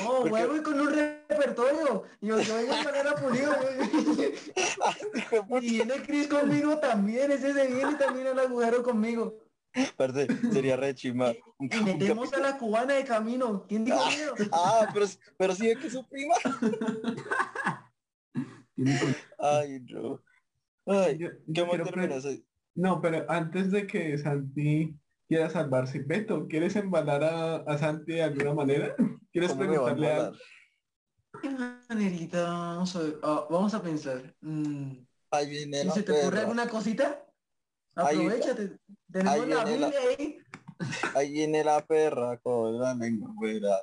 [0.04, 2.04] Oh, vuelvo con un repertorio.
[2.20, 3.52] Yo soy de manera pulido.
[5.60, 7.30] y viene Chris conmigo también.
[7.30, 9.38] Ese se viene también al agujero conmigo.
[9.92, 11.32] Aparte, sería re chima.
[11.58, 13.64] Y metemos a la cubana de camino.
[13.68, 14.10] ¿Quién dijo ah,
[14.52, 15.06] ah, pero,
[15.36, 16.34] pero sí es que su prima.
[19.38, 20.22] Ay, no.
[20.86, 21.32] Ay, qué
[22.74, 24.96] No, pero antes de que Santi
[25.28, 28.94] quiera salvarse, Beto, ¿quieres embalar a, a Santi de alguna manera?
[29.32, 30.32] ¿Quieres preguntarle a...
[31.42, 32.42] ¿Qué manerita?
[32.42, 34.34] Vamos a, ah, vamos a pensar.
[34.40, 34.92] Mm.
[35.30, 37.27] Ahí viene ¿Se te ocurre alguna cosita?
[37.98, 38.78] Aprovechate.
[39.10, 40.38] Tenemos la Biblia ahí.
[41.16, 43.76] Ahí viene la perra con la lengua fuera.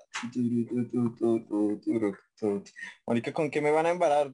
[3.05, 4.33] Mónica, ¿con qué me van a embarar?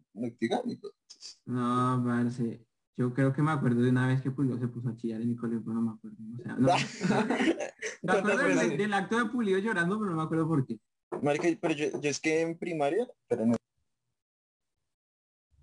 [1.46, 2.66] No, parece.
[2.98, 5.30] Yo creo que me acuerdo de una vez que Pulido se puso a chillar en
[5.30, 6.18] mi colegio, pero no me acuerdo.
[6.34, 6.68] O sea, no.
[8.04, 10.78] me acuerdo del, del, acto de Pulido llorando, pero no me acuerdo por qué.
[11.22, 13.56] Marica, pero yo, yo es que en primaria, pero no,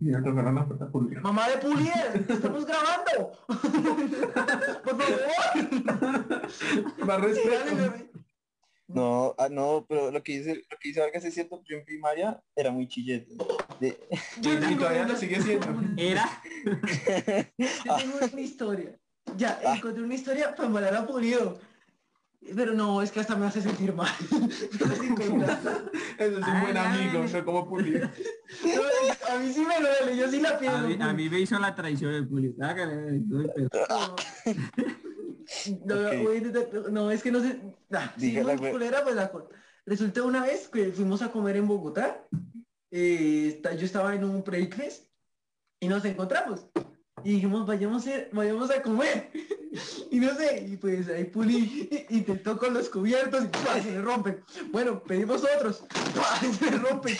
[0.01, 1.21] y tocaron la puerta pública.
[1.21, 3.33] Mamá de Pulier, estamos grabando.
[4.85, 5.29] Por favor.
[7.09, 7.21] Va
[8.87, 11.85] No, ah, no, pero lo que dice, lo que dice Vargas es cierto, yo en
[11.85, 13.37] primaria era muy chillete.
[13.81, 13.99] De...
[14.71, 15.67] y todavía lo sigue siendo.
[15.97, 16.43] Era.
[17.59, 18.99] Yo tengo una historia.
[19.37, 19.75] Ya, ah.
[19.77, 21.59] encontré una historia para embalar a Pulido.
[22.41, 24.09] Pero no, es que hasta me hace sentir mal.
[24.71, 28.09] Eso es un buen amigo, no como Pulido.
[29.31, 31.05] a mí sí me duele, yo sí la pierdo.
[31.05, 32.55] A mí, me hizo la traición de Pulido.
[35.85, 36.11] No,
[36.91, 37.61] no, es que no sé.
[37.89, 39.31] Nah, si no culera, pues la
[39.85, 42.27] Resulta una vez que fuimos a comer en Bogotá.
[42.91, 45.11] Eh, yo estaba en un breakfast
[45.81, 46.69] y nos encontramos.
[47.25, 49.31] Y dijimos, vayamos a, vayamos a comer.
[50.11, 54.43] y no sé, y pues ahí Puli intentó con los cubiertos y se le rompen.
[54.71, 55.85] Bueno, pedimos otros,
[56.59, 57.17] se le rompen.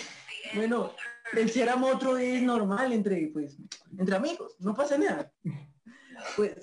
[0.55, 0.93] Bueno,
[1.33, 3.57] el si éramos otro es normal entre, pues,
[3.99, 5.33] entre amigos, no pasa nada.
[6.37, 6.57] Pues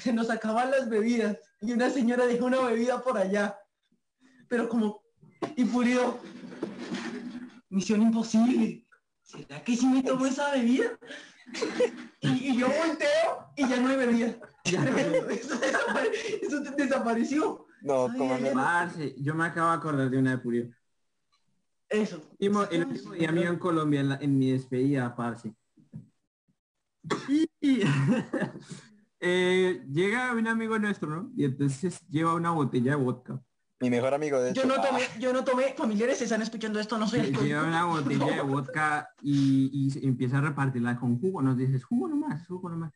[0.00, 3.58] se, nos acaban las bebidas y una señora dejó una bebida por allá.
[4.48, 5.02] Pero como,
[5.56, 6.20] y Pulido,
[7.68, 8.86] misión imposible.
[9.22, 10.98] ¿Será que si me tomo esa bebida?
[12.20, 14.36] Y, yo volteo y ya no hay bebida.
[16.40, 17.66] eso, desapareció.
[17.82, 18.38] No, como
[19.16, 20.70] yo me acabo de acordar de una de Purio.
[21.88, 22.22] Eso.
[22.38, 25.54] El último día mío en Colombia, en, mi despedida, parce.
[27.28, 27.50] y
[29.20, 31.30] eh, llega un amigo nuestro, ¿no?
[31.36, 33.42] Y entonces lleva una botella de vodka.
[33.82, 34.62] Mi mejor amigo, de hecho.
[34.62, 37.32] Yo no tomé, yo no tomé, familiares están escuchando esto, no sé.
[37.32, 41.42] Lleva una botella de vodka y, y, empieza a repartirla con jugo.
[41.42, 42.92] Nos dices, jugo nomás, jugo nomás.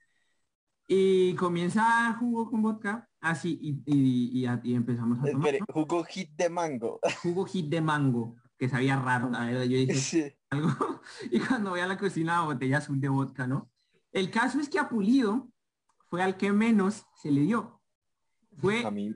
[0.86, 5.58] Y comienza jugo con vodka, así, y, y, y, empezamos a tomar.
[5.72, 7.00] jugo hit de mango.
[7.22, 9.64] Jugo hit de mango, que sabía raro, la verdad.
[9.64, 10.70] Yo dije, algo.
[11.32, 13.68] Y cuando voy a la cocina, botella azul de vodka, ¿no?
[14.12, 15.48] El caso es que a Pulido
[16.08, 17.82] fue al que menos se le dio.
[18.56, 19.12] Fue, a mí.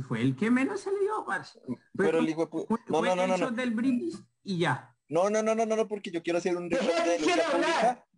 [0.00, 1.60] Fue el que menos se le dio, parce.
[1.96, 2.48] Pero el hijo
[2.88, 4.94] no, no, no, no, del brindis y ya.
[5.08, 6.78] No, no, no, no, no, porque yo quiero hacer un de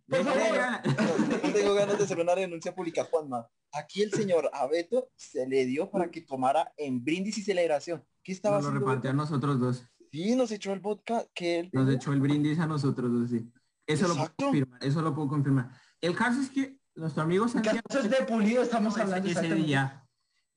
[0.07, 0.31] no,
[1.53, 3.47] tengo ganas de hacer una denuncia pública, Juanma.
[3.71, 8.05] Aquí el señor Abeto se le dio para que tomara en brindis y celebración.
[8.23, 9.83] ¿Qué estaba Lo repartió a nosotros dos.
[10.11, 11.69] Sí, nos echó el vodka que él...
[11.73, 13.51] Nos echó el brindis a nosotros dos, sí.
[13.87, 15.71] Eso lo puedo confirmar, eso lo puedo confirmar.
[15.99, 17.77] El caso es que nuestro amigo Santiago...
[17.77, 20.04] El caso es de pulido, estamos hablando ese día.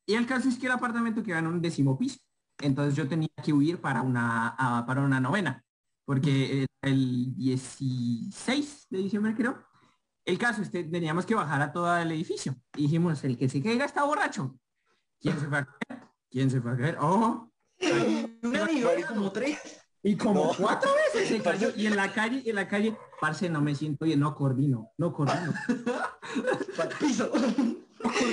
[0.09, 2.19] Y el caso es que el apartamento queda en un décimo piso.
[2.61, 5.65] Entonces yo tenía que huir para una, para una novena
[6.09, 9.63] porque el 16 de diciembre creo,
[10.25, 12.57] el caso es que teníamos que bajar a todo el edificio.
[12.77, 14.59] Y dijimos, el que se caiga está borracho.
[15.21, 16.03] ¿Quién se fue a caer?
[16.31, 16.97] ¿Quién se fue a caer?
[16.99, 17.53] Oh,
[19.07, 19.59] como tres.
[20.03, 21.69] Y como cuatro veces se cayó.
[21.77, 25.13] Y en la calle, en la calle, parce, no me siento bien, no coordino, no
[25.13, 25.53] coordino.
[27.01, 27.31] piso.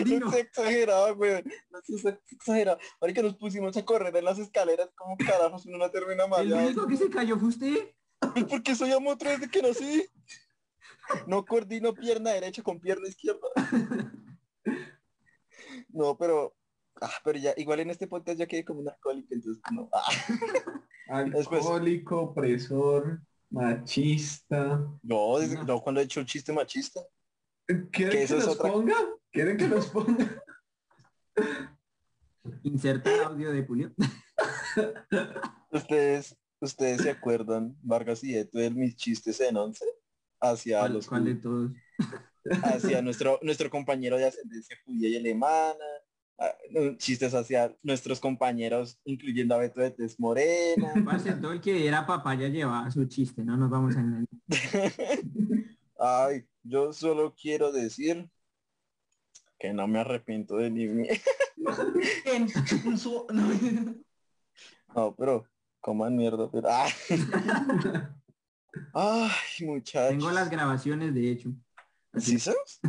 [0.06, 1.44] No es exagerado, güey.
[1.70, 2.80] No es exagerado.
[3.00, 6.46] Ahorita nos pusimos a correr en las escaleras, como carajos uno no termina mal.
[6.46, 7.94] El único que se cayó fue usted.
[8.50, 10.06] Porque soy amotro desde que nací.
[11.28, 13.48] No coordino pierna derecha con pierna izquierda.
[15.90, 16.56] No, pero...
[17.02, 19.90] Ah, pero ya, igual en este podcast ya quedé como un alcohólico, entonces no.
[19.94, 20.10] Ah.
[21.08, 24.86] Alcohólico, opresor, machista.
[25.04, 27.02] No, no, cuando he hecho un chiste machista.
[27.92, 28.96] ¿Quieren que, los ponga?
[29.36, 30.42] ¿Quieren que los ponga?
[32.64, 33.94] Insertar audio de Julio.
[35.72, 39.84] ustedes, ustedes se acuerdan, Vargas y Eto, de mis chistes en once
[40.40, 41.72] hacia los ¿cuál de todos?
[42.64, 45.86] hacia nuestro nuestro compañero de ascendencia judía y alemana,
[46.40, 46.54] ah,
[46.96, 50.94] chistes hacia nuestros compañeros, incluyendo a Beto de Tez Morena.
[51.42, 54.28] todo el que era papá ya llevaba su chiste, no nos vamos a engañar.
[56.00, 58.30] Ay, yo solo quiero decir
[59.60, 61.08] que no me arrepiento de ni mí.
[64.96, 65.48] no, pero
[65.80, 66.88] coman mierda, pero ah.
[68.94, 70.10] Ay, muchachos.
[70.10, 71.50] Tengo las grabaciones, de hecho.
[72.18, 72.80] ¿Sí sabes?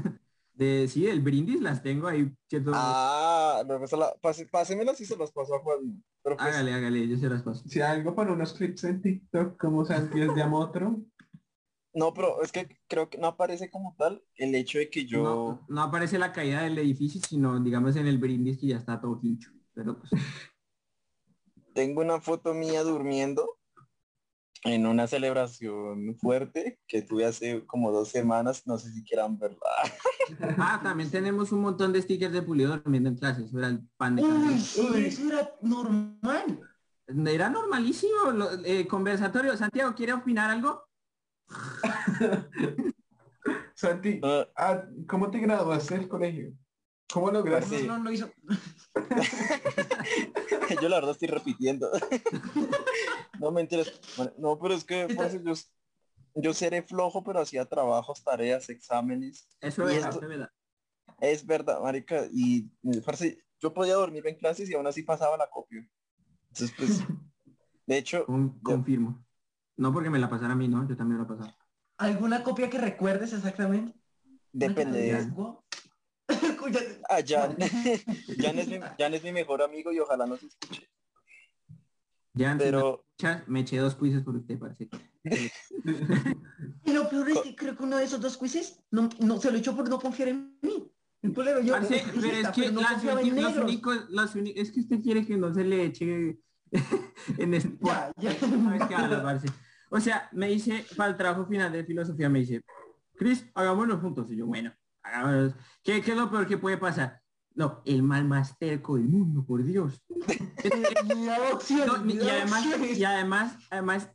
[0.55, 2.33] De, sí, el brindis las tengo ahí.
[2.73, 4.15] Ah, no, pues la,
[4.51, 6.03] pásemelas y se las paso a Juan.
[6.23, 7.63] Pero pues hágale, hágale, yo se las paso.
[7.69, 11.03] Si algo para unos clips en TikTok como Santi es de Amotro.
[11.97, 15.65] No, pero es que creo que no aparece como tal el hecho de que yo...
[15.67, 19.19] No, aparece la caída del edificio, sino digamos en el brindis que ya está todo
[19.23, 19.51] hincho.
[19.73, 20.11] Pero pues...
[21.73, 23.49] Tengo una foto mía durmiendo
[24.65, 29.59] en una celebración fuerte que tuve hace como dos semanas, no sé si quieran verla.
[30.59, 34.17] Ah, también tenemos un montón de stickers de pulido durmiendo en clases, era el pan
[34.17, 36.61] de Uy, eso era normal.
[37.07, 38.13] Era normalísimo.
[38.65, 39.57] Eh, conversatorio.
[39.57, 40.87] Santiago, ¿quiere opinar algo?
[43.75, 44.49] Santi, ah.
[44.57, 46.53] ah, ¿cómo te graduaste del colegio?
[47.13, 47.85] ¿Cómo lograste?
[47.85, 48.31] No, no, no hizo.
[50.83, 51.89] yo la verdad estoy repitiendo.
[53.41, 53.93] no me interesa.
[54.39, 55.07] no, pero es que
[55.45, 55.55] yo,
[56.35, 59.49] yo, seré flojo, pero hacía trabajos, tareas, exámenes.
[59.61, 60.51] Eso es, verdad.
[61.21, 62.27] Es verdad, marica.
[62.33, 62.63] Y
[63.05, 65.89] parece, yo podía dormir en clases y aún así pasaba la copia.
[66.49, 67.05] Entonces, pues,
[67.87, 68.27] de hecho.
[68.63, 69.26] confirmo.
[69.77, 70.89] No porque me la pasara a mí, ¿no?
[70.89, 71.55] Yo también la pasaba.
[71.99, 73.95] ¿Alguna copia que recuerdes exactamente?
[74.53, 75.33] Depende de...
[77.09, 77.57] ah, Jan.
[78.39, 80.89] Jan, es mi, Jan es mi mejor amigo y ojalá no se escuche.
[82.37, 83.07] Jan, pero
[83.47, 84.91] me, eché dos quizzes por usted, parece.
[86.85, 89.51] y lo peor es que creo que uno de esos dos quizzes no, no se
[89.51, 90.93] lo echó por no confiar en mí.
[91.35, 95.85] pero es que no las, los únicos, es que usted quiere que no se le
[95.87, 96.39] eche
[97.39, 98.37] en este ya, ya.
[99.91, 102.63] O sea, me dice, para el trabajo final de filosofía, me dice,
[103.17, 104.31] Cris, hagámonos juntos.
[104.31, 104.73] Y yo, bueno,
[105.03, 105.55] hagámonos.
[105.83, 107.21] ¿Qué, ¿Qué, es lo peor que puede pasar?
[107.55, 110.03] No, el mal más terco del mundo, por Dios.
[111.69, 114.11] y además, y además, además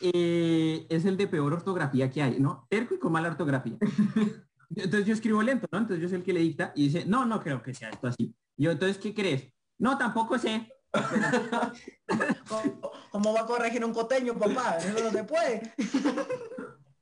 [0.00, 2.66] eh, es el de peor ortografía que hay, ¿no?
[2.70, 3.76] Terco y con mala ortografía.
[4.74, 5.78] Entonces yo escribo lento, ¿no?
[5.78, 8.08] Entonces yo soy el que le dicta y dice, no, no creo que sea esto
[8.08, 8.34] así.
[8.56, 9.52] yo, entonces, ¿qué crees?
[9.78, 10.72] No, tampoco sé.
[13.10, 14.78] ¿Cómo, va a corregir un coteño, papá?
[14.78, 15.74] Eso no se puede.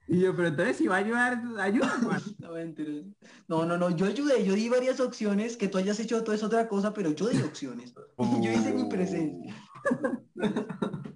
[0.06, 1.98] Y yo, pero entonces si va a ayudar, ayuda.
[3.48, 6.42] No, no, no, yo ayudé, yo di varias opciones, que tú hayas hecho todo es
[6.42, 7.94] otra cosa, pero yo di opciones.
[8.18, 9.54] yo hice mi presencia.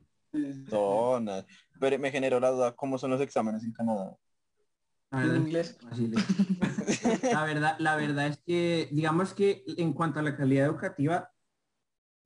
[0.70, 1.18] No,
[1.80, 4.14] Pero me generó la duda, ¿cómo son los exámenes en Canadá?
[5.10, 5.78] En inglés.
[7.32, 11.32] La verdad, la verdad es que, digamos que en cuanto a la calidad educativa,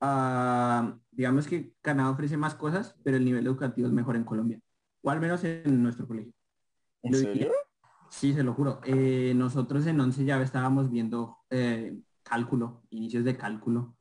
[0.02, 4.60] ah, digamos que Canadá ofrece más cosas, pero el nivel educativo es mejor en Colombia.
[5.00, 6.32] O al menos en nuestro colegio.
[7.02, 7.52] ¿En serio?
[8.10, 8.80] Sí, se lo juro.
[8.84, 13.96] Eh, nosotros en 11 ya estábamos viendo eh, cálculo, inicios de cálculo.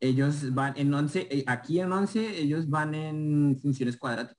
[0.00, 4.36] Ellos van en 11, eh, aquí en 11 ellos van en funciones cuadráticas.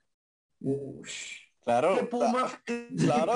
[1.64, 1.96] Claro.
[2.98, 3.34] Claro.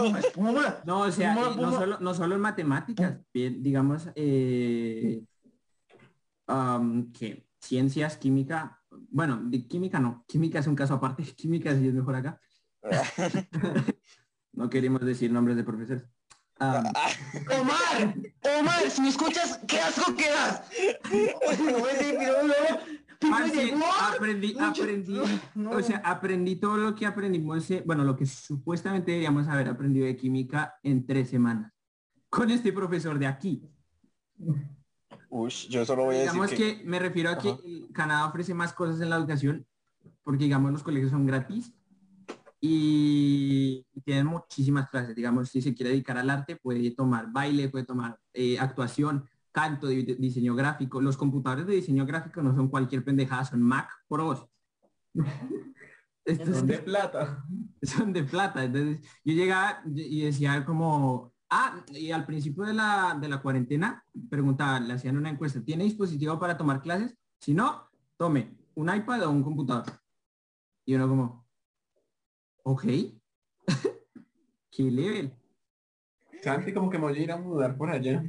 [0.85, 4.09] No, o sea, no, solo, no solo en matemáticas, digamos,
[7.13, 12.15] que ciencias, química, bueno, de química no, química es un caso aparte, química es mejor
[12.15, 12.39] acá.
[14.53, 16.05] no queremos decir nombres de profesores.
[16.59, 18.15] Omar,
[18.59, 20.61] Omar, si me escuchas, qué asco que das.
[24.13, 29.49] aprendí, aprendí, o sea, aprendí todo lo que aprendimos, eh, bueno, lo que supuestamente deberíamos
[29.49, 31.75] haber aprendido de química en tres semanas
[32.35, 33.63] con este profesor de aquí.
[35.69, 36.81] Yo solo voy a digamos decir que...
[36.81, 37.55] que me refiero a que
[37.93, 39.65] Canadá ofrece más cosas en la educación
[40.25, 41.73] porque digamos los colegios son gratis
[42.59, 45.15] y tienen muchísimas clases.
[45.15, 49.87] Digamos, si se quiere dedicar al arte, puede tomar baile, puede tomar eh, actuación, canto,
[49.87, 50.99] diseño gráfico.
[50.99, 54.47] Los computadores de diseño gráfico no son cualquier pendejada, son Mac Pros.
[56.25, 57.45] Estos son de plata.
[57.83, 58.63] Son de plata.
[58.63, 64.03] Entonces, yo llegaba y decía como, ah, y al principio de la, de la cuarentena,
[64.29, 67.15] preguntaba, le hacían una encuesta, ¿tiene dispositivo para tomar clases?
[67.39, 69.85] Si no, tome un iPad o un computador.
[70.85, 71.45] Y uno como,
[72.67, 72.83] Ok.
[74.71, 75.31] ¿Qué level?
[76.41, 78.23] Santi, como que me voy a ir a mudar por allá.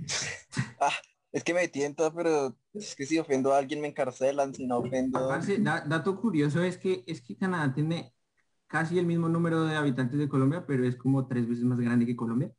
[0.80, 0.92] ah,
[1.32, 4.78] es que me tienta, pero es que si ofendo a alguien me encarcelan, si no
[4.78, 5.18] ofendo...
[5.86, 8.14] dato curioso es que, es que Canadá tiene
[8.66, 12.04] casi el mismo número de habitantes de Colombia, pero es como tres veces más grande
[12.04, 12.52] que Colombia.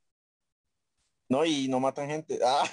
[1.30, 2.40] No, y no matan gente.
[2.46, 2.64] Ah.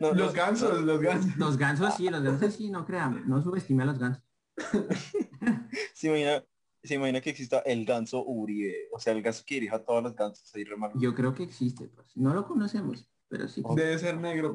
[0.14, 1.36] los, gansos, los gansos.
[1.36, 4.22] Los gansos sí, los gansos sí, no crean, no subestime a los gansos.
[5.94, 6.44] sí, mira,
[6.82, 10.02] se imagina que exista el ganso Uribe, o sea, el ganso que dirija a todos
[10.04, 10.64] los gansos ahí
[10.94, 12.16] Yo creo que existe, pues.
[12.16, 13.62] No lo conocemos, pero sí.
[13.74, 14.54] Debe ser negro,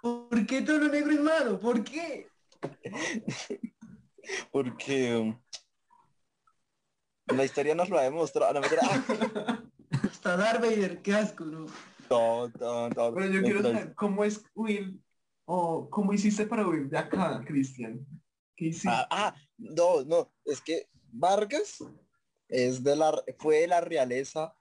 [0.00, 1.60] ¿Por qué todo lo negro es malo?
[1.60, 2.28] ¿Por qué?
[4.52, 5.36] Porque um,
[7.36, 8.60] la historia nos lo ha demostrado.
[9.90, 11.66] Hasta Darth Vader, qué asco, ¿no?
[13.14, 15.02] Pero yo quiero saber cómo es Will
[15.44, 18.06] o cómo hiciste para huir de acá, Cristian.
[18.86, 21.78] Ah, ah, no, no, es que Vargas
[22.48, 24.54] es de la, fue de la realeza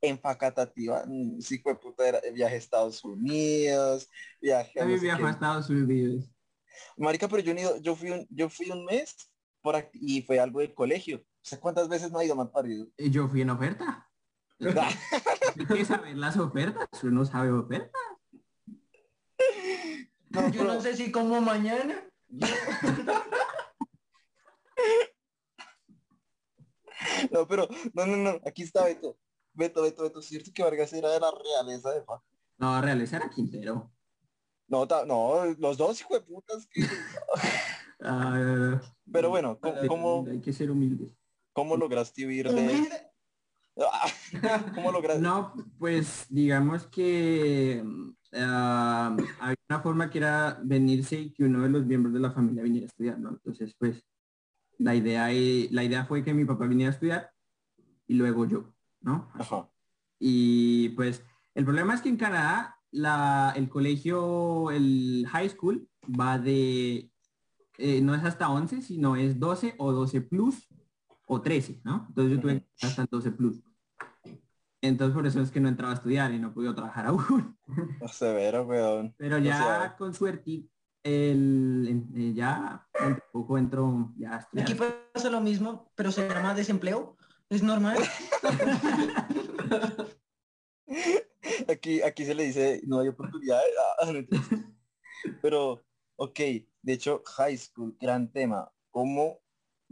[0.00, 4.08] empacatativa, mm, sí fue puta, viaje a Estados Unidos,
[4.40, 6.28] viaje a, a Estados Unidos.
[6.96, 9.30] Marica, pero yo, yo fui un, yo fui un mes
[9.62, 11.24] por aquí, y fue algo de colegio.
[11.42, 12.86] O sea, ¿cuántas veces no ha ido más parido?
[12.98, 14.06] Yo fui en oferta.
[14.60, 17.90] Hay que saber las ofertas, uno sabe ofertas.
[20.52, 22.06] yo no sé si como mañana
[27.32, 29.18] no, pero, no, no, no, aquí está Beto.
[29.52, 32.22] Beto, Beto, Beto, ¿cierto que Vargas era de la realeza de fa?
[32.58, 33.90] No, realeza era Quintero.
[34.68, 36.82] No, no, los dos hijos de putas que...
[38.02, 38.80] Ah,
[39.12, 41.10] pero bueno, ¿cómo, Hay que ser humildes.
[41.52, 42.88] ¿Cómo lograste vivir de...
[44.74, 45.22] ¿Cómo lograste?
[45.22, 51.70] No, pues digamos que uh, había una forma que era venirse y que uno de
[51.70, 53.30] los miembros de la familia viniera a estudiar, ¿no?
[53.30, 54.04] Entonces, pues,
[54.78, 55.26] la idea,
[55.70, 57.30] la idea fue que mi papá viniera a estudiar
[58.06, 59.30] y luego yo, ¿no?
[60.18, 61.22] Y pues,
[61.54, 67.10] el problema es que en Canadá, la, el colegio, el high school, va de,
[67.78, 70.69] eh, no es hasta 11, sino es 12 o 12 plus
[71.32, 72.06] o 13, ¿no?
[72.08, 73.62] Entonces yo tuve hasta 12 plus.
[74.82, 77.56] Entonces por eso es que no entraba a estudiar y no pude trabajar aún.
[78.10, 79.14] Severo, weón.
[79.16, 80.66] Pero ya con suerte,
[81.04, 84.68] el, eh, ya un poco entro ya a estudiar.
[84.68, 84.76] Aquí
[85.12, 87.16] pasa lo mismo, pero se llama desempleo.
[87.48, 87.98] Es normal.
[91.68, 93.70] aquí, aquí se le dice no hay oportunidades.
[94.02, 94.10] Ah,
[95.42, 95.84] pero,
[96.16, 96.40] ok,
[96.80, 98.72] de hecho, high school, gran tema.
[98.90, 99.39] ¿Cómo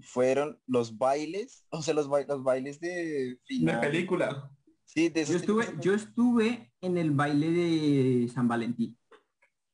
[0.00, 1.64] fueron los bailes?
[1.70, 3.80] O sea, los, los bailes de final.
[3.80, 4.50] De película
[4.94, 8.96] yo estuve, yo estuve en el baile de San Valentín.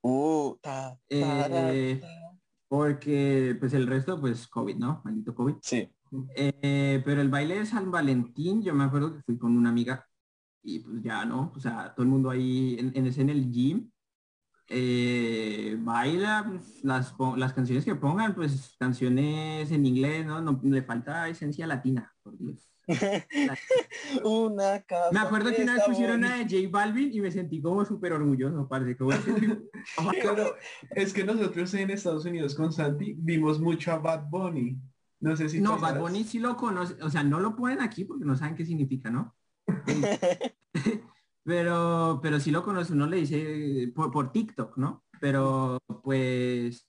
[0.02, 0.56] Uh,
[1.08, 2.00] eh,
[2.68, 5.00] porque pues el resto, pues COVID, ¿no?
[5.04, 5.54] Maldito COVID.
[5.62, 5.88] Sí.
[6.36, 10.06] Eh, pero el baile de San Valentín, yo me acuerdo que fui con una amiga
[10.62, 13.90] y pues ya no, o sea, todo el mundo ahí en, en en el gym
[14.76, 20.40] eh, baila pues, las, las canciones que pongan, pues canciones en inglés, ¿no?
[20.40, 22.68] no le falta esencia latina, por Dios.
[24.24, 27.84] una Me acuerdo que una vez pusieron una de J Balvin y me sentí como
[27.84, 29.04] súper orgulloso, parece que
[30.22, 30.56] Pero
[30.90, 34.76] es que nosotros en Estados Unidos con Santi vimos mucho a Bad Bunny.
[35.20, 38.04] No sé si No, Bad Bunny sí lo conoce, o sea, no lo ponen aquí
[38.04, 39.34] porque no saben qué significa, ¿no?
[41.44, 45.04] pero, pero sí lo conoce, uno le dice por, por TikTok, ¿no?
[45.20, 46.88] Pero pues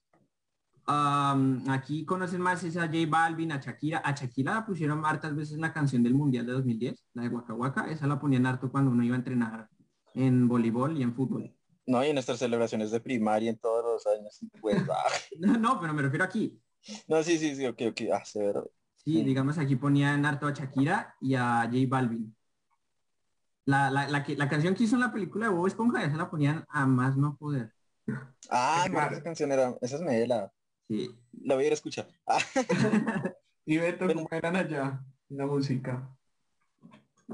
[0.87, 4.01] aquí conocen más es a J Balvin, a Shakira.
[4.03, 7.29] A Shakira la pusieron hartas veces en la canción del Mundial de 2010, la de
[7.29, 7.91] Waka Waka.
[7.91, 9.69] Esa la ponían harto cuando uno iba a entrenar
[10.13, 11.53] en voleibol y en fútbol.
[11.87, 14.39] No, y en nuestras celebraciones de primaria en todos los años.
[14.59, 14.83] Pues,
[15.39, 16.59] no, no, pero me refiero aquí.
[17.07, 18.01] No, sí, sí, sí, ok, ok.
[18.13, 22.34] Ah, Sí, digamos aquí ponían harto a Shakira y a J Balvin.
[23.65, 26.29] La, la, la, la canción que hizo en la película de Bob Esponja, esa la
[26.29, 27.73] ponían a más no poder.
[28.49, 30.51] Ah, no, esa canción era, esa es Medela.
[30.87, 31.09] Sí.
[31.41, 32.07] La voy a ir a escuchar.
[33.65, 36.15] y Beto, ¿cómo eran allá la música?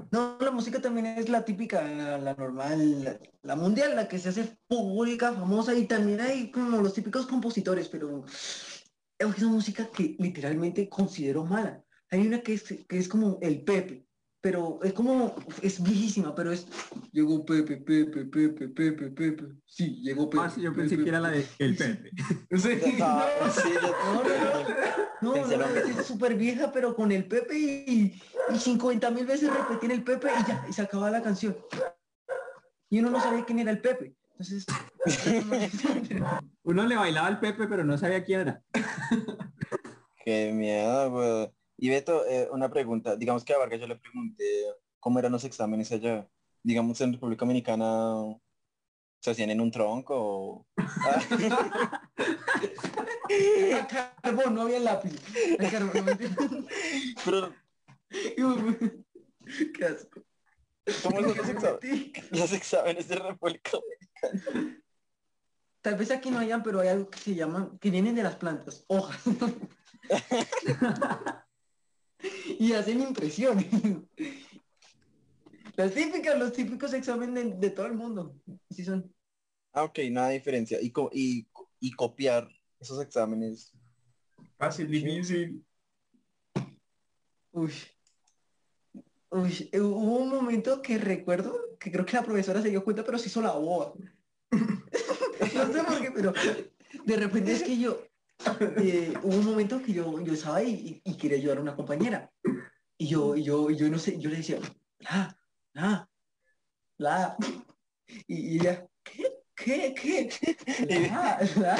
[0.09, 4.57] No, la música también es la típica, la, normal, la, mundial, la que se hace
[4.67, 8.23] pública, famosa, y también hay como los típicos compositores, pero
[9.19, 11.83] es una música que literalmente considero mala.
[12.09, 14.07] Hay una que es, que es como el Pepe,
[14.41, 16.67] pero es como, es viejísima, pero es,
[17.11, 20.43] llegó Pepe, Pepe, Pepe, Pepe, Pepe, sí, llegó Pepe.
[20.43, 22.09] Ah, yo pensé que era la de El Pepe.
[22.57, 23.23] sí, no,
[25.21, 28.19] no, no, no, es súper vieja, pero con el Pepe y,
[28.51, 31.55] y 50 mil veces repetir el Pepe y ya, y se acaba la canción.
[32.89, 34.15] Y uno no sabía quién era el Pepe.
[34.31, 34.65] Entonces,
[36.63, 38.63] uno le bailaba al Pepe, pero no sabía quién era.
[40.25, 41.60] Qué miedo, güey.
[41.81, 43.15] Y Beto, eh, una pregunta.
[43.15, 44.43] Digamos que a Vargas yo le pregunté
[44.99, 46.29] cómo eran los exámenes allá.
[46.61, 48.37] Digamos, en República Dominicana
[49.19, 50.67] se hacían en un tronco o...
[54.21, 55.19] carbón, no había lápiz.
[57.25, 57.51] Pero...
[59.73, 60.21] Qué asco.
[61.01, 62.31] ¿Cómo son los exámenes?
[62.31, 64.77] Los exámenes de República Dominicana.
[65.81, 68.35] Tal vez aquí no hayan, pero hay algo que se llaman, que vienen de las
[68.35, 69.19] plantas, hojas.
[72.59, 73.67] Y hacen impresiones.
[75.77, 78.35] Las típicas, los típicos exámenes de, todo el mundo.
[78.69, 79.11] Sí son.
[79.71, 80.79] Ah, ok, nada de diferencia.
[80.81, 81.47] Y, y,
[81.79, 82.49] y copiar
[82.79, 83.73] esos exámenes.
[84.57, 85.65] Fácil, difícil.
[87.51, 87.71] Uy.
[89.29, 93.17] Uy, hubo un momento que recuerdo que creo que la profesora se dio cuenta, pero
[93.17, 93.93] se hizo la boba.
[94.51, 96.33] no sé por qué, pero
[97.05, 97.97] de repente es que yo,
[98.77, 102.31] eh, hubo un momento que yo, yo estaba ahí y, quería ayudar a una compañera.
[102.97, 104.59] Y yo, y yo, y yo no sé, yo le decía,
[104.99, 105.37] la,
[105.73, 106.09] la,
[106.97, 107.37] la.
[108.27, 109.43] Y, ella, ¿qué?
[109.55, 109.93] ¿Qué?
[109.93, 110.29] ¿Qué?
[110.89, 111.77] La, la.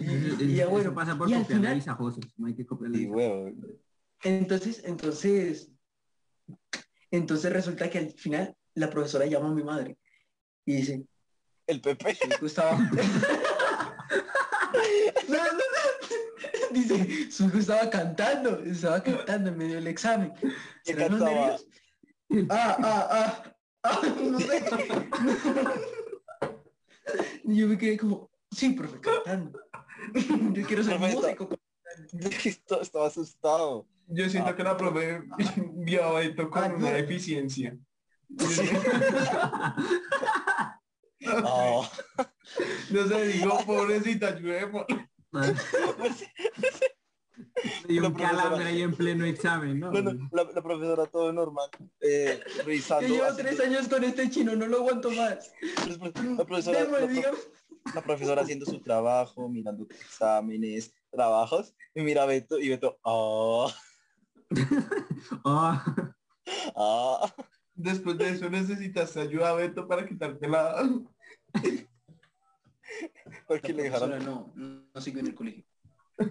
[0.00, 1.82] Y, ya bueno, pasa por copiar final,
[2.36, 2.92] no hay que copiar
[4.22, 5.70] Entonces, entonces,
[7.10, 9.96] entonces resulta que al final la profesora llama a mi madre
[10.66, 11.06] y dice,
[11.66, 12.16] el Pepe
[15.28, 15.64] no, no.
[16.88, 20.32] Dice, su hijo estaba cantando, estaba cantando en medio del examen.
[20.84, 21.56] ¿Qué cantaba?
[22.50, 24.64] Ah, ah, ah, ah, no sé.
[27.44, 29.60] Y yo me quedé como, sí, profe, cantando.
[30.52, 31.48] Yo quiero ser músico.
[32.80, 33.86] Estaba asustado.
[34.08, 35.22] Yo siento ah, que la profe
[35.76, 37.78] vio esto con ah, una deficiencia.
[41.46, 41.88] Oh.
[42.90, 44.84] No sé, digo, pobrecita, ayudemos.
[47.88, 49.90] Y un calambre ahí en pleno examen, ¿no?
[49.90, 51.68] la, profesora todo normal,
[52.00, 53.06] eh, revisando.
[53.06, 55.52] Que llevo tres años con este chino, no lo aguanto más.
[56.36, 56.86] La profesora,
[57.94, 63.70] la, profesora haciendo su trabajo, mirando exámenes, trabajos, y mira a Beto, y Beto, oh.
[65.44, 67.20] oh.
[67.74, 70.88] Después de eso necesitas ayuda a Beto para quitarte la...
[73.46, 74.24] Porque le dejaron...
[74.24, 75.64] No, no siguió en el colegio.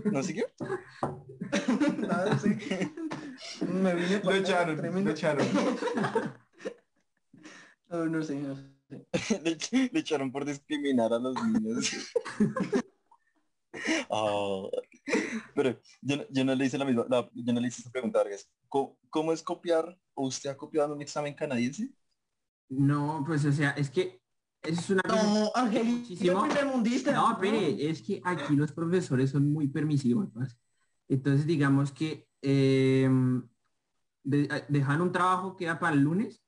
[0.05, 0.45] ¿No siguió?
[1.97, 2.49] Nada, sí.
[3.67, 4.37] Me vine para...
[4.37, 5.47] Lo echaron, lo echaron.
[7.89, 8.73] No, no sé, no sé.
[9.43, 11.91] Le, echaron por discriminar a los niños.
[14.09, 14.69] oh,
[15.55, 18.23] pero yo, yo, no le hice la misma, yo no le hice esa pregunta,
[18.69, 19.97] ¿Cómo, ¿Cómo, es copiar?
[20.13, 21.89] ¿O usted ha copiado un examen canadiense?
[22.69, 24.22] No, pues o sea, es que
[24.63, 26.03] es una no, Ángel,
[27.13, 30.29] No, pero es que aquí los profesores son muy permisivos.
[31.07, 33.47] Entonces, digamos que em,
[34.23, 36.41] dejan un trabajo que era para el lunes,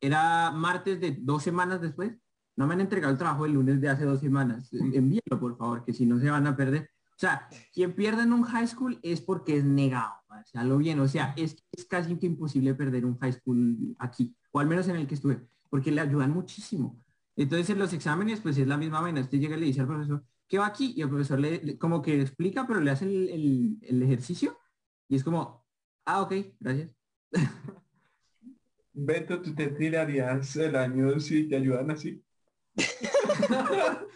[0.00, 2.12] era martes de dos semanas después,
[2.56, 4.72] no me han entregado el trabajo el lunes de hace dos semanas.
[4.72, 6.90] Envíelo, por favor, que si no se van a perder.
[7.10, 10.76] O sea, quien pierde en un high school es porque es negado, o sea, lo
[10.76, 14.86] bien, o sea, es, es casi imposible perder un high school aquí, o al menos
[14.88, 15.40] en el que estuve,
[15.70, 17.02] porque le ayudan muchísimo.
[17.36, 19.20] Entonces en los exámenes, pues es la misma vaina.
[19.20, 20.94] Usted llega y le dice al profesor, ¿qué va aquí?
[20.96, 24.58] Y el profesor le, como que explica, pero le hace el, el, ejercicio
[25.08, 25.64] y es como,
[26.06, 26.90] ah, ok, gracias.
[28.94, 32.24] Beto, ¿tú te tirarías el año si te ayudan así?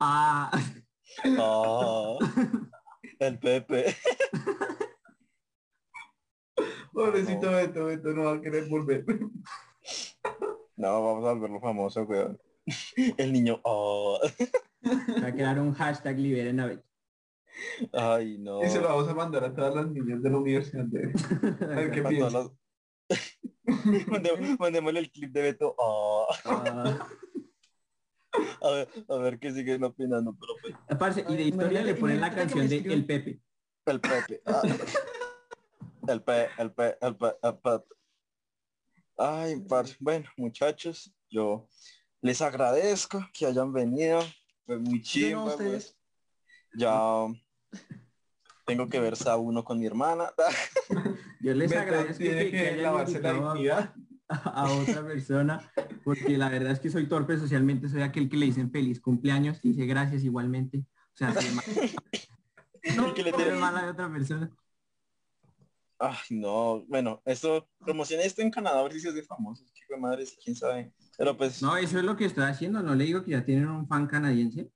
[0.00, 0.50] ah.
[1.38, 2.18] Oh,
[3.18, 3.94] el Pepe.
[6.92, 9.04] Pobrecito Beto, Beto no va a querer volver.
[10.80, 12.40] No, vamos a verlo famoso, weón.
[13.18, 14.18] El niño, oh.
[15.22, 16.84] Va a crear un hashtag liberen a Beto.
[17.92, 18.64] Ay, no.
[18.64, 20.84] Y se lo vamos a mandar a todas las niñas de la universidad.
[20.84, 21.12] De...
[21.64, 22.48] A ver qué piensan.
[24.58, 25.74] Mandémosle el clip de Beto.
[25.76, 26.26] Oh.
[26.46, 27.06] Ah.
[28.62, 30.74] A ver, a ver qué siguen opinando, pero pues.
[30.88, 33.40] Aparte, y de historia le ponen la canción de El Pepe.
[33.84, 34.40] El Pepe.
[34.46, 34.62] Ah.
[36.08, 37.99] El Pe, el Pe, el Pe, el Pepe.
[39.22, 39.94] Ay, parce.
[40.00, 41.68] Bueno, muchachos, yo
[42.22, 44.20] les agradezco que hayan venido.
[44.64, 45.54] Fue muy chido.
[45.58, 45.94] Pues.
[46.74, 47.26] Ya
[48.64, 50.32] tengo que ver a uno con mi hermana.
[51.40, 53.92] Yo les agradezco que, que, lavarse la
[54.28, 55.70] a otra persona,
[56.04, 59.58] porque la verdad es que soy torpe socialmente, soy aquel que le dicen feliz cumpleaños
[59.62, 60.78] y dice gracias igualmente.
[60.78, 61.34] O sea,
[62.96, 64.50] no, que le tiene mala de otra persona.
[66.02, 69.96] Ay, no, bueno, esto, promocioné esto en Canadá, a ver si es de famosos, de
[69.98, 70.90] madres, quién sabe.
[71.18, 71.60] Pero pues.
[71.60, 74.06] No, eso es lo que estoy haciendo, no le digo que ya tienen un fan
[74.06, 74.70] canadiense.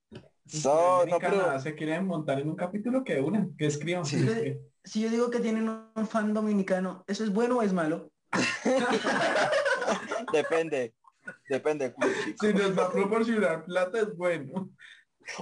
[0.46, 4.04] So, no, pero se quieren montar en un capítulo que una, que escriban.
[4.04, 4.18] Si,
[4.84, 8.12] si yo digo que tienen un fan dominicano, ¿eso es bueno o es malo?
[10.34, 10.92] depende,
[11.48, 11.94] depende.
[12.38, 14.70] Si nos va a proporcionar plata es bueno.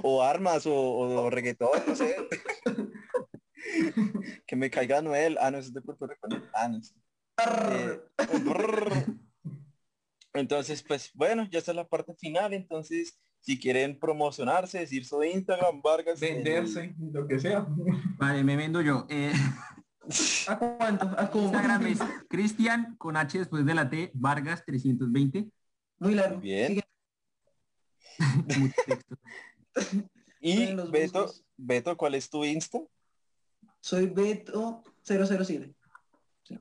[0.01, 2.15] O armas o, o reggaetón, no sé.
[4.47, 5.37] que me caiga Noel.
[5.39, 6.27] Ah, no, es de Puerto Rico.
[6.53, 6.79] Ah, no.
[7.79, 7.99] Eh,
[10.33, 12.53] entonces, pues bueno, ya está la parte final.
[12.53, 16.19] Entonces, si quieren promocionarse, decir su Instagram, Vargas.
[16.19, 17.67] Venderse, lo que sea.
[18.17, 19.05] Vale, me vendo yo.
[19.09, 19.33] Eh,
[20.47, 21.05] ¿A cuánto?
[21.17, 21.99] ¿A Instagram es
[22.29, 25.49] Cristian con H después de la T, Vargas 320.
[25.99, 26.39] Muy largo.
[26.39, 26.81] Bien.
[30.41, 32.79] y Beto, Beto, ¿cuál es tu Insta?
[33.83, 35.75] Soy Beto 007.
[36.43, 36.57] Sí.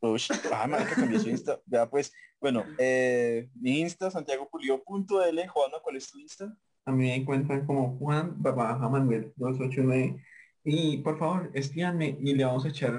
[0.00, 0.22] Uy,
[0.52, 1.60] ah, marica, cambió su Insta.
[1.66, 5.48] Ya pues, bueno, eh, mi Insta, Santiago Julio.l.
[5.48, 6.56] Juana, ¿cuál es tu Insta?
[6.84, 10.24] A mí me encuentran como Juan Babaja Manuel 289
[10.62, 12.96] y por favor, espíanme y le vamos a echar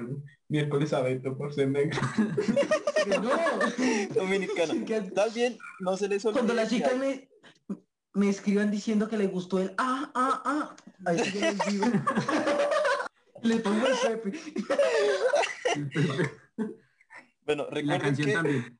[0.48, 1.98] miércoles a Beto por ser negro.
[3.22, 3.30] no,
[4.14, 4.74] dominicano.
[5.14, 6.40] Tal bien, no se les olvide.
[6.40, 7.30] Cuando las chicas me,
[8.12, 10.76] me escriban diciendo que le gustó el ah, ah, ah,
[11.06, 11.86] ahí sí que les digo.
[13.44, 14.38] le pongo el Pepe.
[17.46, 18.32] bueno, recuerden que...
[18.32, 18.78] También.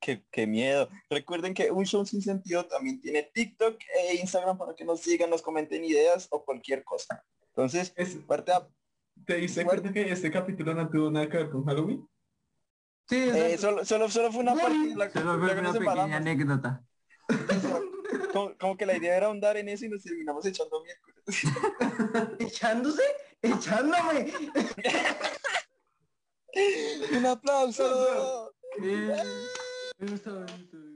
[0.00, 0.88] Qué, qué, miedo.
[1.08, 5.30] Recuerden que un show sin sentido también tiene TikTok e Instagram para que nos sigan,
[5.30, 7.24] nos comenten ideas o cualquier cosa.
[7.50, 8.52] Entonces, es, parte
[9.24, 12.08] ¿te dice cuenta que este capítulo no tuvo nada que ver con Halloween?
[13.08, 14.94] Sí, eh, solo, solo, solo, fue una parte.
[14.96, 16.84] La, solo fue una pequeña anécdota.
[18.32, 21.24] Como, como, que la idea era ahondar en eso y nos terminamos echando miércoles.
[22.40, 23.02] ¿Echándose?
[23.42, 24.32] ¡Echándome!
[27.16, 28.52] Un aplauso.